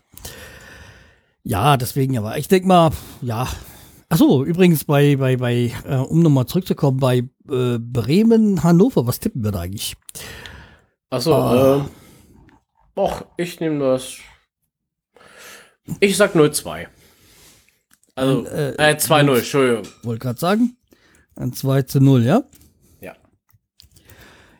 Ja, 1.42 1.76
deswegen 1.76 2.16
aber. 2.16 2.38
Ich 2.38 2.48
denke 2.48 2.68
mal, 2.68 2.90
ja. 3.20 3.48
Achso, 4.08 4.44
übrigens 4.44 4.84
bei, 4.84 5.16
bei, 5.16 5.36
bei, 5.36 5.72
äh, 5.86 5.96
um 5.96 6.20
nochmal 6.20 6.46
zurückzukommen, 6.46 6.98
bei 6.98 7.18
äh, 7.50 7.78
Bremen, 7.78 8.62
Hannover, 8.62 9.06
was 9.06 9.18
tippen 9.18 9.42
wir 9.42 9.50
da 9.50 9.60
eigentlich? 9.60 9.96
Achso, 11.10 11.34
ah. 11.34 11.88
äh, 12.96 13.00
och, 13.00 13.24
ich 13.36 13.60
nehme 13.60 13.80
das. 13.80 14.18
Ich 16.00 16.16
sag 16.16 16.34
0-2. 16.34 16.86
Also, 18.14 18.46
äh, 18.46 18.74
äh 18.74 18.96
2-0, 18.96 19.36
Entschuldigung. 19.36 19.82
Wollte 20.02 20.20
gerade 20.20 20.40
sagen. 20.40 20.76
Ein 21.36 21.52
2 21.52 21.82
zu 21.82 22.00
0, 22.00 22.24
ja? 22.24 22.44
Ja. 23.00 23.14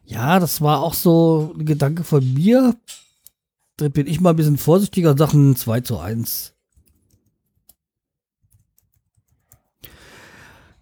Ja, 0.04 0.40
das 0.40 0.60
war 0.60 0.82
auch 0.82 0.94
so 0.94 1.54
ein 1.56 1.64
Gedanke 1.64 2.02
von 2.04 2.34
mir. 2.34 2.74
Da 3.76 3.88
bin 3.88 4.06
ich 4.06 4.20
mal 4.20 4.30
ein 4.30 4.36
bisschen 4.36 4.58
vorsichtiger 4.58 5.10
und 5.10 5.18
sage 5.18 5.36
ein 5.36 5.56
2 5.56 5.80
zu 5.80 5.98
1. 5.98 6.54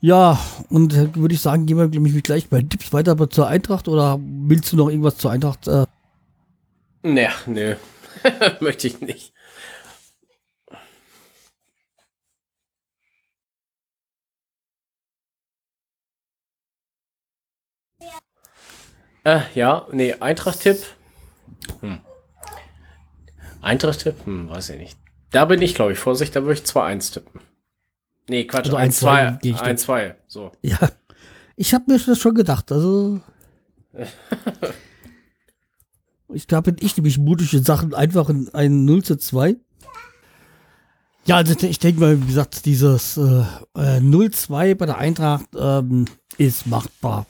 Ja, 0.00 0.36
und 0.68 0.94
äh, 0.94 1.14
würde 1.14 1.34
ich 1.34 1.40
sagen, 1.40 1.64
gehen 1.64 1.78
wir 1.78 1.86
nämlich 1.86 2.20
gleich 2.24 2.48
bei 2.48 2.60
Tipps 2.60 2.92
weiter 2.92 3.12
aber 3.12 3.30
zur 3.30 3.46
Eintracht 3.46 3.86
oder 3.86 4.18
willst 4.20 4.72
du 4.72 4.76
noch 4.76 4.88
irgendwas 4.88 5.16
zur 5.16 5.30
Eintracht? 5.30 5.68
Äh? 5.68 5.86
Nee, 7.04 7.28
nee. 7.46 7.76
Möchte 8.60 8.88
ich 8.88 9.00
nicht. 9.00 9.32
Äh, 19.24 19.40
ja, 19.54 19.86
nee, 19.92 20.14
Eintracht-Tipp. 20.14 20.82
Hm. 21.80 22.00
Eintracht-Tipp? 23.60 24.16
Hm, 24.24 24.50
weiß 24.50 24.70
ich 24.70 24.78
nicht. 24.78 24.98
Da 25.30 25.44
bin 25.44 25.62
ich, 25.62 25.74
glaube 25.74 25.92
ich, 25.92 25.98
Vorsicht, 25.98 26.34
da 26.34 26.42
würde 26.42 26.60
ich 26.60 26.66
2-1 26.66 27.14
tippen. 27.14 27.40
Nee, 28.28 28.44
Quatsch, 28.44 28.66
Also 28.66 28.76
1-2. 28.76 29.38
1-2 29.38 29.40
gehe 29.40 29.52
ich 29.52 29.58
1-2, 29.58 30.14
so. 30.26 30.52
Ja. 30.62 30.78
Ich 31.56 31.74
habe 31.74 31.84
mir 31.88 31.98
das 31.98 32.18
schon 32.18 32.34
gedacht. 32.34 32.72
Also. 32.72 33.20
ich 36.32 36.46
glaube, 36.46 36.72
bin 36.72 36.84
ich 36.84 36.96
nämlich 36.96 37.18
mutige 37.18 37.60
Sachen 37.60 37.94
einfach 37.94 38.28
in 38.28 38.48
ein 38.54 38.84
0 38.84 39.04
zu 39.04 39.16
2. 39.16 39.56
Ja, 41.24 41.36
also 41.36 41.54
ich 41.66 41.78
denke 41.78 42.00
mal, 42.00 42.20
wie 42.20 42.26
gesagt, 42.26 42.66
dieses 42.66 43.16
äh, 43.16 43.44
äh, 43.76 43.98
0-2 43.98 44.74
bei 44.74 44.86
der 44.86 44.98
Eintracht 44.98 45.46
ähm, 45.56 46.06
ist 46.36 46.66
machbar. 46.66 47.26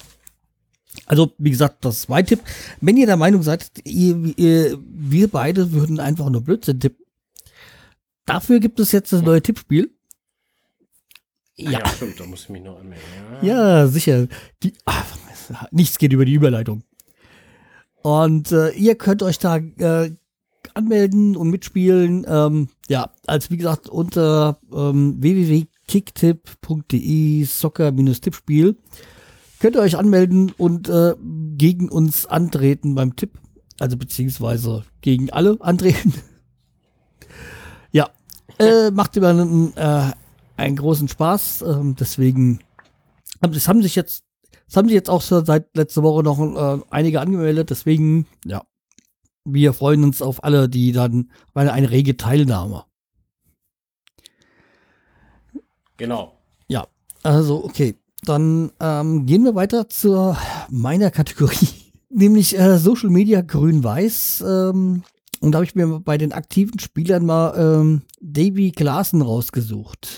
Also, 1.07 1.33
wie 1.39 1.51
gesagt, 1.51 1.85
das 1.85 2.01
ist 2.01 2.09
mein 2.09 2.27
Tipp. 2.27 2.41
Wenn 2.81 2.97
ihr 2.97 3.07
der 3.07 3.17
Meinung 3.17 3.43
seid, 3.43 3.71
ihr, 3.85 4.35
ihr, 4.37 4.79
wir 4.85 5.29
beide 5.29 5.73
würden 5.73 6.01
einfach 6.01 6.29
nur 6.29 6.43
Blödsinn 6.43 6.81
tippen, 6.81 7.05
dafür 8.27 8.61
gibt 8.61 8.81
es 8.81 8.93
jetzt 8.93 9.13
das 9.13 9.23
neue 9.23 9.43
Tippspiel. 9.43 9.91
Ja. 11.57 11.87
stimmt, 11.89 12.19
da 12.19 12.27
muss 12.27 12.45
ich 12.45 12.49
mich 12.49 12.63
noch 12.63 12.79
anmelden. 12.79 13.05
Ja, 13.43 13.87
sicher. 13.87 14.27
Die, 14.63 14.73
ah, 14.87 15.03
nichts 15.71 15.99
geht 15.99 16.13
über 16.13 16.25
die 16.25 16.35
Überleitung. 16.35 16.83
Und 18.03 18.51
äh, 18.53 18.71
ihr 18.71 18.95
könnt 18.97 19.23
euch 19.23 19.39
da 19.39 19.59
äh, 19.59 20.11
anmelden 20.75 21.37
und 21.37 21.51
mitspielen. 21.51 22.27
Ähm, 22.29 22.69
ja, 22.89 23.11
als 23.27 23.51
wie 23.51 23.57
gesagt 23.57 23.89
unter 23.89 24.59
ähm, 24.75 25.23
www.kicktip.de 25.23 27.45
Soccer-Tippspiel 27.45 28.77
könnt 29.63 29.77
ihr 29.77 29.83
euch 29.83 29.97
anmelden 29.97 30.53
und 30.59 30.89
äh, 30.89 31.15
gegen 31.57 31.89
uns 31.89 32.27
antreten 32.27 32.97
beim 32.97 33.15
Tipp. 33.15 33.39
Also 33.79 33.97
beziehungsweise 33.97 34.85
gegen 35.03 35.31
alle 35.31 35.57
antreten. 35.61 36.15
ja, 37.93 38.11
äh, 38.59 38.91
macht 38.91 39.17
immer 39.17 39.29
einen, 39.29 39.73
äh, 39.77 40.11
einen 40.57 40.75
großen 40.75 41.07
Spaß. 41.07 41.63
Ähm, 41.63 41.95
deswegen 41.95 42.59
haben, 43.41 43.53
es 43.53 43.69
haben 43.69 43.83
sich 43.83 43.95
jetzt, 43.95 44.25
es 44.67 44.77
haben 44.77 44.89
sich 44.89 44.97
jetzt 44.97 45.09
auch 45.09 45.23
so 45.23 45.45
seit 45.45 45.77
letzter 45.77 46.03
Woche 46.03 46.25
noch 46.25 46.41
äh, 46.41 46.83
einige 46.91 47.21
angemeldet. 47.21 47.71
Deswegen, 47.71 48.27
ja, 48.45 48.65
wir 49.45 49.75
freuen 49.75 50.03
uns 50.03 50.23
auf 50.23 50.43
alle, 50.43 50.69
die 50.69 50.91
dann, 50.91 51.31
weil 51.55 51.71
eine 51.71 51.89
rege 51.89 52.17
Teilnahme. 52.17 52.85
Genau. 55.99 56.37
Ja, 56.67 56.89
also 57.23 57.65
okay. 57.65 58.02
Dann 58.25 58.71
ähm, 58.79 59.27
gehen 59.27 59.45
wir 59.45 59.55
weiter 59.55 59.89
zu 59.89 60.37
meiner 60.71 61.11
Kategorie, 61.11 61.69
nämlich 62.09 62.59
äh, 62.59 62.79
Social 62.79 63.11
Media 63.11 63.41
Grün-Weiß. 63.41 64.45
Ähm, 64.47 65.03
und 65.41 65.53
da 65.53 65.57
habe 65.57 65.65
ich 65.65 65.75
mir 65.75 66.01
bei 66.01 66.19
den 66.19 66.33
aktiven 66.33 66.79
Spielern 66.79 67.27
mal 67.27 67.55
ähm, 67.57 68.03
Davy 68.21 68.71
Klaassen 68.71 69.23
rausgesucht. 69.23 70.09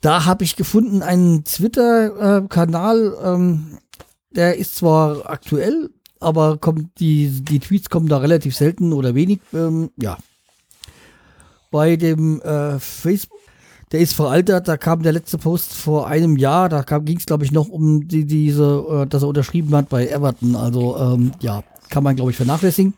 Da 0.00 0.24
habe 0.24 0.42
ich 0.42 0.56
gefunden 0.56 1.00
einen 1.00 1.44
Twitter-Kanal, 1.44 3.16
ähm, 3.22 3.78
der 4.34 4.56
ist 4.56 4.74
zwar 4.74 5.30
aktuell, 5.30 5.90
aber 6.18 6.58
kommt 6.58 6.98
die, 6.98 7.28
die 7.42 7.60
Tweets 7.60 7.88
kommen 7.88 8.08
da 8.08 8.18
relativ 8.18 8.56
selten 8.56 8.92
oder 8.92 9.14
wenig. 9.14 9.38
Ähm, 9.54 9.90
ja. 9.96 10.18
Bei 11.70 11.94
dem 11.94 12.42
äh, 12.42 12.80
Facebook, 12.80 13.38
der 13.92 14.00
ist 14.00 14.14
veraltet, 14.14 14.68
da 14.68 14.76
kam 14.78 15.02
der 15.02 15.12
letzte 15.12 15.36
Post 15.36 15.74
vor 15.74 16.06
einem 16.06 16.36
Jahr, 16.36 16.70
da 16.70 16.82
ging 16.82 17.18
es, 17.18 17.26
glaube 17.26 17.44
ich, 17.44 17.52
noch 17.52 17.68
um 17.68 18.08
die, 18.08 18.24
diese, 18.24 18.84
äh, 18.88 19.06
dass 19.06 19.22
er 19.22 19.28
unterschrieben 19.28 19.74
hat 19.76 19.90
bei 19.90 20.08
Everton. 20.08 20.56
Also 20.56 20.96
ähm, 20.96 21.32
ja, 21.40 21.62
kann 21.90 22.02
man, 22.02 22.16
glaube 22.16 22.30
ich, 22.30 22.36
vernachlässigen. 22.36 22.94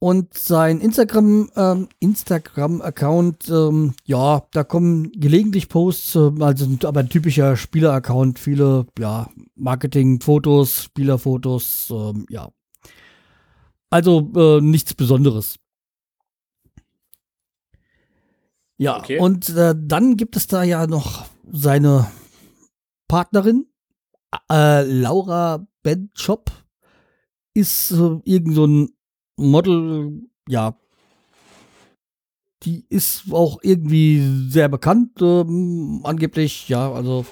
Und 0.00 0.34
sein 0.34 0.80
Instagram, 0.80 1.50
ähm, 1.56 1.88
Instagram-Account, 1.98 3.48
ähm, 3.48 3.94
ja, 4.04 4.44
da 4.52 4.62
kommen 4.62 5.10
gelegentlich 5.12 5.68
Posts, 5.68 6.14
äh, 6.14 6.30
also 6.40 6.68
aber 6.84 7.00
ein 7.00 7.08
typischer 7.08 7.56
Spieler-Account, 7.56 8.38
viele, 8.38 8.86
ja, 8.96 9.28
Marketing-Fotos, 9.56 10.84
Spielerfotos, 10.84 11.92
ähm, 11.92 12.26
ja. 12.28 12.50
Also 13.90 14.30
äh, 14.36 14.60
nichts 14.60 14.94
Besonderes. 14.94 15.56
Ja, 18.78 18.98
Okay. 18.98 19.18
und 19.18 19.48
äh, 19.50 19.74
dann 19.76 20.16
gibt 20.16 20.36
es 20.36 20.46
da 20.46 20.62
ja 20.62 20.86
noch 20.86 21.26
seine 21.50 22.10
Partnerin, 23.08 23.66
äh, 24.50 24.82
Laura 24.84 25.66
Benchop, 25.82 26.52
ist 27.54 27.90
äh, 27.90 28.20
irgend 28.24 28.54
so 28.54 28.66
ein 28.66 28.90
Model, 29.36 30.22
ja, 30.48 30.76
die 32.62 32.86
ist 32.88 33.32
auch 33.32 33.58
irgendwie 33.62 34.48
sehr 34.48 34.68
bekannt, 34.68 35.20
ähm, 35.22 36.00
angeblich, 36.04 36.68
ja, 36.68 36.92
also, 36.92 37.26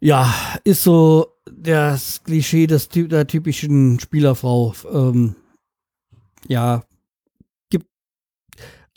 ja, 0.00 0.32
ist 0.64 0.84
so 0.84 1.26
das 1.50 2.22
Klischee 2.22 2.66
des, 2.66 2.88
der 2.88 3.26
typischen 3.26 3.98
Spielerfrau, 3.98 4.74
ähm, 4.92 5.34
ja, 6.48 6.84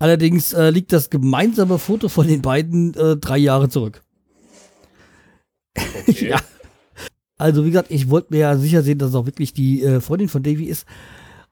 allerdings 0.03 0.51
äh, 0.51 0.69
liegt 0.69 0.91
das 0.91 1.09
gemeinsame 1.09 1.79
Foto 1.79 2.09
von 2.09 2.27
den 2.27 2.41
beiden 2.41 2.93
äh, 2.95 3.15
drei 3.15 3.37
Jahre 3.37 3.69
zurück. 3.69 4.03
Okay. 5.75 6.27
Ja. 6.29 6.41
Also 7.37 7.65
wie 7.65 7.71
gesagt, 7.71 7.89
ich 7.89 8.09
wollte 8.09 8.27
mir 8.31 8.39
ja 8.39 8.57
sicher 8.57 8.83
sehen, 8.83 8.99
dass 8.99 9.09
es 9.09 9.15
auch 9.15 9.25
wirklich 9.25 9.53
die 9.53 9.81
äh, 9.81 10.01
Freundin 10.01 10.29
von 10.29 10.43
Davy 10.43 10.65
ist. 10.65 10.85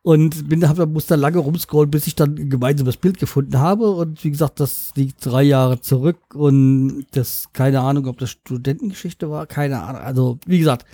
Und 0.03 0.49
bin, 0.49 0.67
hab, 0.67 0.77
muss 0.89 1.07
dann 1.07 1.19
lange 1.19 1.39
rumscrollen, 1.39 1.91
bis 1.91 2.07
ich 2.07 2.15
dann 2.15 2.35
ein 2.35 2.49
gemeinsames 2.49 2.97
Bild 2.97 3.19
gefunden 3.19 3.57
habe. 3.59 3.89
Und 3.89 4.23
wie 4.23 4.31
gesagt, 4.31 4.59
das 4.59 4.91
liegt 4.95 5.25
drei 5.25 5.43
Jahre 5.43 5.79
zurück. 5.79 6.19
Und 6.33 7.05
das, 7.11 7.45
keine 7.53 7.81
Ahnung, 7.81 8.07
ob 8.07 8.17
das 8.17 8.31
Studentengeschichte 8.31 9.29
war, 9.29 9.47
keine 9.47 9.81
Ahnung. 9.81 10.01
Also, 10.01 10.39
wie 10.45 10.59
gesagt, 10.59 10.85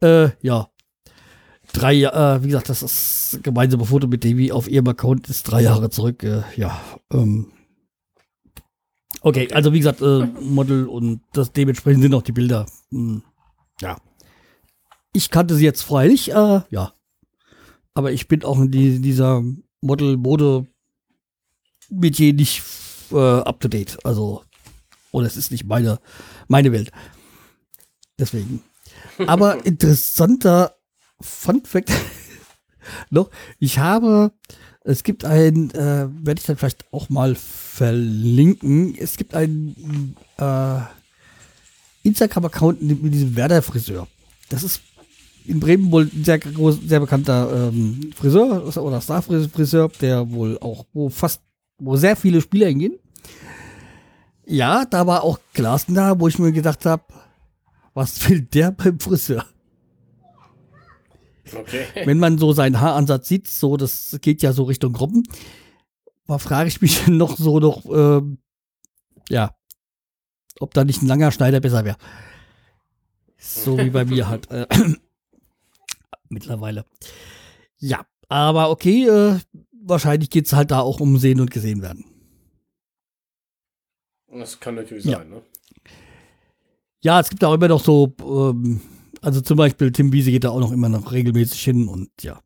äh, 0.00 0.30
ja. 0.40 0.68
Drei 1.72 1.94
Jahre, 1.94 2.36
äh, 2.36 2.42
wie 2.42 2.48
gesagt, 2.48 2.68
das 2.68 2.82
ist 2.82 3.34
ein 3.34 3.42
gemeinsames 3.42 3.88
Foto 3.88 4.06
mit 4.06 4.24
Davy 4.24 4.52
auf 4.52 4.68
ihrem 4.68 4.88
Account, 4.88 5.28
ist 5.28 5.44
drei 5.44 5.62
Jahre 5.62 5.88
zurück. 5.90 6.22
Äh, 6.22 6.42
ja, 6.56 6.80
ähm. 7.10 7.50
Okay, 9.22 9.48
also 9.52 9.72
wie 9.72 9.78
gesagt, 9.78 10.02
äh, 10.02 10.26
Model 10.40 10.86
und 10.86 11.22
das 11.32 11.52
dementsprechend 11.52 12.02
sind 12.02 12.14
auch 12.14 12.22
die 12.22 12.32
Bilder. 12.32 12.66
Hm, 12.90 13.22
ja. 13.80 13.96
Ich 15.12 15.30
kannte 15.30 15.54
sie 15.54 15.64
jetzt 15.64 15.82
freilich, 15.82 16.32
äh, 16.32 16.60
ja. 16.68 16.92
Aber 17.94 18.12
ich 18.12 18.28
bin 18.28 18.44
auch 18.44 18.58
in 18.58 18.70
die, 18.70 19.00
dieser 19.00 19.42
Model-Mode-Metier 19.80 22.32
nicht 22.32 22.62
äh, 23.12 23.16
up 23.16 23.60
to 23.60 23.68
date. 23.68 23.98
Also, 24.04 24.44
oder 25.10 25.26
es 25.26 25.36
ist 25.36 25.50
nicht 25.50 25.64
meine, 25.64 25.98
meine 26.48 26.72
Welt. 26.72 26.90
Deswegen. 28.18 28.62
Aber 29.26 29.64
interessanter 29.66 30.74
Fun 31.22 31.62
Fact 31.64 31.90
noch, 33.10 33.30
ich 33.58 33.78
habe, 33.78 34.32
es 34.84 35.02
gibt 35.04 35.24
ein, 35.24 35.70
äh, 35.70 36.08
werde 36.08 36.40
ich 36.40 36.46
dann 36.46 36.56
vielleicht 36.56 36.84
auch 36.92 37.08
mal 37.08 37.34
verlinken, 37.34 38.96
es 38.98 39.16
gibt 39.16 39.34
einen 39.34 40.16
äh, 40.38 40.80
Instagram-Account 42.02 42.82
mit 42.82 43.14
diesem 43.14 43.36
Werder-Friseur. 43.36 44.08
Das 44.48 44.62
ist 44.62 44.82
in 45.44 45.60
Bremen 45.60 45.90
wohl 45.90 46.08
ein 46.12 46.24
sehr 46.24 46.38
groß, 46.38 46.80
sehr 46.86 47.00
bekannter 47.00 47.68
ähm, 47.68 48.10
Friseur 48.14 48.76
oder 48.76 49.00
Star-Friseur, 49.00 49.90
der 50.00 50.30
wohl 50.30 50.58
auch, 50.58 50.86
wo 50.92 51.08
fast, 51.08 51.40
wo 51.78 51.96
sehr 51.96 52.16
viele 52.16 52.40
Spieler 52.40 52.68
hingehen. 52.68 52.98
Ja, 54.46 54.84
da 54.84 55.06
war 55.06 55.22
auch 55.22 55.38
da, 55.54 56.18
wo 56.18 56.28
ich 56.28 56.38
mir 56.38 56.52
gedacht 56.52 56.84
habe, 56.84 57.04
was 57.94 58.28
will 58.28 58.42
der 58.42 58.72
beim 58.72 58.98
Friseur? 58.98 59.44
Okay. 61.54 61.86
Wenn 62.06 62.18
man 62.18 62.38
so 62.38 62.52
seinen 62.52 62.80
Haaransatz 62.80 63.28
sieht, 63.28 63.48
so, 63.48 63.76
das 63.76 64.18
geht 64.20 64.42
ja 64.42 64.52
so 64.52 64.64
Richtung 64.64 64.92
Gruppen, 64.92 65.24
da 66.26 66.38
frage 66.38 66.68
ich 66.68 66.80
mich 66.80 67.06
noch 67.08 67.36
so 67.36 67.58
noch, 67.58 67.84
ähm, 67.86 68.38
ja, 69.28 69.54
ob 70.60 70.74
da 70.74 70.84
nicht 70.84 71.02
ein 71.02 71.08
langer 71.08 71.32
Schneider 71.32 71.60
besser 71.60 71.84
wäre. 71.84 71.96
So 73.38 73.76
wie 73.78 73.90
bei 73.90 74.04
mir 74.04 74.28
halt. 74.28 74.50
Äh, 74.50 74.66
mittlerweile. 76.28 76.84
Ja, 77.78 78.06
aber 78.28 78.70
okay, 78.70 79.08
äh, 79.08 79.38
wahrscheinlich 79.84 80.30
geht 80.30 80.46
es 80.46 80.52
halt 80.52 80.70
da 80.70 80.80
auch 80.80 81.00
um 81.00 81.18
Sehen 81.18 81.40
und 81.40 81.50
Gesehen 81.50 81.82
werden. 81.82 82.04
Das 84.30 84.60
kann 84.60 84.76
natürlich 84.76 85.04
Ja. 85.04 85.18
sein, 85.18 85.28
ne? 85.30 85.42
Ja, 87.00 87.18
es 87.20 87.28
gibt 87.28 87.42
auch 87.44 87.52
immer 87.52 87.68
noch 87.68 87.82
so, 87.82 88.14
ähm, 88.20 88.80
also 89.22 89.40
zum 89.40 89.56
Beispiel 89.56 89.92
Tim 89.92 90.12
Wiese 90.12 90.30
geht 90.30 90.44
da 90.44 90.50
auch 90.50 90.60
noch 90.60 90.72
immer 90.72 90.88
noch 90.88 91.12
regelmäßig 91.12 91.62
hin 91.62 91.88
und 91.88 92.10
ja. 92.20 92.42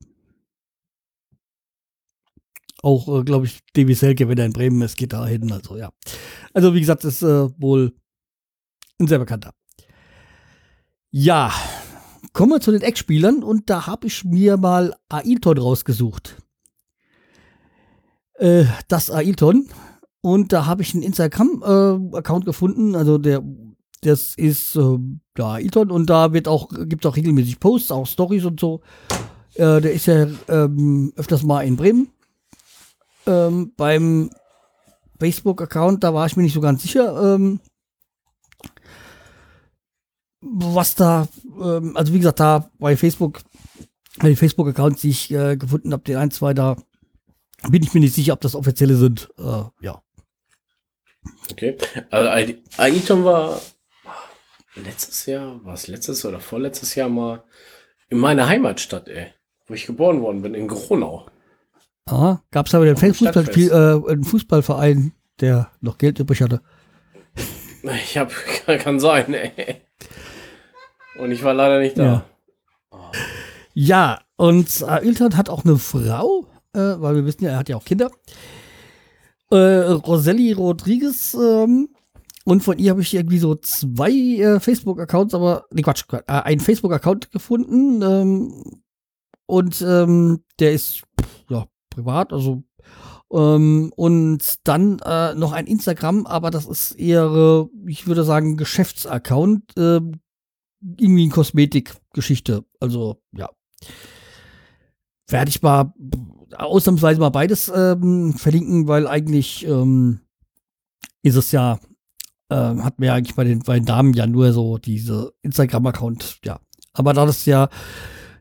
auch, 2.83 3.09
äh, 3.09 3.25
glaube 3.25 3.47
ich, 3.47 3.61
Davy 3.75 3.95
Selke, 3.95 4.29
wenn 4.29 4.39
er 4.39 4.47
in 4.47 4.53
Bremen 4.53 4.81
ist, 4.83 4.97
geht 4.97 5.13
da 5.13 5.27
hin. 5.27 5.51
Also 5.51 5.77
ja. 5.77 5.91
Also 6.53 6.75
wie 6.75 6.81
gesagt, 6.81 7.05
ist 7.05 7.23
äh, 7.23 7.49
wohl 7.61 7.93
ein 9.01 9.09
sehr 9.09 9.19
bekannter. 9.19 9.53
Ja, 11.11 11.53
kommen 12.33 12.53
wir 12.53 12.61
zu 12.61 12.71
den 12.71 12.83
Eckspielern 12.83 13.43
und 13.43 13.71
da 13.71 13.87
habe 13.87 14.07
ich 14.07 14.25
mir 14.25 14.57
mal 14.57 14.95
Ailton 15.09 15.59
rausgesucht. 15.59 16.37
Äh, 18.35 18.67
das 18.89 19.11
Ailton. 19.11 19.69
Und 20.21 20.53
da 20.53 20.67
habe 20.67 20.83
ich 20.83 20.93
einen 20.93 21.05
Instagram-Account 21.05 22.45
äh, 22.45 22.47
gefunden, 22.47 22.97
also 22.97 23.17
der 23.17 23.43
das 24.03 24.35
ist 24.35 24.77
äh, 24.77 24.99
ja 25.39 25.53
Ailton 25.53 25.91
und 25.91 26.11
da 26.11 26.33
wird 26.33 26.49
auch 26.49 26.69
gibt 26.87 27.07
auch 27.07 27.17
regelmäßig 27.17 27.61
Posts, 27.61 27.91
auch 27.91 28.07
Stories 28.07 28.45
und 28.45 28.61
so. 28.61 28.81
Äh, 29.55 29.81
der 29.81 29.93
ist 29.93 30.07
ja 30.07 30.27
ähm, 30.49 31.13
öfters 31.17 31.43
mal 31.43 31.63
in 31.63 31.77
Bremen. 31.77 32.09
Ähm, 33.27 33.73
beim 33.77 34.31
Facebook-Account, 35.19 36.05
da 36.05 36.15
war 36.15 36.27
ich 36.27 36.37
mir 36.37 36.43
nicht 36.43 36.53
so 36.53 36.61
ganz 36.61 36.83
sicher, 36.83 37.35
ähm, 37.35 37.61
was 40.41 40.95
da, 40.95 41.27
ähm, 41.61 41.97
also 41.97 42.13
wie 42.13 42.19
gesagt, 42.19 42.41
da 42.41 42.71
bei 42.79 42.97
Facebook, 42.97 43.41
bei 44.19 44.37
Facebook-Accounts, 44.37 45.01
die 45.01 45.11
ich 45.11 45.31
äh, 45.33 45.57
gefunden 45.57 45.93
habe, 45.93 46.05
den 46.05 46.17
ein, 46.17 46.31
zwei 46.31 46.55
da, 46.55 46.77
bin 47.69 47.83
ich 47.83 47.95
mir 47.95 48.01
nicht 48.01 48.15
sicher, 48.15 48.35
ob 48.35 48.41
das 48.43 48.55
offizielle 48.55 48.97
sind. 48.97 49.31
Äh, 49.39 49.63
ja. 49.81 50.03
Okay. 51.51 51.77
Also 52.11 52.53
Aiton 52.77 53.25
war 53.25 53.61
letztes 54.77 55.27
Jahr, 55.27 55.65
war 55.65 55.75
es 55.75 55.89
letztes 55.89 56.25
oder 56.25 56.41
vorletztes 56.41 56.95
Jahr 56.95 57.09
mal 57.09 57.45
in 58.09 58.19
meiner 58.19 58.49
Heimatstadt, 58.49 59.09
ey 59.09 59.33
wo 59.67 59.75
ich 59.75 59.87
geboren 59.87 60.21
worden 60.23 60.43
bin, 60.43 60.55
in 60.55 60.69
Gronau. 60.69 61.27
Ah, 62.07 62.39
gab 62.51 62.67
es 62.67 62.75
aber 62.75 62.85
den 62.85 62.97
Fußball, 62.97 63.49
äh, 63.57 64.11
einen 64.11 64.25
Fußballverein, 64.25 65.13
der 65.41 65.71
noch 65.81 65.99
Geld 65.99 66.19
übrig 66.21 66.41
hatte. 66.41 66.61
Ich 67.83 68.17
hab, 68.17 68.33
kann 68.81 69.01
sein, 69.01 69.35
ey. 69.35 69.77
Und 71.19 71.33
ich 71.33 71.43
war 71.43 71.55
leider 71.55 71.81
nicht 71.81 71.99
da. 71.99 72.05
Ja, 72.05 72.25
oh. 72.91 72.97
ja 73.75 74.21
und 74.37 74.69
äh, 74.83 75.15
hat 75.35 75.49
auch 75.49 75.65
eine 75.65 75.79
Frau, 75.79 76.47
äh, 76.75 76.79
weil 76.79 77.17
wir 77.17 77.25
wissen 77.25 77.45
ja, 77.45 77.51
er 77.51 77.59
hat 77.59 77.69
ja 77.69 77.77
auch 77.77 77.85
Kinder. 77.85 78.11
Äh, 79.51 79.57
Roselli 79.57 80.53
Rodriguez, 80.53 81.35
ähm, 81.35 81.89
und 82.47 82.63
von 82.63 82.79
ihr 82.79 82.93
habe 82.93 83.03
ich 83.03 83.13
irgendwie 83.13 83.41
so 83.41 83.57
zwei 83.57 84.13
äh, 84.13 84.61
Facebook-Accounts, 84.61 85.35
aber, 85.35 85.67
nee, 85.73 85.83
Quatsch, 85.83 86.05
äh, 86.13 86.23
einen 86.27 86.61
Facebook-Account 86.61 87.33
gefunden, 87.33 88.03
ähm, 88.03 88.81
und 89.47 89.83
ähm, 89.83 90.45
der 90.61 90.73
ist 90.73 91.03
ja 91.49 91.67
privat, 91.91 92.33
also 92.33 92.63
ähm, 93.33 93.93
und 93.97 94.59
dann 94.63 95.01
äh, 95.01 95.35
noch 95.35 95.51
ein 95.51 95.67
Instagram, 95.67 96.25
aber 96.27 96.51
das 96.51 96.67
ist 96.67 96.93
eher, 96.93 97.69
ich 97.87 98.07
würde 98.07 98.23
sagen, 98.23 98.57
Geschäftsaccount, 98.57 99.77
äh, 99.77 100.01
irgendwie 100.81 101.23
eine 101.25 101.33
Kosmetikgeschichte. 101.33 102.65
Also 102.79 103.21
ja, 103.33 103.51
werde 105.29 105.49
ich 105.49 105.63
mal 105.63 105.93
ausnahmsweise 106.55 107.19
mal 107.19 107.31
beides 107.31 107.73
ähm, 107.75 108.35
verlinken, 108.35 108.87
weil 108.87 109.09
eigentlich 109.09 109.67
ähm, 109.67 110.21
ist 111.23 111.35
es 111.35 111.51
ja, 111.51 111.81
äh, 112.49 112.55
hat 112.55 112.99
mir 112.99 113.15
eigentlich 113.15 113.37
bei 113.37 113.45
den, 113.45 113.61
bei 113.61 113.75
den 113.75 113.87
Damen 113.87 114.13
ja 114.15 114.27
nur 114.27 114.53
so 114.53 114.79
diese 114.79 115.33
Instagram-Account, 115.43 116.41
ja. 116.45 116.61
Aber 116.93 117.13
da 117.13 117.27
das 117.27 117.47
ja 117.47 117.69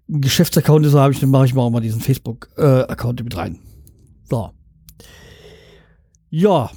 Geschäftsaccount 0.07 0.85
ist, 0.85 0.93
habe 0.93 1.13
ich, 1.13 1.19
dann 1.19 1.29
mache 1.29 1.45
ich 1.45 1.53
mal 1.53 1.63
auch 1.63 1.71
mal 1.71 1.81
diesen 1.81 2.01
Facebook-Account 2.01 3.19
äh, 3.19 3.23
mit 3.23 3.35
rein. 3.35 3.59
So. 4.29 4.51
Ja. 6.29 6.69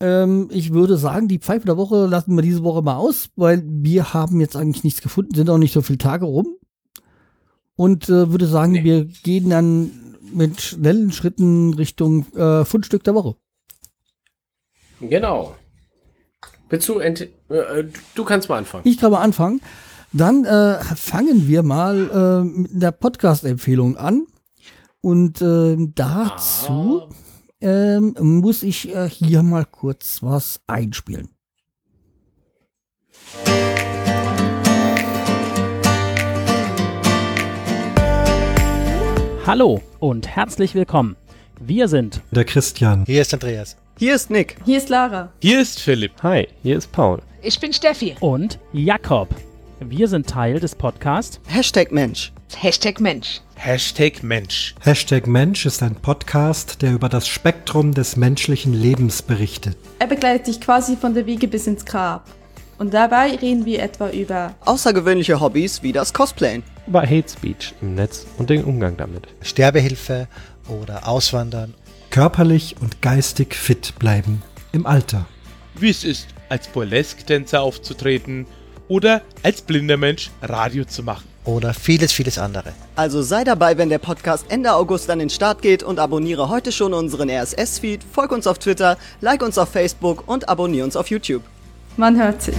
Ähm, 0.00 0.48
ich 0.50 0.72
würde 0.72 0.98
sagen, 0.98 1.28
die 1.28 1.38
Pfeife 1.38 1.66
der 1.66 1.76
Woche 1.76 2.06
lassen 2.06 2.34
wir 2.34 2.42
diese 2.42 2.64
Woche 2.64 2.82
mal 2.82 2.96
aus, 2.96 3.30
weil 3.36 3.62
wir 3.64 4.12
haben 4.12 4.40
jetzt 4.40 4.56
eigentlich 4.56 4.84
nichts 4.84 5.00
gefunden, 5.00 5.34
sind 5.34 5.48
auch 5.48 5.58
nicht 5.58 5.72
so 5.72 5.82
viele 5.82 5.98
Tage 5.98 6.26
rum. 6.26 6.56
Und 7.76 8.08
äh, 8.08 8.30
würde 8.30 8.46
sagen, 8.46 8.72
nee. 8.72 8.84
wir 8.84 9.04
gehen 9.04 9.50
dann 9.50 9.90
mit 10.34 10.60
schnellen 10.60 11.12
Schritten 11.12 11.74
Richtung 11.74 12.26
äh, 12.34 12.64
Fundstück 12.64 13.04
der 13.04 13.14
Woche. 13.14 13.36
Genau. 15.00 15.54
Willst 16.68 16.88
du, 16.88 16.98
äh, 16.98 17.28
du 18.14 18.24
kannst 18.24 18.48
mal 18.48 18.58
anfangen. 18.58 18.82
Ich 18.86 18.98
kann 18.98 19.12
mal 19.12 19.22
anfangen. 19.22 19.60
Dann 20.12 20.44
äh, 20.44 20.78
fangen 20.96 21.46
wir 21.46 21.62
mal 21.62 22.10
äh, 22.10 22.44
mit 22.44 22.82
der 22.82 22.90
Podcast-Empfehlung 22.90 23.96
an. 23.96 24.26
Und 25.00 25.40
äh, 25.42 25.76
dazu 25.94 27.02
ah. 27.02 27.14
Ähm, 27.58 28.14
muss 28.20 28.62
ich 28.62 28.94
äh, 28.94 29.08
hier 29.08 29.42
mal 29.42 29.64
kurz 29.64 30.22
was 30.22 30.60
einspielen. 30.66 31.30
Hallo 39.46 39.80
und 40.00 40.28
herzlich 40.28 40.74
willkommen. 40.74 41.16
Wir 41.58 41.88
sind 41.88 42.20
der 42.30 42.44
Christian. 42.44 43.06
Hier 43.06 43.22
ist 43.22 43.32
Andreas. 43.32 43.78
Hier 43.98 44.14
ist 44.14 44.28
Nick. 44.28 44.56
Hier 44.66 44.76
ist 44.76 44.90
Lara. 44.90 45.32
Hier 45.40 45.58
ist 45.58 45.80
Philipp. 45.80 46.22
Hi, 46.22 46.46
hier 46.62 46.76
ist 46.76 46.92
Paul. 46.92 47.22
Ich 47.40 47.58
bin 47.58 47.72
Steffi. 47.72 48.14
Und 48.20 48.58
Jakob. 48.74 49.30
Wir 49.80 50.06
sind 50.06 50.26
Teil 50.26 50.60
des 50.60 50.74
Podcasts 50.74 51.40
Hashtag 51.46 51.92
Mensch. 51.92 52.30
Hashtag 52.54 53.00
Mensch. 53.00 53.40
Hashtag 53.54 54.22
Mensch. 54.22 54.74
Hashtag 54.80 55.26
Mensch 55.26 55.64
ist 55.64 55.82
ein 55.82 55.94
Podcast, 55.94 56.82
der 56.82 56.92
über 56.92 57.08
das 57.08 57.26
Spektrum 57.26 57.94
des 57.94 58.16
menschlichen 58.16 58.74
Lebens 58.74 59.22
berichtet. 59.22 59.78
Er 59.98 60.08
begleitet 60.08 60.48
dich 60.48 60.60
quasi 60.60 60.94
von 60.94 61.14
der 61.14 61.24
Wiege 61.24 61.48
bis 61.48 61.66
ins 61.66 61.86
Grab. 61.86 62.28
Und 62.76 62.92
dabei 62.92 63.34
reden 63.36 63.64
wir 63.64 63.82
etwa 63.82 64.10
über 64.10 64.54
außergewöhnliche 64.66 65.40
Hobbys 65.40 65.82
wie 65.82 65.92
das 65.92 66.12
Cosplayen, 66.12 66.62
über 66.86 67.00
Hate 67.00 67.30
Speech 67.30 67.72
im 67.80 67.94
Netz 67.94 68.26
und 68.36 68.50
den 68.50 68.62
Umgang 68.62 68.98
damit, 68.98 69.26
Sterbehilfe 69.40 70.28
oder 70.68 71.08
Auswandern, 71.08 71.72
körperlich 72.16 72.76
und 72.80 73.02
geistig 73.02 73.54
fit 73.54 73.92
bleiben 73.98 74.40
im 74.72 74.86
Alter, 74.86 75.26
wie 75.78 75.90
es 75.90 76.02
ist, 76.02 76.28
als 76.48 76.66
Burlesque-Tänzer 76.66 77.60
aufzutreten 77.60 78.46
oder 78.88 79.20
als 79.42 79.60
blinder 79.60 79.98
Mensch 79.98 80.30
Radio 80.40 80.86
zu 80.86 81.02
machen. 81.02 81.26
Oder 81.44 81.74
vieles, 81.74 82.14
vieles 82.14 82.38
andere. 82.38 82.72
Also 82.94 83.20
sei 83.20 83.44
dabei, 83.44 83.76
wenn 83.76 83.90
der 83.90 83.98
Podcast 83.98 84.46
Ende 84.48 84.72
August 84.72 85.10
an 85.10 85.18
den 85.18 85.28
Start 85.28 85.60
geht 85.60 85.82
und 85.82 85.98
abonniere 85.98 86.48
heute 86.48 86.72
schon 86.72 86.94
unseren 86.94 87.28
RSS-Feed, 87.28 88.02
folg 88.02 88.32
uns 88.32 88.46
auf 88.46 88.58
Twitter, 88.60 88.96
like 89.20 89.42
uns 89.42 89.58
auf 89.58 89.68
Facebook 89.68 90.26
und 90.26 90.48
abonniere 90.48 90.86
uns 90.86 90.96
auf 90.96 91.10
YouTube. 91.10 91.42
Man 91.98 92.18
hört 92.18 92.40
sich. 92.40 92.56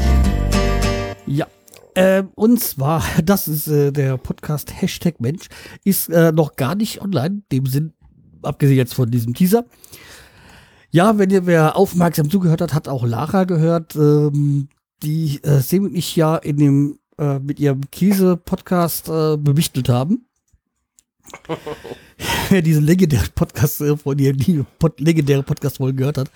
Ja. 1.25 1.47
Äh, 1.95 2.25
und 2.35 2.59
zwar, 2.59 3.03
das 3.23 3.47
ist 3.47 3.65
äh, 3.65 3.91
der 3.91 4.17
Podcast 4.17 4.71
Hashtag 4.79 5.19
Mensch, 5.19 5.47
ist 5.83 6.09
äh, 6.09 6.31
noch 6.31 6.57
gar 6.57 6.75
nicht 6.75 7.01
online, 7.01 7.41
dem 7.51 7.65
Sinn, 7.65 7.93
abgesehen 8.47 8.77
jetzt 8.77 8.93
von 8.93 9.09
diesem 9.09 9.33
Teaser. 9.33 9.65
Ja, 10.89 11.17
wenn 11.17 11.29
ihr 11.29 11.45
wer 11.45 11.75
aufmerksam 11.75 12.29
zugehört 12.29 12.61
hat, 12.61 12.73
hat 12.73 12.87
auch 12.87 13.05
Lara 13.05 13.43
gehört. 13.43 13.95
Ähm, 13.95 14.69
die 15.03 15.43
äh, 15.43 15.59
Sam 15.59 15.85
und 15.85 15.95
ich 15.95 16.15
ja 16.15 16.37
in 16.37 16.57
dem 16.57 16.99
äh, 17.17 17.39
mit 17.39 17.59
ihrem 17.59 17.81
Käse-Podcast 17.91 19.09
äh, 19.09 19.37
bewichtelt 19.37 19.89
haben. 19.89 20.25
Wer 22.49 22.61
diesen 22.61 22.83
legendären 22.85 23.29
Podcast 23.35 23.81
äh, 23.81 23.97
von 23.97 24.17
ihr, 24.17 24.33
die 24.33 24.63
Pod 24.79 24.99
legendäre 24.99 25.43
Podcast-Folge 25.43 25.97
gehört 25.97 26.17
hat. 26.17 26.31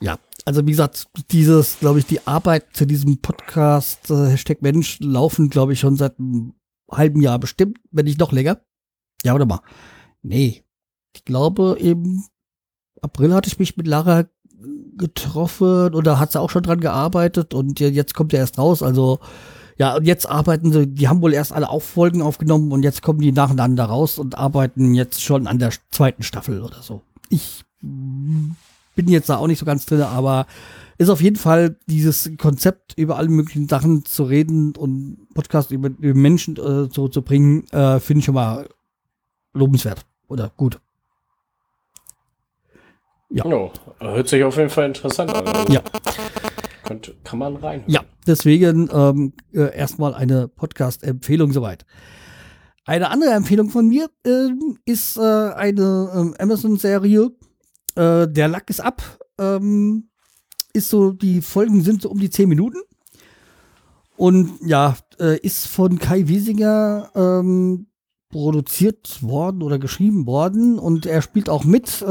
Ja, 0.00 0.18
also 0.44 0.64
wie 0.66 0.70
gesagt, 0.70 1.08
dieses, 1.30 1.78
glaube 1.80 1.98
ich, 1.98 2.06
die 2.06 2.26
Arbeit 2.26 2.66
zu 2.72 2.86
diesem 2.86 3.18
Podcast 3.18 4.10
äh, 4.10 4.30
Hashtag 4.30 4.62
Mensch 4.62 4.98
laufen, 5.00 5.50
glaube 5.50 5.72
ich, 5.72 5.80
schon 5.80 5.96
seit 5.96 6.18
einem 6.18 6.54
halben 6.90 7.20
Jahr 7.20 7.38
bestimmt, 7.38 7.78
wenn 7.90 8.04
nicht 8.04 8.20
noch 8.20 8.32
länger. 8.32 8.60
Ja, 9.24 9.34
oder 9.34 9.46
mal. 9.46 9.60
Nee. 10.22 10.62
Ich 11.18 11.24
glaube, 11.24 11.76
im 11.80 12.22
April 13.02 13.34
hatte 13.34 13.48
ich 13.48 13.58
mich 13.58 13.76
mit 13.76 13.88
Lara 13.88 14.26
getroffen 14.96 15.92
oder 15.94 16.20
hat 16.20 16.30
sie 16.30 16.40
auch 16.40 16.50
schon 16.50 16.62
dran 16.62 16.80
gearbeitet 16.80 17.54
und 17.54 17.80
jetzt 17.80 18.14
kommt 18.14 18.32
er 18.32 18.38
erst 18.38 18.56
raus. 18.56 18.84
Also 18.84 19.18
ja, 19.78 19.96
und 19.96 20.04
jetzt 20.04 20.28
arbeiten 20.28 20.70
sie, 20.70 20.86
die 20.86 21.08
haben 21.08 21.20
wohl 21.20 21.34
erst 21.34 21.52
alle 21.52 21.70
auch 21.70 21.82
Folgen 21.82 22.22
aufgenommen 22.22 22.70
und 22.70 22.84
jetzt 22.84 23.02
kommen 23.02 23.20
die 23.20 23.32
nacheinander 23.32 23.86
raus 23.86 24.16
und 24.16 24.38
arbeiten 24.38 24.94
jetzt 24.94 25.20
schon 25.20 25.48
an 25.48 25.58
der 25.58 25.72
zweiten 25.90 26.22
Staffel 26.22 26.62
oder 26.62 26.82
so. 26.82 27.02
Ich 27.30 27.64
bin 27.80 28.56
jetzt 29.08 29.28
da 29.28 29.38
auch 29.38 29.48
nicht 29.48 29.58
so 29.58 29.66
ganz 29.66 29.86
drin, 29.86 30.02
aber 30.02 30.46
ist 30.98 31.10
auf 31.10 31.20
jeden 31.20 31.36
Fall 31.36 31.76
dieses 31.86 32.30
Konzept, 32.38 32.96
über 32.96 33.16
alle 33.16 33.28
möglichen 33.28 33.66
Sachen 33.66 34.04
zu 34.04 34.22
reden 34.22 34.76
und 34.76 35.26
Podcast 35.34 35.72
über, 35.72 35.88
über 35.88 36.14
Menschen 36.14 36.56
äh, 36.58 36.88
so 36.92 37.08
zu 37.08 37.22
bringen, 37.22 37.66
äh, 37.70 37.98
finde 37.98 38.20
ich 38.20 38.24
schon 38.24 38.34
mal 38.34 38.68
lobenswert 39.52 40.06
oder 40.28 40.52
gut. 40.56 40.80
Ja. 43.30 43.44
Oh, 43.44 43.70
hört 44.00 44.28
sich 44.28 44.42
auf 44.42 44.56
jeden 44.56 44.70
Fall 44.70 44.86
interessant 44.86 45.34
an. 45.34 45.46
Also 45.46 45.72
ja. 45.72 45.82
Könnte, 46.84 47.14
kann 47.24 47.38
man 47.38 47.56
rein. 47.56 47.84
Ja, 47.86 48.02
deswegen 48.26 48.88
ähm, 48.92 49.34
äh, 49.52 49.76
erstmal 49.76 50.14
eine 50.14 50.48
Podcast-Empfehlung 50.48 51.52
soweit. 51.52 51.84
Eine 52.86 53.10
andere 53.10 53.32
Empfehlung 53.32 53.68
von 53.68 53.86
mir 53.86 54.08
ähm, 54.24 54.78
ist 54.86 55.18
äh, 55.18 55.20
eine 55.20 56.10
ähm, 56.14 56.34
Amazon-Serie. 56.38 57.30
Äh, 57.96 58.28
Der 58.28 58.48
Lack 58.48 58.70
ist 58.70 58.80
ab. 58.80 59.02
Ähm, 59.38 60.08
ist 60.72 60.88
so, 60.88 61.12
die 61.12 61.42
Folgen 61.42 61.82
sind 61.82 62.00
so 62.00 62.08
um 62.08 62.18
die 62.18 62.30
10 62.30 62.48
Minuten. 62.48 62.78
Und 64.16 64.58
ja, 64.64 64.96
äh, 65.20 65.38
ist 65.40 65.66
von 65.66 65.98
Kai 65.98 66.28
Wiesinger 66.28 67.10
ähm, 67.14 67.88
produziert 68.30 69.22
worden 69.22 69.62
oder 69.62 69.78
geschrieben 69.78 70.26
worden. 70.26 70.78
Und 70.78 71.04
er 71.04 71.20
spielt 71.20 71.50
auch 71.50 71.64
mit. 71.64 72.02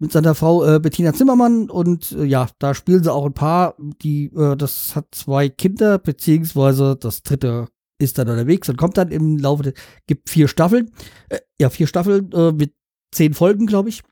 Mit 0.00 0.12
seiner 0.12 0.34
Frau 0.34 0.64
äh, 0.64 0.78
Bettina 0.78 1.12
Zimmermann 1.12 1.68
und 1.68 2.12
äh, 2.12 2.24
ja, 2.24 2.48
da 2.58 2.72
spielen 2.74 3.02
sie 3.02 3.12
auch 3.12 3.26
ein 3.26 3.34
paar, 3.34 3.74
die, 4.02 4.26
äh, 4.26 4.56
das 4.56 4.94
hat 4.94 5.06
zwei 5.10 5.48
Kinder, 5.48 5.98
beziehungsweise 5.98 6.96
das 6.96 7.22
dritte 7.22 7.66
ist 7.98 8.16
dann 8.16 8.28
unterwegs 8.28 8.68
und 8.68 8.76
kommt 8.76 8.96
dann 8.96 9.10
im 9.10 9.38
Laufe 9.38 9.64
der, 9.64 9.72
gibt 10.06 10.30
vier 10.30 10.46
Staffeln, 10.46 10.92
äh, 11.30 11.40
ja, 11.60 11.68
vier 11.68 11.88
Staffeln 11.88 12.30
äh, 12.32 12.52
mit 12.52 12.74
zehn 13.12 13.34
Folgen, 13.34 13.66
glaube 13.66 13.88
ich. 13.88 14.02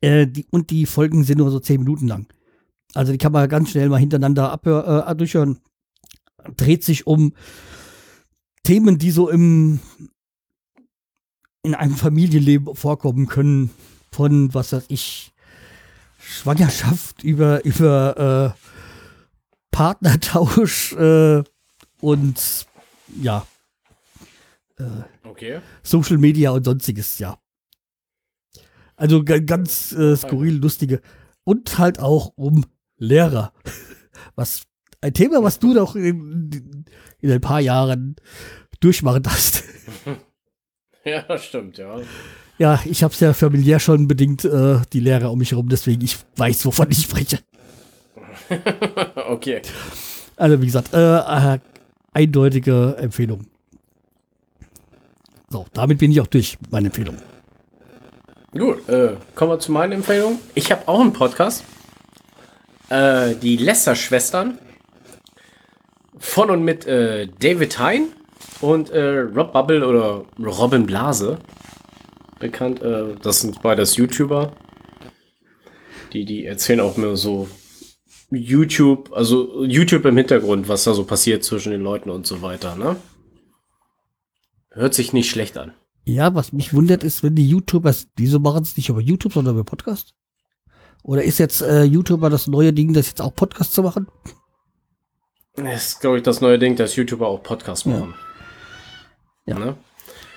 Äh, 0.00 0.26
die, 0.26 0.46
und 0.50 0.70
die 0.70 0.84
Folgen 0.84 1.22
sind 1.22 1.38
nur 1.38 1.50
so 1.52 1.60
zehn 1.60 1.80
Minuten 1.80 2.08
lang. 2.08 2.26
Also 2.94 3.12
die 3.12 3.18
kann 3.18 3.32
man 3.32 3.48
ganz 3.48 3.70
schnell 3.70 3.88
mal 3.88 3.98
hintereinander 3.98 4.50
abhör, 4.50 5.14
durchhören. 5.14 5.60
Dreht 6.56 6.84
sich 6.84 7.06
um 7.06 7.34
Themen, 8.64 8.98
die 8.98 9.10
so 9.10 9.28
im 9.28 9.80
in 11.64 11.74
einem 11.74 11.94
Familienleben 11.94 12.74
vorkommen 12.76 13.26
können 13.26 13.70
von, 14.14 14.52
was 14.54 14.72
weiß 14.72 14.84
ich, 14.88 15.32
Schwangerschaft 16.18 17.22
über, 17.22 17.64
über 17.64 18.54
äh, 18.56 18.60
Partnertausch 19.70 20.92
äh, 20.92 21.42
und 22.00 22.66
ja, 23.20 23.46
äh, 24.78 24.84
Okay. 25.24 25.60
Social 25.82 26.18
Media 26.18 26.50
und 26.50 26.64
sonstiges, 26.64 27.18
ja. 27.18 27.38
Also 28.96 29.24
ga- 29.24 29.40
ganz 29.40 29.90
äh, 29.92 30.16
skurril, 30.16 30.56
lustige. 30.58 31.00
Und 31.42 31.78
halt 31.78 31.98
auch 31.98 32.32
um 32.36 32.64
Lehrer. 32.96 33.52
Was 34.36 34.62
ein 35.00 35.12
Thema, 35.12 35.42
was 35.42 35.58
du 35.58 35.74
doch 35.74 35.96
in, 35.96 36.84
in 37.20 37.30
ein 37.30 37.40
paar 37.40 37.60
Jahren 37.60 38.16
durchmachen 38.80 39.24
hast. 39.26 39.64
Ja, 41.04 41.20
das 41.20 41.44
stimmt, 41.44 41.76
ja. 41.76 42.00
Ja, 42.58 42.80
ich 42.84 43.02
habe 43.02 43.12
es 43.12 43.20
ja 43.20 43.32
familiär 43.32 43.80
schon 43.80 44.06
bedingt, 44.06 44.44
äh, 44.44 44.78
die 44.92 45.00
Lehrer 45.00 45.32
um 45.32 45.38
mich 45.38 45.50
herum, 45.50 45.68
deswegen 45.68 46.02
ich 46.02 46.16
weiß, 46.36 46.64
wovon 46.66 46.90
ich 46.90 47.02
spreche. 47.02 47.40
okay. 49.28 49.62
Also 50.36 50.60
wie 50.60 50.66
gesagt, 50.66 50.92
äh, 50.92 51.58
eindeutige 52.12 52.96
Empfehlung. 52.98 53.46
So, 55.48 55.66
damit 55.72 55.98
bin 55.98 56.10
ich 56.12 56.20
auch 56.20 56.26
durch, 56.26 56.60
mit 56.60 56.72
meiner 56.72 56.86
Empfehlung. 56.86 57.16
Gut, 58.52 58.88
äh, 58.88 59.16
kommen 59.34 59.52
wir 59.52 59.58
zu 59.58 59.72
meinen 59.72 59.92
Empfehlungen. 59.92 60.38
Ich 60.54 60.70
habe 60.70 60.86
auch 60.86 61.00
einen 61.00 61.12
Podcast. 61.12 61.64
Äh, 62.88 63.34
die 63.36 63.56
Lester-Schwestern. 63.56 64.58
Von 66.18 66.50
und 66.50 66.64
mit 66.64 66.86
äh, 66.86 67.26
David 67.40 67.78
Hein 67.78 68.08
und 68.60 68.90
äh, 68.90 69.18
Rob 69.18 69.52
Bubble 69.52 69.86
oder 69.86 70.24
Robin 70.38 70.86
Blase. 70.86 71.38
Bekannt. 72.38 72.82
Äh, 72.82 73.14
das 73.22 73.40
sind 73.40 73.62
beides 73.62 73.96
YouTuber. 73.96 74.52
Die, 76.12 76.24
die 76.24 76.44
erzählen 76.46 76.80
auch 76.80 76.96
mir 76.96 77.16
so 77.16 77.48
YouTube, 78.30 79.12
also 79.12 79.64
YouTube 79.64 80.04
im 80.04 80.16
Hintergrund, 80.16 80.68
was 80.68 80.84
da 80.84 80.94
so 80.94 81.04
passiert 81.04 81.44
zwischen 81.44 81.72
den 81.72 81.82
Leuten 81.82 82.10
und 82.10 82.26
so 82.26 82.42
weiter, 82.42 82.76
ne? 82.76 82.96
Hört 84.70 84.94
sich 84.94 85.12
nicht 85.12 85.30
schlecht 85.30 85.56
an. 85.56 85.72
Ja, 86.04 86.34
was 86.34 86.52
mich 86.52 86.74
wundert 86.74 87.04
ist, 87.04 87.22
wenn 87.22 87.34
die 87.36 87.48
YouTubers, 87.48 88.08
wieso 88.16 88.38
machen 88.38 88.62
es 88.62 88.76
nicht 88.76 88.88
über 88.88 89.00
YouTube, 89.00 89.32
sondern 89.32 89.54
über 89.54 89.64
Podcast? 89.64 90.14
Oder 91.02 91.22
ist 91.22 91.38
jetzt 91.38 91.62
äh, 91.62 91.84
YouTuber 91.84 92.28
das 92.30 92.46
neue 92.46 92.72
Ding, 92.72 92.92
das 92.92 93.08
jetzt 93.08 93.20
auch 93.22 93.34
Podcast 93.34 93.72
zu 93.72 93.82
machen? 93.82 94.08
Das 95.56 95.86
ist, 95.88 96.00
glaube 96.00 96.16
ich, 96.16 96.22
das 96.24 96.40
neue 96.40 96.58
Ding, 96.58 96.76
dass 96.76 96.96
YouTuber 96.96 97.26
auch 97.28 97.42
Podcasts 97.42 97.84
Ja. 97.84 97.92
machen. 97.92 98.14
Ja. 99.46 99.58
Ne? 99.58 99.76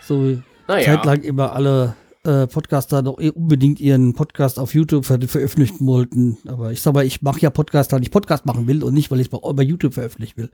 So 0.04 0.24
wie 0.24 0.44
Naja. 0.68 0.86
zeitlang 0.96 1.22
immer 1.24 1.54
alle 1.54 1.96
äh, 2.24 2.48
Podcaster 2.48 3.02
noch 3.02 3.20
eh 3.20 3.30
unbedingt 3.30 3.80
ihren 3.80 4.14
Podcast 4.14 4.60
auf 4.60 4.74
YouTube 4.74 5.06
ver 5.06 5.20
veröffentlichen 5.22 5.86
wollten. 5.88 6.38
Aber 6.48 6.72
ich 6.72 6.82
sag 6.82 6.94
mal, 6.94 7.06
ich 7.06 7.22
mache 7.22 7.40
ja 7.40 7.50
Podcast, 7.50 7.92
weil 7.94 8.02
ich 8.04 8.12
Podcast 8.12 8.46
machen 8.46 8.68
will 8.68 8.84
und 8.84 8.94
nicht, 8.94 9.10
weil 9.12 9.20
ich 9.20 9.28
es 9.28 9.30
bei, 9.40 9.54
bei 9.54 9.64
YouTube 9.64 9.94
veröffentlichen 9.94 10.38
will. 10.38 10.52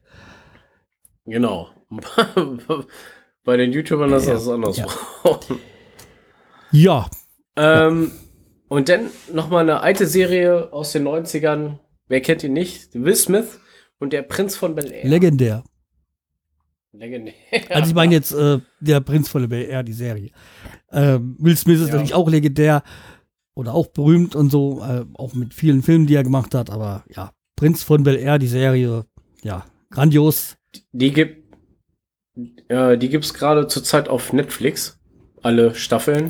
Genau. 1.26 1.70
Bei 3.46 3.58
den 3.58 3.72
YouTubern 3.74 4.12
ist 4.14 4.26
Ja, 4.28 4.34
das 4.34 4.48
anders. 4.48 4.78
ja. 4.78 4.86
Ja, 6.72 7.10
ähm, 7.56 8.12
und 8.68 8.90
dann 8.90 9.10
nochmal 9.32 9.62
eine 9.64 9.82
alte 9.82 10.08
Serie 10.08 10.72
aus 10.74 10.92
den 10.94 11.08
90ern. 11.08 11.78
Wer 12.08 12.22
kennt 12.22 12.44
ihn 12.44 12.54
nicht? 12.54 12.90
Will 12.96 13.16
Smith 13.16 13.60
und 14.00 14.12
der 14.14 14.24
Prinz 14.24 14.56
von 14.56 14.74
Bel 14.76 14.92
Air. 14.92 15.08
legendär. 15.08 15.64
Legendär. 16.94 17.34
Also 17.70 17.90
ich 17.90 17.96
meine 17.96 18.14
jetzt 18.14 18.32
äh, 18.34 18.60
der 18.80 19.00
Prinz 19.02 19.28
von 19.28 19.48
Bel 19.50 19.66
Air, 19.66 19.84
die 19.84 19.94
Serie. 19.94 20.30
Ähm, 20.92 21.36
Will 21.40 21.58
Smith 21.58 21.80
ist 21.80 21.88
Ja. 21.88 21.94
natürlich 21.94 22.14
auch 22.14 22.30
legendär 22.30 22.84
oder 23.56 23.74
auch 23.74 23.88
berühmt 23.88 24.36
und 24.36 24.52
so, 24.52 24.82
äh, 24.84 25.06
auch 25.16 25.34
mit 25.34 25.54
vielen 25.54 25.82
Filmen, 25.82 26.06
die 26.08 26.16
er 26.16 26.24
gemacht 26.24 26.54
hat. 26.54 26.70
Aber 26.70 27.04
ja, 27.10 27.32
Prinz 27.56 27.82
von 27.84 28.04
Bel 28.04 28.16
Air, 28.16 28.38
die 28.40 28.48
Serie, 28.48 29.06
ja, 29.44 29.66
grandios. 29.90 30.56
Die 30.92 31.12
gibt 31.12 31.44
äh, 32.70 32.98
die 32.98 33.10
gibt's 33.10 33.34
gerade 33.34 33.68
zurzeit 33.68 34.08
auf 34.08 34.32
Netflix. 34.34 35.00
Alle 35.42 35.76
Staffeln. 35.76 36.30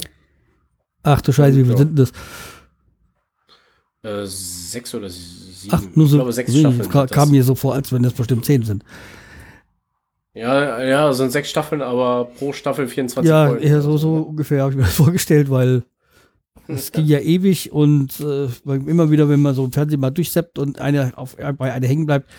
Ach 1.03 1.22
du 1.22 1.32
Scheiße, 1.34 1.57
wie 1.57 1.64
viel 1.64 1.72
Ja. 1.72 1.78
sind 1.78 1.97
denn 1.97 2.05
das? 2.05 2.11
Äh, 4.03 4.26
sechs 4.26 4.93
oder 4.95 5.09
sieben. 5.09 5.74
Ach, 5.76 5.82
nur 5.95 6.05
ich 6.05 6.11
so, 6.11 6.18
glaube, 6.18 6.34
sechs 6.34 6.57
Staffeln. 6.57 6.89
kam 7.09 7.32
mir 7.32 7.43
so 7.43 7.55
vor, 7.55 7.74
als 7.76 7.91
wenn 7.91 8.03
das 8.03 8.14
bestimmt 8.14 8.43
zehn 8.45 8.64
sind. 8.64 8.84
Ja, 10.36 10.82
ja, 10.84 11.10
es 11.10 11.18
sind 11.18 11.32
sechs 11.32 11.50
Staffeln, 11.50 11.82
aber 11.82 12.26
pro 12.26 12.54
Staffel 12.54 12.88
24 12.88 13.30
Ja, 13.30 13.48
Folgen. 13.48 13.64
eher 13.64 13.82
so, 13.82 13.98
so 13.98 14.16
ungefähr 14.16 14.62
habe 14.62 14.72
ich 14.72 14.78
mir 14.78 14.84
das 14.84 14.94
vorgestellt, 14.96 15.50
weil 15.50 15.84
es 16.68 16.92
ging 16.92 17.06
ja 17.06 17.20
ewig 17.20 17.72
und 17.72 18.20
äh, 18.20 18.48
immer 18.66 19.12
wieder, 19.12 19.30
wenn 19.30 19.42
man 19.42 19.54
so 19.54 19.66
im 19.66 19.72
Fernsehen 19.72 20.00
mal 20.00 20.10
durchseppt 20.12 20.58
und 20.58 20.80
eine 20.80 21.12
auf, 21.18 21.36
bei 21.58 21.72
einer 21.74 21.88
hängen 21.88 22.06
bleibt, 22.08 22.30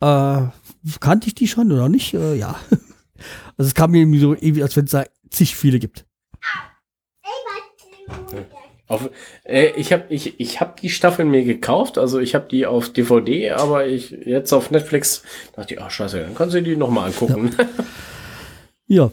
äh, 0.00 0.42
kannte 1.00 1.28
ich 1.28 1.34
die 1.34 1.48
schon 1.48 1.72
oder 1.72 1.88
nicht? 1.88 2.14
Äh, 2.14 2.34
ja. 2.34 2.56
Also 3.58 3.68
es 3.68 3.74
kam 3.74 3.90
mir 3.90 3.98
irgendwie 3.98 4.18
so 4.18 4.34
ewig, 4.34 4.62
als 4.62 4.74
wenn 4.76 4.86
es 4.86 4.92
da 4.92 5.04
zig 5.28 5.54
viele 5.54 5.78
gibt. 5.78 6.06
Auf, 8.90 9.08
äh, 9.44 9.68
ich 9.76 9.92
habe 9.92 10.06
ich, 10.08 10.40
ich 10.40 10.60
hab 10.60 10.80
die 10.80 10.90
Staffeln 10.90 11.30
mir 11.30 11.44
gekauft, 11.44 11.96
also 11.96 12.18
ich 12.18 12.34
habe 12.34 12.48
die 12.48 12.66
auf 12.66 12.92
DVD, 12.92 13.52
aber 13.52 13.86
ich 13.86 14.10
jetzt 14.10 14.52
auf 14.52 14.72
Netflix 14.72 15.22
dachte 15.54 15.74
ich, 15.74 15.80
ach 15.80 15.92
scheiße, 15.92 16.20
dann 16.20 16.34
kannst 16.34 16.56
du 16.56 16.62
die 16.62 16.74
nochmal 16.74 17.06
angucken. 17.06 17.54
Ja. 18.88 19.12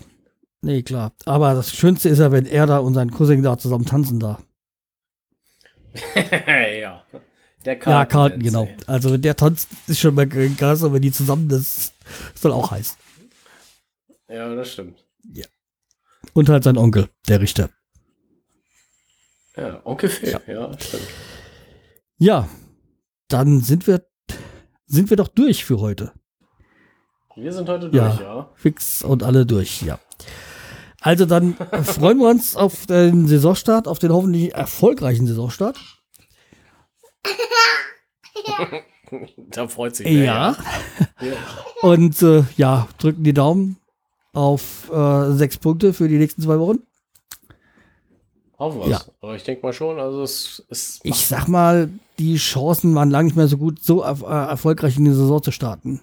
Nee, 0.63 0.81
klar. 0.81 1.11
Aber 1.25 1.53
das 1.53 1.71
Schönste 1.75 2.09
ist 2.09 2.17
ja, 2.17 2.31
wenn 2.31 2.47
er 2.47 2.65
da 2.65 2.79
und 2.79 2.95
sein 2.95 3.11
Cousin 3.11 3.43
da 3.43 3.59
zusammen 3.59 3.85
tanzen 3.85 4.19
da. 4.19 4.39
ja. 6.81 7.03
Der 7.63 7.73
Ja, 7.73 7.79
Carlton, 7.79 8.09
Carlton, 8.09 8.41
jetzt, 8.41 8.53
genau. 8.53 8.67
Also 8.87 9.13
wenn 9.13 9.21
der 9.21 9.35
tanzt, 9.35 9.69
ist 9.85 9.99
schon 9.99 10.15
mal 10.15 10.27
krass, 10.27 10.81
aber 10.81 10.95
wenn 10.95 11.03
die 11.03 11.11
zusammen, 11.11 11.47
das 11.49 11.93
soll 12.33 12.51
auch 12.51 12.71
heiß. 12.71 12.97
Ja, 14.27 14.55
das 14.55 14.73
stimmt. 14.73 15.05
Und 16.33 16.49
halt 16.49 16.63
sein 16.63 16.79
Onkel, 16.79 17.09
der 17.27 17.39
Richter. 17.39 17.69
Ja, 19.57 19.81
Phil, 20.07 20.41
ja, 20.47 20.79
stimmt. 20.79 21.07
Ja, 22.19 22.47
dann 23.27 23.61
sind 23.61 23.87
wir, 23.87 24.05
sind 24.85 25.09
wir 25.09 25.17
doch 25.17 25.27
durch 25.27 25.65
für 25.65 25.79
heute. 25.79 26.13
Wir 27.35 27.53
sind 27.53 27.67
heute 27.69 27.89
Ja. 27.93 28.09
durch, 28.09 28.19
ja. 28.19 28.49
Fix 28.55 29.03
und 29.03 29.23
alle 29.23 29.45
durch, 29.45 29.81
ja. 29.81 29.99
Also 31.01 31.25
dann 31.25 31.55
freuen 31.83 32.17
wir 32.19 32.29
uns 32.29 32.55
auf 32.55 32.85
den 32.87 33.27
Saisonstart, 33.27 33.87
auf 33.87 33.99
den 33.99 34.11
hoffentlich 34.11 34.53
erfolgreichen 34.53 35.27
Saisonstart. 35.27 35.77
Da 39.37 39.67
freut 39.69 39.95
sich 39.95 40.05
Ja. 40.07 40.57
wer, 41.19 41.29
ja. 41.29 41.37
Und 41.81 42.21
äh, 42.21 42.43
ja, 42.57 42.87
drücken 42.97 43.23
die 43.23 43.33
Daumen 43.33 43.77
auf 44.33 44.91
äh, 44.91 45.31
sechs 45.31 45.57
Punkte 45.57 45.93
für 45.93 46.09
die 46.09 46.17
nächsten 46.17 46.41
zwei 46.41 46.59
Wochen. 46.59 46.79
Hoffen 48.57 48.79
wir's. 48.81 48.89
Ja. 48.89 49.01
Aber 49.21 49.35
ich 49.35 49.43
denke 49.43 49.63
mal 49.65 49.73
schon, 49.73 49.99
also 49.99 50.23
es 50.23 50.65
ist. 50.69 50.99
Ich 51.03 51.27
sag 51.27 51.47
mal, 51.47 51.89
die 52.17 52.37
Chancen 52.37 52.95
waren 52.95 53.11
lange 53.11 53.25
nicht 53.27 53.35
mehr 53.35 53.47
so 53.47 53.57
gut, 53.57 53.83
so 53.83 54.03
erf- 54.03 54.25
äh, 54.27 54.49
erfolgreich 54.49 54.97
in 54.97 55.05
die 55.05 55.11
Saison 55.11 55.41
zu 55.43 55.51
starten. 55.51 56.01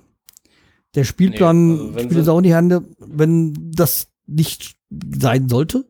Der 0.95 1.03
Spielplan 1.05 1.75
Nee, 1.77 1.83
also 1.97 1.99
spielt 2.09 2.25
sie- 2.25 2.31
auch 2.33 2.39
in 2.39 2.45
die 2.45 2.55
Hände. 2.55 2.85
Wenn 2.99 3.73
das 3.75 4.07
nicht 4.27 4.77
sein 5.19 5.49
sollte, 5.49 5.85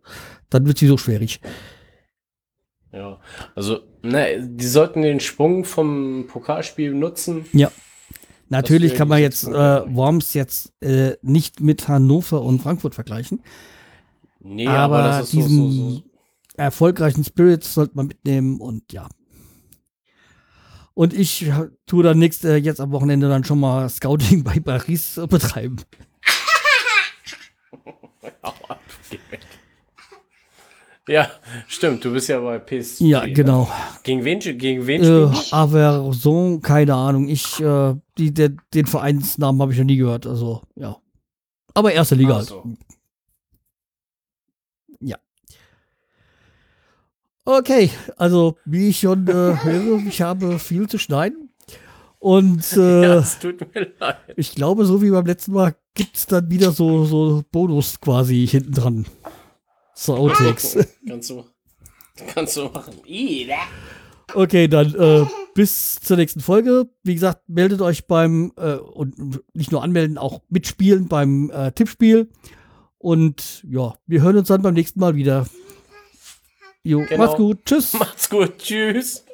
dann 0.48 0.66
wird 0.66 0.78
sie 0.78 0.86
so 0.86 0.96
schwierig. 0.96 1.40
Ja, 2.92 3.18
also, 3.54 3.80
ne, 4.02 4.38
die 4.48 4.66
sollten 4.66 5.02
den 5.02 5.20
Sprung 5.20 5.64
vom 5.64 6.26
Pokalspiel 6.28 6.94
nutzen. 6.94 7.44
Ja. 7.52 7.70
Natürlich 8.48 8.94
kann 8.94 9.08
man 9.08 9.20
jetzt 9.20 9.44
äh, 9.48 9.50
Worms 9.52 10.32
jetzt 10.34 10.72
äh, 10.80 11.16
nicht 11.22 11.60
mit 11.60 11.88
Hannover 11.88 12.42
und 12.42 12.62
Frankfurt 12.62 12.94
vergleichen. 12.94 13.42
Nee, 14.40 14.66
aber, 14.68 14.98
aber, 14.98 15.08
das 15.08 15.24
ist 15.24 15.30
so, 15.32 15.36
diesen 15.38 15.70
so, 15.72 15.90
so. 15.90 16.02
Erfolgreichen 16.56 17.24
Spirits 17.24 17.74
sollte 17.74 17.96
man 17.96 18.06
mitnehmen 18.06 18.60
und 18.60 18.92
ja. 18.92 19.08
Und 20.94 21.12
ich 21.12 21.50
tue 21.86 22.04
dann 22.04 22.18
nächst, 22.18 22.44
äh, 22.44 22.56
jetzt 22.56 22.80
am 22.80 22.92
Wochenende 22.92 23.28
dann 23.28 23.42
schon 23.42 23.58
mal 23.58 23.88
Scouting 23.88 24.44
bei 24.44 24.60
Paris 24.60 25.16
äh, 25.16 25.26
betreiben. 25.28 25.76
Ja, 31.06 31.30
stimmt, 31.66 32.02
du 32.04 32.12
bist 32.12 32.28
ja 32.28 32.40
bei 32.40 32.58
PSG. 32.58 33.02
Ja, 33.02 33.26
genau. 33.26 33.70
Gegen 34.04 34.24
wen, 34.24 34.38
gegen 34.40 34.86
wen 34.86 35.02
Äh, 35.02 35.36
Averson, 35.50 36.62
keine 36.62 36.94
Ahnung. 36.94 37.28
Ich, 37.28 37.60
äh, 37.60 37.94
die, 38.16 38.32
der, 38.32 38.50
den 38.72 38.86
Vereinsnamen 38.86 39.60
habe 39.60 39.72
ich 39.72 39.78
noch 39.78 39.84
nie 39.84 39.98
gehört. 39.98 40.26
Also, 40.26 40.62
ja. 40.76 40.96
Aber 41.74 41.92
erste 41.92 42.14
Liga 42.14 42.40
Ach 42.40 42.50
halt. 42.50 42.78
Ja. 45.00 45.18
Okay, 47.44 47.90
also 48.16 48.56
wie 48.64 48.88
ich 48.88 49.00
schon 49.00 49.28
äh, 49.28 49.32
höre, 49.32 49.98
ich 50.06 50.22
habe 50.22 50.58
viel 50.58 50.88
zu 50.88 50.98
schneiden. 50.98 51.50
Und 52.18 52.72
äh, 52.76 53.02
Ja, 53.02 53.14
es 53.18 53.38
tut 53.38 53.60
mir 53.74 53.92
leid. 53.98 54.16
ich 54.36 54.54
glaube, 54.54 54.86
so 54.86 55.02
wie 55.02 55.10
beim 55.10 55.26
letzten 55.26 55.52
Mal 55.52 55.74
gibt 55.92 56.16
es 56.16 56.26
dann 56.26 56.50
wieder 56.50 56.72
so, 56.72 57.04
so 57.04 57.44
Bonus 57.52 58.00
quasi 58.00 58.46
hinten 58.46 58.72
dran. 58.72 59.06
So 59.94 60.14
Outtakes. 60.16 60.78
Kannst 61.08 61.30
du, 61.30 61.44
kannst 62.34 62.56
du 62.56 62.64
machen. 62.64 62.94
Okay, 64.34 64.66
dann 64.66 64.94
äh, 64.94 65.26
bis 65.54 65.96
zur 66.00 66.16
nächsten 66.16 66.40
Folge. 66.40 66.88
Wie 67.02 67.14
gesagt, 67.14 67.48
meldet 67.48 67.80
euch 67.80 68.06
beim 68.06 68.52
äh, 68.56 68.74
und 68.74 69.42
nicht 69.52 69.70
nur 69.70 69.82
anmelden, 69.82 70.16
auch 70.18 70.40
mitspielen 70.48 71.08
beim 71.08 71.50
äh, 71.50 71.72
Tippspiel. 71.72 72.30
Und 72.98 73.62
ja, 73.68 73.94
wir 74.06 74.22
hören 74.22 74.38
uns 74.38 74.48
dann 74.48 74.62
beim 74.62 74.74
nächsten 74.74 74.98
Mal 74.98 75.14
wieder. 75.14 75.46
Jo, 76.86 77.00
Genau. 77.08 77.24
macht's 77.24 77.36
gut. 77.36 77.64
Tschüss. 77.64 77.92
Macht's 77.94 78.28
gut. 78.28 78.58
Tschüss. 78.58 79.24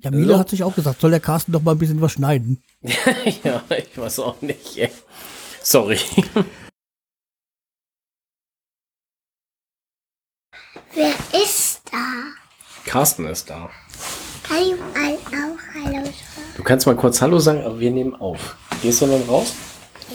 Jamila 0.00 0.34
So. 0.34 0.38
hat 0.38 0.48
sich 0.50 0.62
auch 0.62 0.74
gesagt, 0.74 1.00
soll 1.00 1.10
der 1.10 1.20
Carsten 1.20 1.52
doch 1.52 1.62
mal 1.62 1.72
ein 1.72 1.78
bisschen 1.78 2.00
was 2.00 2.12
schneiden. 2.12 2.62
ja, 3.44 3.62
ich 3.76 3.96
weiß 3.98 4.20
auch 4.20 4.40
nicht. 4.42 4.76
Ey. 4.76 4.90
Sorry. 5.62 5.98
Wer 10.94 11.14
ist 11.42 11.82
da? 11.90 12.04
Carsten 12.84 13.26
ist 13.26 13.50
da. 13.50 13.70
Mal 14.48 15.14
auch 15.14 15.58
Hallo 15.74 16.04
sagen? 16.04 16.12
Du 16.56 16.62
kannst 16.62 16.86
mal 16.86 16.96
kurz 16.96 17.20
Hallo 17.20 17.38
sagen, 17.38 17.62
aber 17.64 17.78
wir 17.78 17.90
nehmen 17.90 18.14
auf. 18.14 18.56
Gehst 18.82 19.02
du 19.02 19.06
dann 19.06 19.22
raus? 19.28 19.54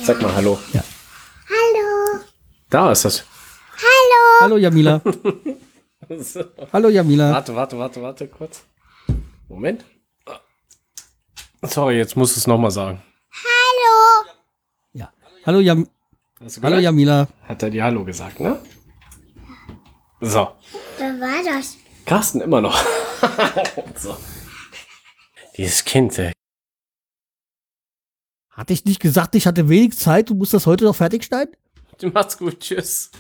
Sag 0.03 0.21
mal 0.21 0.33
Hallo. 0.33 0.57
Hallo. 0.73 2.23
Da 2.69 2.91
ist 2.91 3.05
das. 3.05 3.23
Hallo. 3.77 4.41
Hallo 4.41 4.57
Jamila. 4.57 5.01
So. 6.19 6.43
Hallo 6.73 6.89
Jamila. 6.89 7.31
Warte, 7.31 7.55
warte, 7.55 7.79
warte, 7.79 8.01
warte, 8.01 8.27
kurz. 8.27 8.63
Moment. 9.47 9.85
Sorry, 11.61 11.95
jetzt 11.97 12.17
musst 12.17 12.35
du 12.35 12.39
es 12.41 12.45
nochmal 12.45 12.71
sagen. 12.71 13.01
Hallo. 13.31 14.29
Ja. 14.91 15.13
Hallo, 15.45 15.59
Jam 15.61 15.87
Hast 16.43 16.57
du 16.57 16.61
Hallo? 16.61 16.77
Jamila. 16.77 17.29
Hat 17.47 17.63
er 17.63 17.69
dir 17.69 17.85
Hallo 17.85 18.03
gesagt, 18.03 18.41
ne? 18.41 18.59
So. 20.19 20.49
Wer 20.97 21.19
war 21.21 21.41
das? 21.45 21.77
Carsten 22.05 22.41
immer 22.41 22.59
noch. 22.59 22.77
so. 23.95 24.17
Dieses 25.57 25.83
Kind, 25.85 26.17
ey. 26.19 26.33
Hatte 28.51 28.73
ich 28.73 28.85
nicht 28.85 28.99
gesagt, 28.99 29.35
ich 29.35 29.47
hatte 29.47 29.67
wenig 29.69 29.97
Zeit, 29.97 30.29
du 30.29 30.35
musst 30.35 30.53
das 30.53 30.65
heute 30.65 30.85
noch 30.85 30.95
fertig 30.95 31.23
schneiden? 31.23 31.55
Macht's 32.11 32.37
gut, 32.37 32.59
tschüss. 32.59 33.11